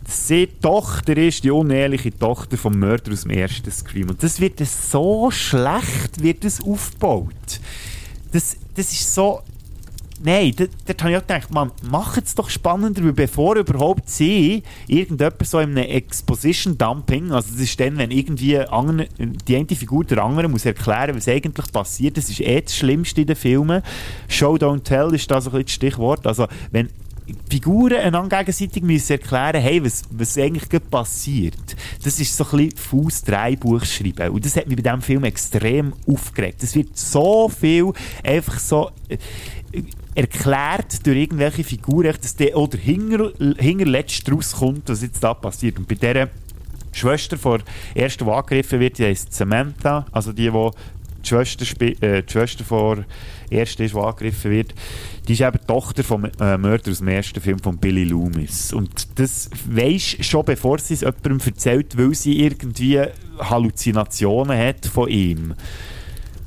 [0.04, 4.10] dass sie die Tochter ist, die unehrliche Tochter vom Mörder aus dem ersten Scream.
[4.10, 7.60] Und das wird so schlecht wird das aufgebaut.
[8.32, 9.42] Das, das ist so
[10.26, 14.08] Nein, dort, dort habe ich auch gedacht, man, macht es doch spannender, weil bevor überhaupt
[14.08, 19.66] sie irgendjemand so in einem Exposition-Dumping, also das ist dann, wenn irgendwie andere, die eine
[19.66, 23.36] Figur der andere muss erklären, was eigentlich passiert, das ist eh das Schlimmste in den
[23.36, 23.82] Filmen.
[24.26, 26.26] Show, don't tell ist da so ein bisschen das Stichwort.
[26.26, 26.88] Also, wenn
[27.48, 31.76] Figuren einander gegenseitig müssen erklären, hey, was, was eigentlich passiert.
[32.02, 34.30] Das ist so ein bisschen Fuß Dreibuch schreiben.
[34.30, 36.62] Und das hat mich bei diesem Film extrem aufgeregt.
[36.62, 39.16] Es wird so viel einfach so, äh,
[40.14, 45.78] erklärt durch irgendwelche Figuren, dass der oder hinger, hingerletzt rauskommt, was jetzt da passiert.
[45.78, 46.28] Und bei dieser
[46.92, 47.58] Schwester vor
[47.94, 50.70] ersten, die angegriffen wird, die heißt Samantha, also die, die
[51.24, 53.04] die Schwester, äh, die Schwester vor
[53.50, 54.74] ersten ist, die angegriffen wird,
[55.26, 58.72] die ist eben die Tochter vom äh, Mörder aus dem ersten Film von Billy Loomis.
[58.72, 63.00] Und das weisst schon, bevor sie es jemandem erzählt, weil sie irgendwie
[63.38, 65.54] Halluzinationen hat von ihm.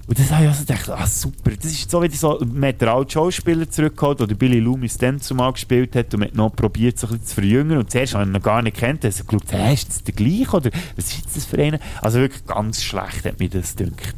[0.08, 2.80] Und das habe ich also gedacht, ah super, das ist so wie so, man hat
[2.80, 6.98] den alten Schauspieler zurückgeholt, der Billy Loomis dann zumal gespielt hat und hat noch probiert,
[6.98, 9.26] so ein bisschen zu verjüngern und zuerst habe ich ihn noch gar nicht kennt, also
[9.26, 11.80] geschaut, hey, ist das der gleiche oder was ist das für einen?
[12.02, 14.16] Also wirklich ganz schlecht hat mir das gedacht.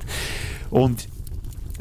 [0.70, 1.08] Und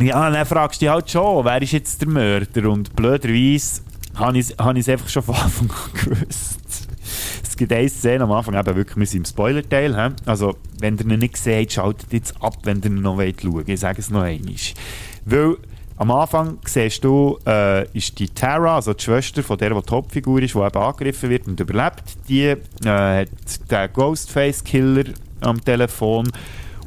[0.00, 3.82] ja, dann fragst du dich halt schon, wer ist jetzt der Mörder und blöderweise
[4.14, 6.87] habe ich es einfach schon von Anfang an gewusst.
[7.42, 10.14] Es gibt eine Szene am Anfang, eben wirklich, wir sind im Spoiler-Teil.
[10.26, 13.52] Also, wenn ihr ihn nicht seht, schaltet jetzt ab, wenn ihr ihn noch wollt schauen
[13.52, 13.68] wollt.
[13.68, 14.54] Ich sage es noch einmal.
[15.24, 15.56] Weil
[15.96, 20.40] am Anfang siehst du, äh, ist die Tara, also die Schwester von der, die Hauptfigur
[20.42, 23.28] ist, die eben angegriffen wird und überlebt, die äh, hat
[23.70, 25.04] den Ghostface-Killer
[25.40, 26.30] am Telefon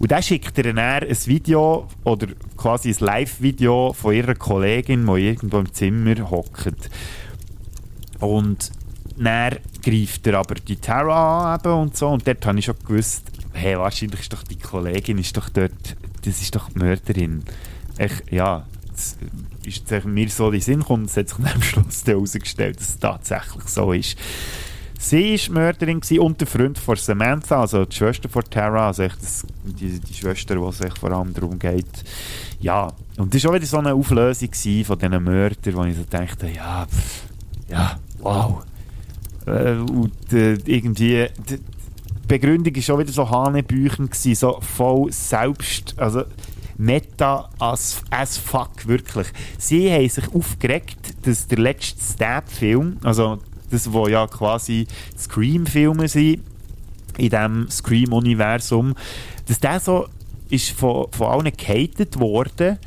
[0.01, 2.25] und dann schickt ihr dann ein Video oder
[2.57, 6.89] quasi ein Live-Video von ihrer Kollegin, die irgendwo im Zimmer hockt.
[8.19, 8.71] Und
[9.17, 12.09] dann greift er aber die Tara an und so.
[12.09, 13.23] Und dort habe ich schon gewusst,
[13.53, 17.43] hey, wahrscheinlich ist doch die Kollegin ist doch dort, das ist doch die Mörderin.
[17.97, 19.17] Ich, ja, das
[19.65, 22.99] ist mir so in den Sinn gekommen, es hat sich am Schluss herausgestellt, dass es
[22.99, 24.17] tatsächlich so ist.
[24.99, 29.47] Sie war Mörderin und der Freund von Samantha, also die Schwester von Tara, also das,
[29.63, 32.03] die, die Schwester, die sich vor allem darum geht.
[32.59, 34.49] Ja, und das war auch wieder so eine Auflösung
[34.85, 37.23] von diesen Mördern, wo ich so dachte, ja, pff,
[37.67, 38.63] ja, wow.
[39.51, 41.59] Äh, und äh, irgendwie, die
[42.27, 46.23] Begründung war schon wieder so hanebüchen gewesen, so voll selbst, also
[46.77, 49.27] Meta as, as fuck, wirklich.
[49.57, 54.87] Sie haben sich aufgeregt, dass der letzte Stab-Film, also das, wo ja quasi
[55.17, 56.41] Scream-Filme sind,
[57.17, 58.95] in diesem Scream-Universum,
[59.47, 60.07] dass der so
[60.49, 62.77] ist von, von allen gehatet worden,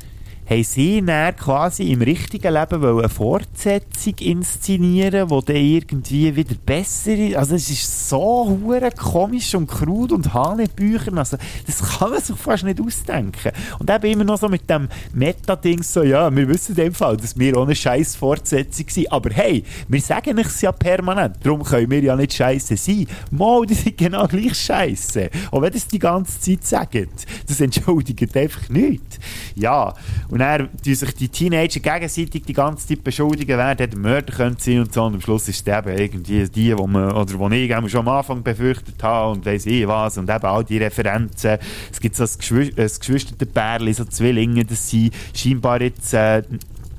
[0.47, 7.15] haben sie dann quasi im richtigen Leben eine Fortsetzung inszenieren, die dann irgendwie wieder besser
[7.15, 7.35] ist.
[7.35, 11.17] Also es ist so hure komisch und krud und Hanebüchern.
[11.17, 13.51] Also das kann man sich fast nicht ausdenken.
[13.79, 17.17] Und eben immer noch so mit dem Meta-Ding so, ja, wir wissen in dem Fall,
[17.17, 19.11] dass wir ohne scheiß Fortsetzung sind.
[19.11, 21.37] Aber hey, wir sagen es ja permanent.
[21.43, 23.07] Darum können wir ja nicht scheiße sein.
[23.31, 25.31] Mal, die sind genau gleich scheiße.
[25.49, 27.09] Und wenn das die ganze Zeit sagen,
[27.47, 29.17] das entschuldigt einfach nichts.
[29.55, 29.93] Ja,
[30.39, 34.79] dann tun sich die Teenager gegenseitig die ganze Zeit beschuldigen, wer der Mörder könnte sein
[34.79, 35.03] und so.
[35.03, 38.09] Und am Schluss ist es eben irgendwie die, die man, oder wo ich schon am
[38.09, 40.17] Anfang befürchtet habe und weiss ich was.
[40.17, 41.57] Und eben all die Referenzen.
[41.91, 46.43] Es gibt so ein, Geschw ein Geschwisterpärchen, so Zwillinge, das sind scheinbar jetzt äh,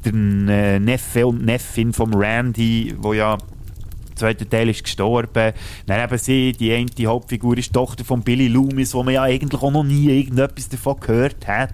[0.05, 3.39] der äh, Neffe und Neffin vom Randy, wo ja
[4.17, 5.53] zweite Teil ist gestorben.
[5.87, 9.15] Dann eben sie, die eine die Hauptfigur, ist die Tochter von Billy Loomis, wo man
[9.15, 11.71] ja eigentlich auch noch nie irgendetwas davon gehört hat.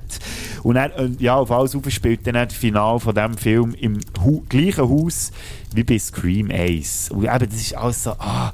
[0.62, 4.42] Und dann, äh, ja, auf alles spielt dann das Finale von diesem Film im Hu
[4.48, 5.32] gleichen Haus
[5.74, 7.10] wie bei Scream Ace.
[7.10, 8.52] Und eben, das ist alles so, ah,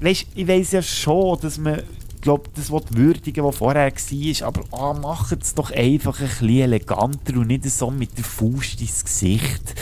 [0.00, 1.82] weißt, ich weiss ja schon, dass man
[2.20, 6.48] glaube, das will würdigen, was vorher war, aber ah, macht es doch einfach ein bisschen
[6.48, 9.74] eleganter und nicht so mit der Faust ins Gesicht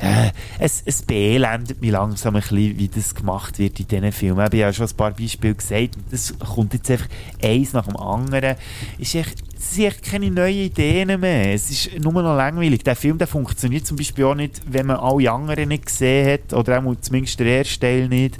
[0.00, 4.38] äh, es, es beelendet mich langsam ein bisschen, wie das gemacht wird in diesen Filmen.
[4.38, 7.08] Ich habe ja schon ein paar Beispiele gesagt das kommt jetzt einfach
[7.42, 8.56] eins nach dem anderen.
[8.98, 11.52] Ist echt, es sind echt keine neuen Ideen mehr.
[11.52, 12.82] Es ist nur noch langweilig.
[12.82, 16.54] Der Film der funktioniert zum Beispiel auch nicht, wenn man alle anderen nicht gesehen hat
[16.54, 18.38] oder auch zumindest der erste Teil nicht.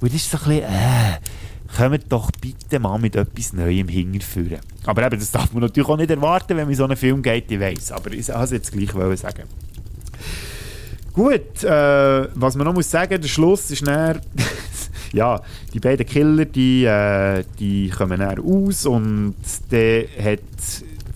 [0.00, 1.18] Und das ist so ein bisschen, äh,
[1.74, 4.60] kommt doch bitte mal mit etwas Neuem hinterführen.
[4.84, 7.50] Aber eben, das darf man natürlich auch nicht erwarten, wenn man so einen Film geht,
[7.50, 7.92] ich weiss.
[7.92, 9.44] Aber ich wollte es jetzt gleich sagen.
[11.18, 14.20] Gut, äh, was man noch muss sagen, der Schluss ist näher.
[15.12, 15.40] ja,
[15.74, 19.34] die beiden Killer, die, äh, die kommen näher aus und
[19.72, 20.38] der hat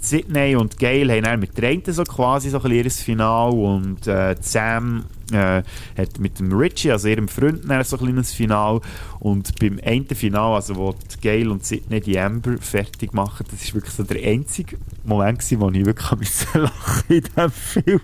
[0.00, 4.34] Sydney und Gail haben mit der einen so quasi so ein ihr Final und äh,
[4.40, 5.62] Sam äh,
[5.96, 8.80] hat mit dem Richie, also ihrem Freund, so ein kleines Final
[9.20, 13.74] und beim einen Final, also wo Gail und Sydney die Amber fertig machen, das ist
[13.74, 16.10] wirklich so der einzige Moment gewesen, wo ich wirklich
[16.54, 18.00] lachen in diesem Film.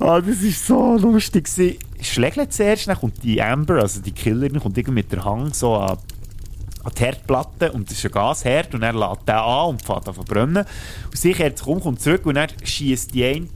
[0.00, 1.78] ah, das ist so lustig gewesen.
[2.00, 5.74] Schlägt zuerst, dann kommt die Amber, also die Killerin, kommt irgendwie mit der Hang so
[5.76, 5.98] an
[6.86, 10.06] an die Herdplatte und das ist ein Gasherd und er lädt den an und fährt
[10.06, 10.64] an verbrennen.
[11.04, 13.48] Und sie kehrt sich um, kommt zurück und er schießt die eine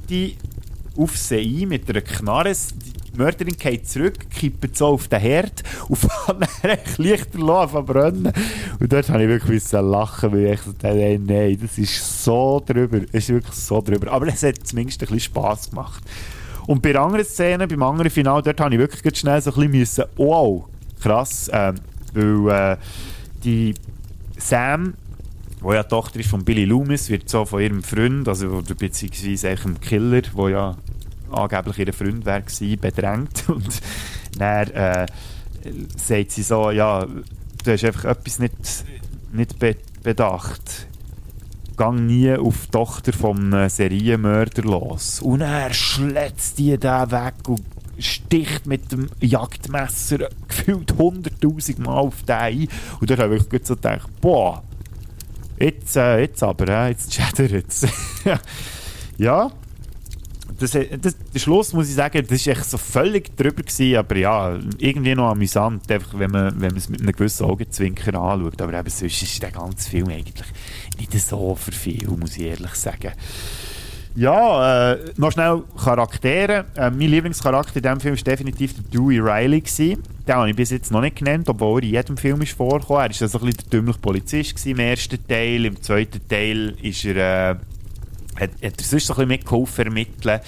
[0.96, 2.52] auf sie ein mit einer Knarre.
[2.52, 8.32] Die Mörderin geht zurück, kippt so auf den Herd und fährt dann lichterloh verbrennen.
[8.78, 13.00] Und dort habe ich wirklich lachen, weil ich dachte, nein, das ist so drüber.
[13.12, 14.12] Es ist wirklich so drüber.
[14.12, 16.02] Aber es hat zumindest ein bisschen Spass gemacht.
[16.66, 19.72] Und bei anderen Szenen, beim anderen Final, dort habe ich wirklich schnell so ein bisschen
[19.72, 20.64] müssen, wow,
[21.00, 21.72] krass, äh,
[22.14, 22.76] weil äh,
[23.42, 23.74] die
[24.38, 24.94] Sam,
[25.60, 29.48] wo ja die Tochter ist von Billy Loomis, wird so von ihrem Freund, also beziehungsweise
[29.50, 30.76] einem Killer, der ja
[31.30, 32.42] angeblich ihr Freund war,
[32.80, 33.44] bedrängt.
[33.48, 33.80] Und
[34.38, 35.06] dann äh,
[35.96, 37.06] sagt sie so, ja,
[37.64, 38.84] du hast einfach etwas nicht,
[39.32, 40.86] nicht be bedacht.
[41.76, 45.20] gang nie auf die Tochter vom äh, Serienmörder los.
[45.20, 47.62] Und er schlägt die da weg und
[47.98, 52.68] sticht mit dem Jagdmesser gefühlt 100'000 Mal auf den ein.
[53.00, 54.62] Und dann habe ich so gedacht, boah,
[55.60, 57.86] jetzt, äh, jetzt aber, äh, jetzt chattert es.
[59.18, 59.50] ja,
[60.60, 64.16] das, das, der Schluss muss ich sagen, das war echt so völlig drüber gewesen, aber
[64.16, 68.60] ja, irgendwie noch amüsant, einfach, wenn man, wenn man es mit einem gewissen Augenzwinker anschaut.
[68.60, 70.46] Aber eben sonst ist der ganze Film eigentlich
[70.98, 73.12] nicht so für viel, muss ich ehrlich sagen.
[74.16, 76.66] Ja, äh, noch schnell Charaktere.
[76.74, 79.60] Äh, mein Lieblingscharakter in diesem Film war definitiv der Dewey Riley.
[79.60, 80.02] Gewesen.
[80.30, 83.02] Den habe ich bis jetzt noch nicht genannt, obwohl er in jedem Film ist vorgekommen.
[83.02, 85.64] Er war so ein bisschen der dümmliche Polizist im ersten Teil.
[85.64, 87.16] Im zweiten Teil ist er...
[87.16, 87.56] Äh,
[88.38, 90.38] hat, hat er sonst so ein bisschen mitgeholfen ermitteln.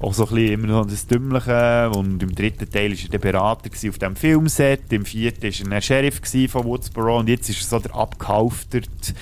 [0.00, 1.90] Auch so ein bisschen immer noch das Dümmliche.
[1.90, 4.90] Und im dritten Teil war er der Berater auf diesem Filmset.
[4.90, 7.18] Im vierten war er der Sheriff von Woodsboro.
[7.18, 9.12] Und jetzt ist er so der abgehalfterte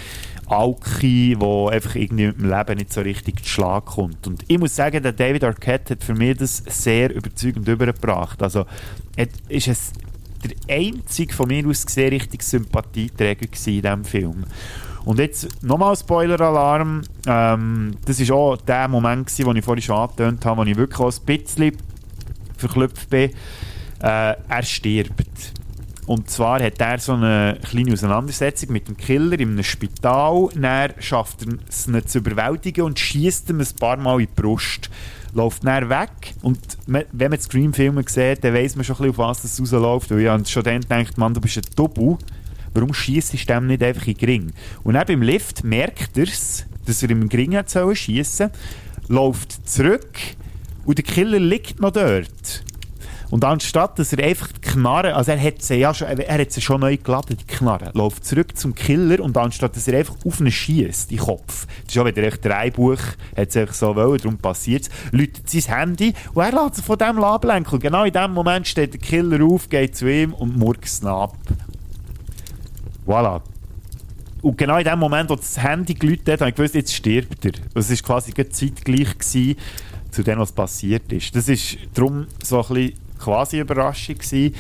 [0.46, 4.26] Alki, der einfach irgendwie mit dem Leben nicht so richtig zu Schlag kommt.
[4.26, 8.42] Und ich muss sagen, der David Arquette hat für mich das sehr überzeugend übergebracht.
[8.42, 8.66] Also,
[9.16, 9.92] er ist es
[10.44, 14.44] der einzige von mir aus gesehen richtig Sympathieträger in diesem Film.
[15.04, 17.02] Und jetzt nochmal Spoiler-Alarm.
[17.26, 20.76] Ähm, das war auch der Moment, gewesen, den ich vorhin schon angetönt habe, wo ich
[20.76, 21.76] wirklich auch ein bisschen
[22.56, 23.30] verklüpft bin.
[24.00, 25.52] Äh, er stirbt.
[26.06, 30.48] Und zwar hat er so eine kleine Auseinandersetzung mit dem Killer in einem Spital.
[30.54, 34.40] Dann schafft er es nicht zu überwältigen und schießt ihm ein paar Mal in die
[34.40, 34.90] Brust.
[35.32, 36.34] Läuft dann weg.
[36.42, 40.10] Und wenn man Scream-Filme sieht, dann weiß man schon ein bisschen, auf was das rausläuft.
[40.10, 42.18] Weil ich schon dann denkt, man, du bist ein Double.
[42.74, 44.52] Warum schießt du dem nicht einfach in den Ring?
[44.82, 48.50] Und dann beim Lift merkt er es, dass er im Ring schießen soll,
[49.08, 50.18] läuft zurück
[50.84, 52.64] und der Killer liegt noch dort.
[53.34, 56.52] Und anstatt, dass er einfach die Knarre, also er hat sie ja schon, er hat
[56.52, 60.14] sie schon neu geladen, die Knarre, läuft zurück zum Killer und anstatt, dass er einfach
[60.24, 63.00] auf ihn schießt, die Kopf, das ist auch wieder echt Drehbuch,
[63.36, 66.84] hat es einfach so wollen, darum passiert es, läutet sein Handy und er lässt sich
[66.84, 67.80] von dem ablenken.
[67.80, 71.36] Genau in dem Moment steht der Killer auf, geht zu ihm und murks ihn ab.
[73.04, 73.40] Voilà.
[74.42, 77.44] Und genau in dem Moment, wo das Handy geläutet hat, habe ich gewusst, jetzt stirbt
[77.44, 77.52] er.
[77.74, 79.56] Das war quasi zeitgleich gewesen,
[80.12, 81.34] zu dem, was passiert ist.
[81.34, 81.56] Das war
[81.94, 84.54] darum so ein bisschen quasi Überraschung gewesen.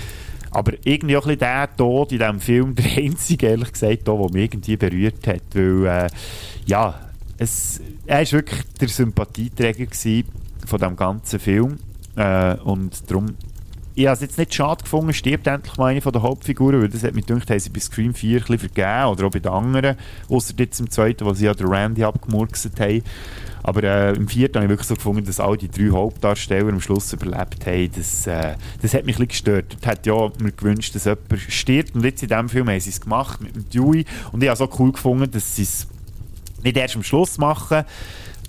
[0.50, 4.14] Aber irgendwie auch ein bisschen der Tod in diesem Film, der einzige, ehrlich gesagt, der
[4.14, 5.42] mich irgendwie berührt hat.
[5.52, 6.08] Weil, äh,
[6.66, 7.00] ja,
[7.38, 9.86] es, er war wirklich der Sympathieträger
[10.66, 11.78] von diesem ganzen Film.
[12.16, 13.34] Äh, und darum
[13.96, 16.88] ich habe es jetzt nicht schade gefunden, stirbt endlich mal eine von der Hauptfiguren, weil
[16.88, 19.38] das hat mich gedacht, haben sie bei Scream 4 ein bisschen vergeben, oder auch bei
[19.38, 19.96] den anderen,
[20.28, 23.02] außer jetzt im zweiten, wo sie ja den Randy abgemurkset haben.
[23.62, 26.82] Aber äh, im vierten habe ich wirklich so gefunden, dass all die drei Hauptdarsteller am
[26.82, 27.90] Schluss überlebt haben.
[27.96, 29.72] Das, äh, das hat mich ein bisschen gestört.
[29.72, 31.94] Dort hätte ja mir gewünscht, dass jemand stirbt.
[31.94, 34.04] Und jetzt in diesem Film haben sie es gemacht mit dem Dewey.
[34.32, 35.86] Und ich habe es so cool gefunden, dass sie es
[36.62, 37.84] nicht erst am Schluss machen,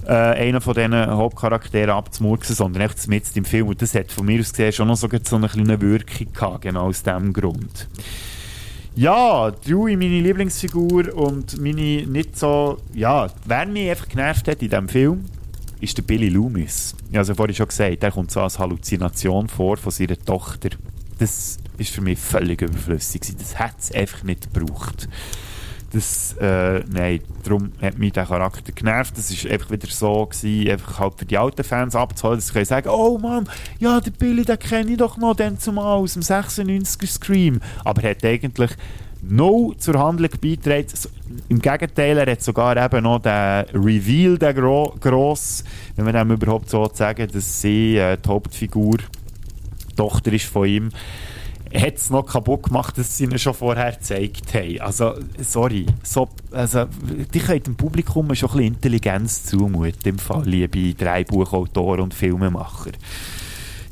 [0.06, 3.68] äh, einen von diesen Hauptcharakteren abzumurksen, sondern echt mit im Film.
[3.68, 6.88] Und das hat von mir aus gesehen schon noch so, eine kleine Wirkung gehabt, genau
[6.88, 7.88] aus diesem Grund.
[8.96, 14.70] Ja, Dewey, meine Lieblingsfigur und meine nicht so, ja, wer mich einfach genervt hat in
[14.70, 15.26] diesem Film,
[15.82, 16.96] ist der Billy Loomis.
[17.12, 20.70] Ich habe vorhin schon gesagt, der kommt so als Halluzination vor von seiner Tochter.
[21.20, 23.22] Das ist für mich völlig überflüssig.
[23.38, 25.10] Das hat es einfach nicht gebraucht.
[25.96, 29.18] Das, äh, nein, darum hat mich der Charakter genervt.
[29.18, 32.66] Das war einfach wieder so, gewesen, einfach halt für die alten Fans abzuholen, dass sie
[32.66, 33.48] sagen oh Mann,
[33.80, 37.62] ja, der Billy, den kenne ich doch noch den zumal aus dem 96er Scream.
[37.86, 38.72] Aber er hat eigentlich
[39.22, 40.88] no zur Handlung beitragen.
[41.48, 45.64] Im Gegenteil, er hat sogar eben noch den Reveal, den gro gross,
[45.96, 50.68] wenn man dem überhaupt so sagen, dass sie äh, die Hauptfigur, die Tochter ist von
[50.68, 50.90] ihm
[51.80, 54.82] hat es noch kaputt gemacht, dass sie ihn schon vorher gezeigt haben.
[54.82, 55.86] Also, sorry.
[56.04, 56.86] So, also,
[57.34, 62.92] die können dem Publikum schon ein bisschen Intelligenz zumuten, im Fall, liebe Drehbuchautoren und Filmemacher.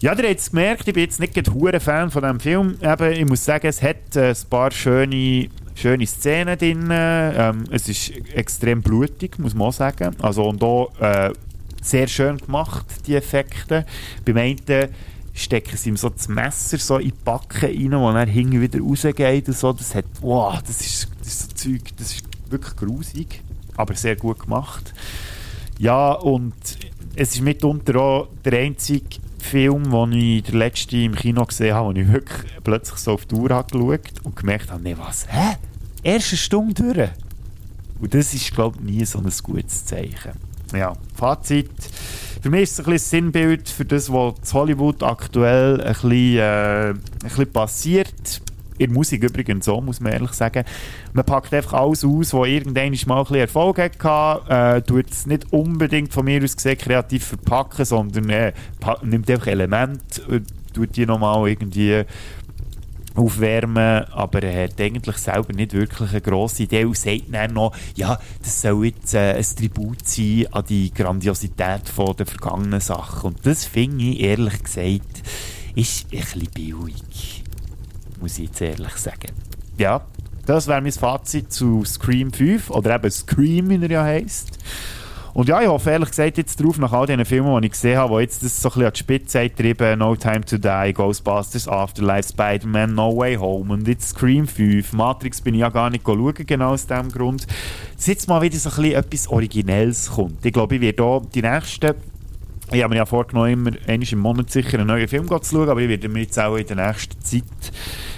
[0.02, 2.78] Ja, ihr habt es gemerkt, ich bin jetzt nicht ein Fan von diesem Film.
[2.82, 6.90] Eben, ich muss sagen, es hat äh, ein paar schöne, schöne Szenen drin.
[6.92, 10.14] Ähm, es ist extrem blutig, muss man auch sagen.
[10.22, 11.32] Also, und auch äh,
[11.82, 13.86] sehr schön gemacht, die Effekte.
[14.26, 14.90] Beim einen
[15.34, 18.80] stecken sie ihm so das Messer so in die Backen rein, wo er hinten wieder
[18.80, 19.74] rausgeht und so.
[19.74, 23.42] Das hat, wow, das ist, das ist so Zeug, das ist wirklich grusig,
[23.76, 24.94] aber sehr gut gemacht.
[25.80, 26.54] Ja, und
[27.16, 31.94] es ist mitunter auch der einzige Film, den ich der letzte im Kino gesehen habe,
[31.94, 35.28] wo ich wirklich plötzlich so auf die Uhr habe geschaut und gemerkt habe, nee, was,
[35.28, 35.58] hä?
[36.04, 37.10] Erste Stunde durch?
[38.00, 40.34] Und das ist, glaube ich, nie so ein gutes Zeichen.
[40.74, 41.70] Ja, Fazit
[42.44, 46.38] für mich ist es ein bisschen Sinnbild für das, was in Hollywood aktuell ein bisschen,
[46.40, 48.42] äh, ein bisschen passiert.
[48.78, 50.66] In Musik übrigens so, muss man ehrlich sagen.
[51.14, 55.26] Man packt einfach alles aus, was irgendwann mal ein bisschen Erfolg hatte, äh, tut es
[55.26, 58.52] nicht unbedingt von mir aus gesehen kreativ verpacken, sondern äh,
[59.04, 60.42] nimmt einfach Elemente, äh,
[60.74, 62.04] tut die nochmal irgendwie
[63.16, 67.76] aufwärmen, aber er hat eigentlich selber nicht wirklich eine grosse Idee und sagt dann noch,
[67.96, 73.34] ja, das soll jetzt äh, ein Tribut sein an die Grandiosität von der vergangenen Sachen.
[73.34, 75.24] Und das finde ich, ehrlich gesagt,
[75.76, 77.44] ist ein bisschen billig.
[78.20, 79.32] Muss ich jetzt ehrlich sagen.
[79.78, 80.06] Ja,
[80.46, 84.60] das wäre mein Fazit zu Scream 5, oder eben Scream, wie er ja heisst.
[85.34, 87.98] Und ja, ich hoffe ehrlich gesagt jetzt drauf, nach all diesen Filmen, die ich gesehen
[87.98, 90.94] habe, die jetzt das so ein bisschen an die Spitze treiben, No Time to Die,
[90.94, 94.94] Ghostbusters, Afterlife, Spider-Man, No Way Home und jetzt Scream 5.
[94.94, 97.48] Matrix bin ich ja gar nicht schauen, genau aus diesem Grund.
[97.96, 100.46] Dass jetzt mal wieder so ein bisschen etwas Originelles kommt.
[100.46, 101.96] Ich glaube, ich werde hier die nächsten
[102.72, 105.70] ich habe mir ja vorgenommen, immer einmal im Monat sicher einen neuen Film zu schauen,
[105.70, 107.44] aber ich werde mir jetzt auch in der nächsten Zeit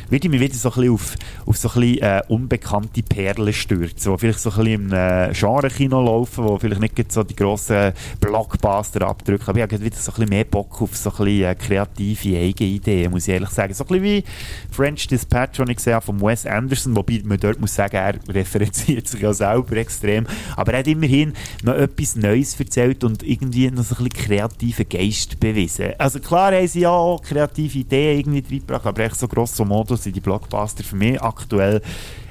[0.09, 1.15] würde ich mich wieder so ein auf,
[1.45, 5.31] auf so ein bisschen, äh, unbekannte Perlen stürzen, die vielleicht so ein bisschen im äh,
[5.33, 10.11] Genre-Kino laufen, die vielleicht nicht so die grossen Blockbuster abdrücken, aber ich habe wieder so
[10.11, 13.49] ein bisschen mehr Bock auf so ein bisschen äh, kreative eigene Ideen, muss ich ehrlich
[13.49, 13.73] sagen.
[13.73, 14.23] So ein bisschen wie
[14.71, 18.15] French Dispatch, den ich gesehen habe, von Wes Anderson, wobei man dort muss sagen, er
[18.27, 21.33] referenziert sich ja selber extrem, aber er hat immerhin
[21.63, 25.93] noch etwas Neues erzählt und irgendwie noch so ein bisschen kreativen Geist bewiesen.
[25.97, 29.94] Also klar haben sie ja auch kreative Ideen irgendwie reingebracht, aber echt so grosso modo
[29.95, 31.81] so sind die Blockbuster für mich aktuell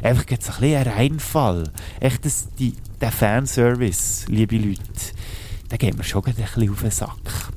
[0.02, 1.70] einfach jetzt ein bisschen ein Reinfall.
[2.00, 4.82] Echt das, die, der Fanservice, liebe Leute,
[5.68, 7.52] da geht mir schon ein bisschen auf den Sack.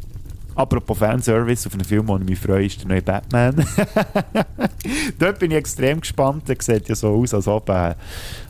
[0.56, 3.64] Apropos Fanservice, auf einen Film, den ich mich freue, ist der neue Batman.
[5.20, 6.50] Dort bin ich extrem gespannt.
[6.50, 7.94] Der sieht ja so aus, als ob, äh,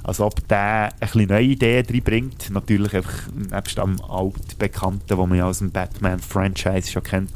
[0.03, 2.49] als ob der ein bisschen neue Ideen reinbringt.
[2.49, 7.31] Natürlich einfach nebst am altbekannten, den man ja aus dem Batman-Franchise schon kennt.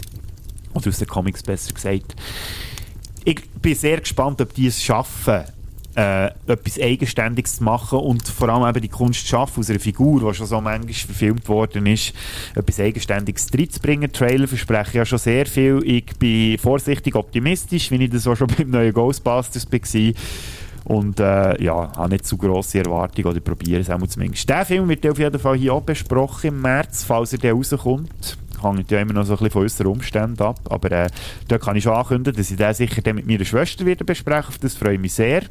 [0.74, 2.16] Oder aus den Comics besser gesagt
[3.24, 5.44] ich bin sehr gespannt, ob die es schaffen,
[5.96, 9.80] äh, etwas Eigenständiges zu machen und vor allem eben die Kunst zu schaffen, aus einer
[9.80, 12.14] Figur, die schon so manchmal verfilmt worden ist,
[12.56, 14.12] etwas Eigenständiges reinzubringen.
[14.12, 15.82] Trailer versprechen ja schon sehr viel.
[15.84, 20.14] Ich bin vorsichtig optimistisch, wie ich das auch schon beim neuen Ghostbusters war.
[20.84, 24.50] Und äh, ja, habe nicht zu grosse Erwartungen oder probiere es auch zumindest.
[24.50, 28.38] Der Film wird auf jeden Fall hier auch besprochen im März, falls er dann rauskommt
[28.64, 30.60] hängt ja immer noch so ein bisschen von unseren Umständen ab.
[30.70, 31.10] Aber äh,
[31.48, 34.48] da kann ich schon ankündigen, dass ich den sicher dann mit meiner Schwester wieder bespreche.
[34.48, 35.44] Auf das freue ich mich sehr.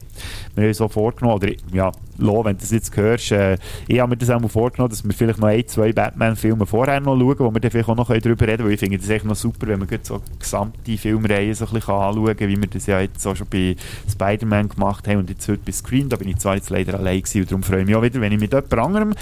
[0.55, 3.57] Wir haben so vorgenommen, oder ja, Lo, wenn du das jetzt hörst, äh,
[3.89, 7.01] ich habe mir das auch mal vorgenommen, dass wir vielleicht noch ein, zwei Batman-Filme vorher
[7.01, 9.09] noch schauen, wo wir dann vielleicht auch noch darüber reden können, weil ich finde das
[9.09, 12.67] echt noch super, wenn man so gesamte Filmreihen so ein bisschen anschauen kann, wie wir
[12.67, 13.75] das ja jetzt auch schon bei
[14.11, 17.23] Spider-Man gemacht haben und jetzt heute bei Screen, da bin ich zwar jetzt leider allein
[17.23, 19.15] gewesen und darum freue ich mich auch wieder, wenn ich mit jemand anderem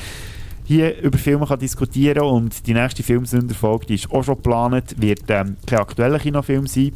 [0.69, 5.23] hier über Filme kann diskutieren und die nächste Filmsünderfolge, die ist auch schon geplant, wird
[5.29, 6.93] ähm, kein aktueller Kinofilm sein.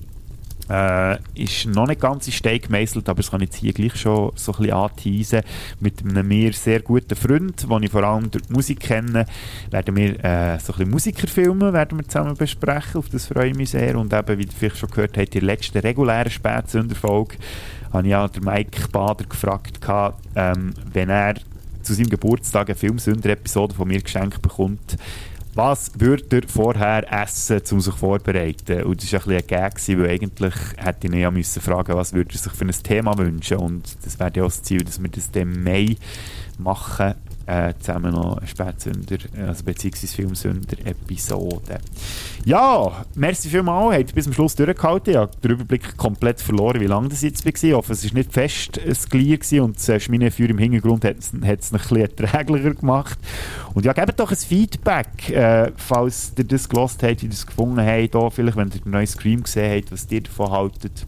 [0.69, 4.33] Äh, ist noch nicht ganz in Stein gemeißelt, aber es kann jetzt hier gleich schon
[4.35, 5.41] so ein bisschen anteasen.
[5.81, 9.25] Mit einem mir sehr guten Freund, den ich vor allem durch die Musik kenne,
[9.71, 12.99] werden wir äh, so ein bisschen Musikerfilme werden wir zusammen besprechen.
[12.99, 13.97] Auf das freue ich mich sehr.
[13.97, 17.37] Und eben, wie ihr vielleicht schon gehört habt, in der letzten regulären Spätsünderfolge
[17.91, 19.81] habe ich ja Mike Bader gefragt,
[20.37, 21.37] ähm, wenn er
[21.83, 24.97] zu seinem Geburtstag eine Filmsünder-Episode von mir geschenkt bekommt,
[25.55, 28.85] was würde er vorher essen, um sich vorzubereiten?
[28.85, 31.95] Und das war ein bisschen ein Gag, weil eigentlich hätte ich ihn ja müssen fragen,
[31.95, 33.59] was würde er sich für ein Thema wünschen.
[33.59, 35.97] Und das wäre ja auch das Ziel, dass wir das im Mai
[36.59, 37.15] machen
[37.53, 41.79] äh, zusammen noch Spätsünder, also beziehungsweise Filmsünder-Episode.
[42.45, 45.11] Ja, merci vielmals, habt bis zum Schluss durchgehalten.
[45.11, 47.53] Ich habe den Überblick komplett verloren, wie lange das jetzt war.
[47.53, 51.33] Ich hoffe, es war nicht fest ein Glied und das Schminefeuer im Hintergrund hat es,
[51.33, 53.19] hat es ein bisschen erträglicher gemacht.
[53.75, 57.47] Und ja, gebt doch ein Feedback, äh, falls ihr das gelost habt, wie ihr das
[57.47, 61.07] gefunden habt, auch vielleicht, wenn ihr den neuen Scream gesehen habt, was ihr davon haltet.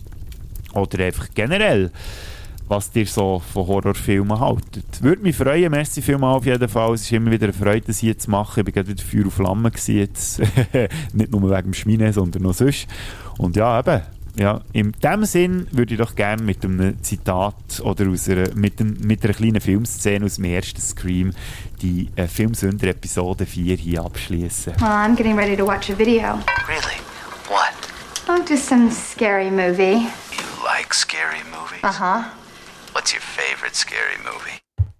[0.74, 1.90] Oder einfach generell
[2.74, 5.00] was ihr so von Horrorfilmen haltet.
[5.00, 6.94] Würde mich freuen, merci vielmal auf jeden Fall.
[6.94, 8.60] Es ist immer wieder eine Freude, das hier zu machen.
[8.60, 10.40] Ich war gerade wieder Feuer und Flamme jetzt.
[11.12, 12.88] Nicht nur wegen dem Schmine, sondern noch sonst.
[13.38, 14.02] Und ja, eben,
[14.36, 18.80] ja, in dem Sinn würde ich doch gerne mit einem Zitat oder aus einer, mit,
[18.80, 21.30] ein, mit einer kleinen Filmszene aus dem ersten Scream
[21.80, 24.74] die äh, Filmsünder Episode 4 hier abschließen.
[24.80, 26.40] Well, I'm getting ready to watch a video.
[26.66, 26.98] Really?
[27.48, 27.72] What?
[28.28, 30.08] Oh, just some scary movie.
[30.32, 31.84] You like scary movies?
[31.84, 32.43] Uh huh.
[32.94, 34.63] What's your favorite scary movie?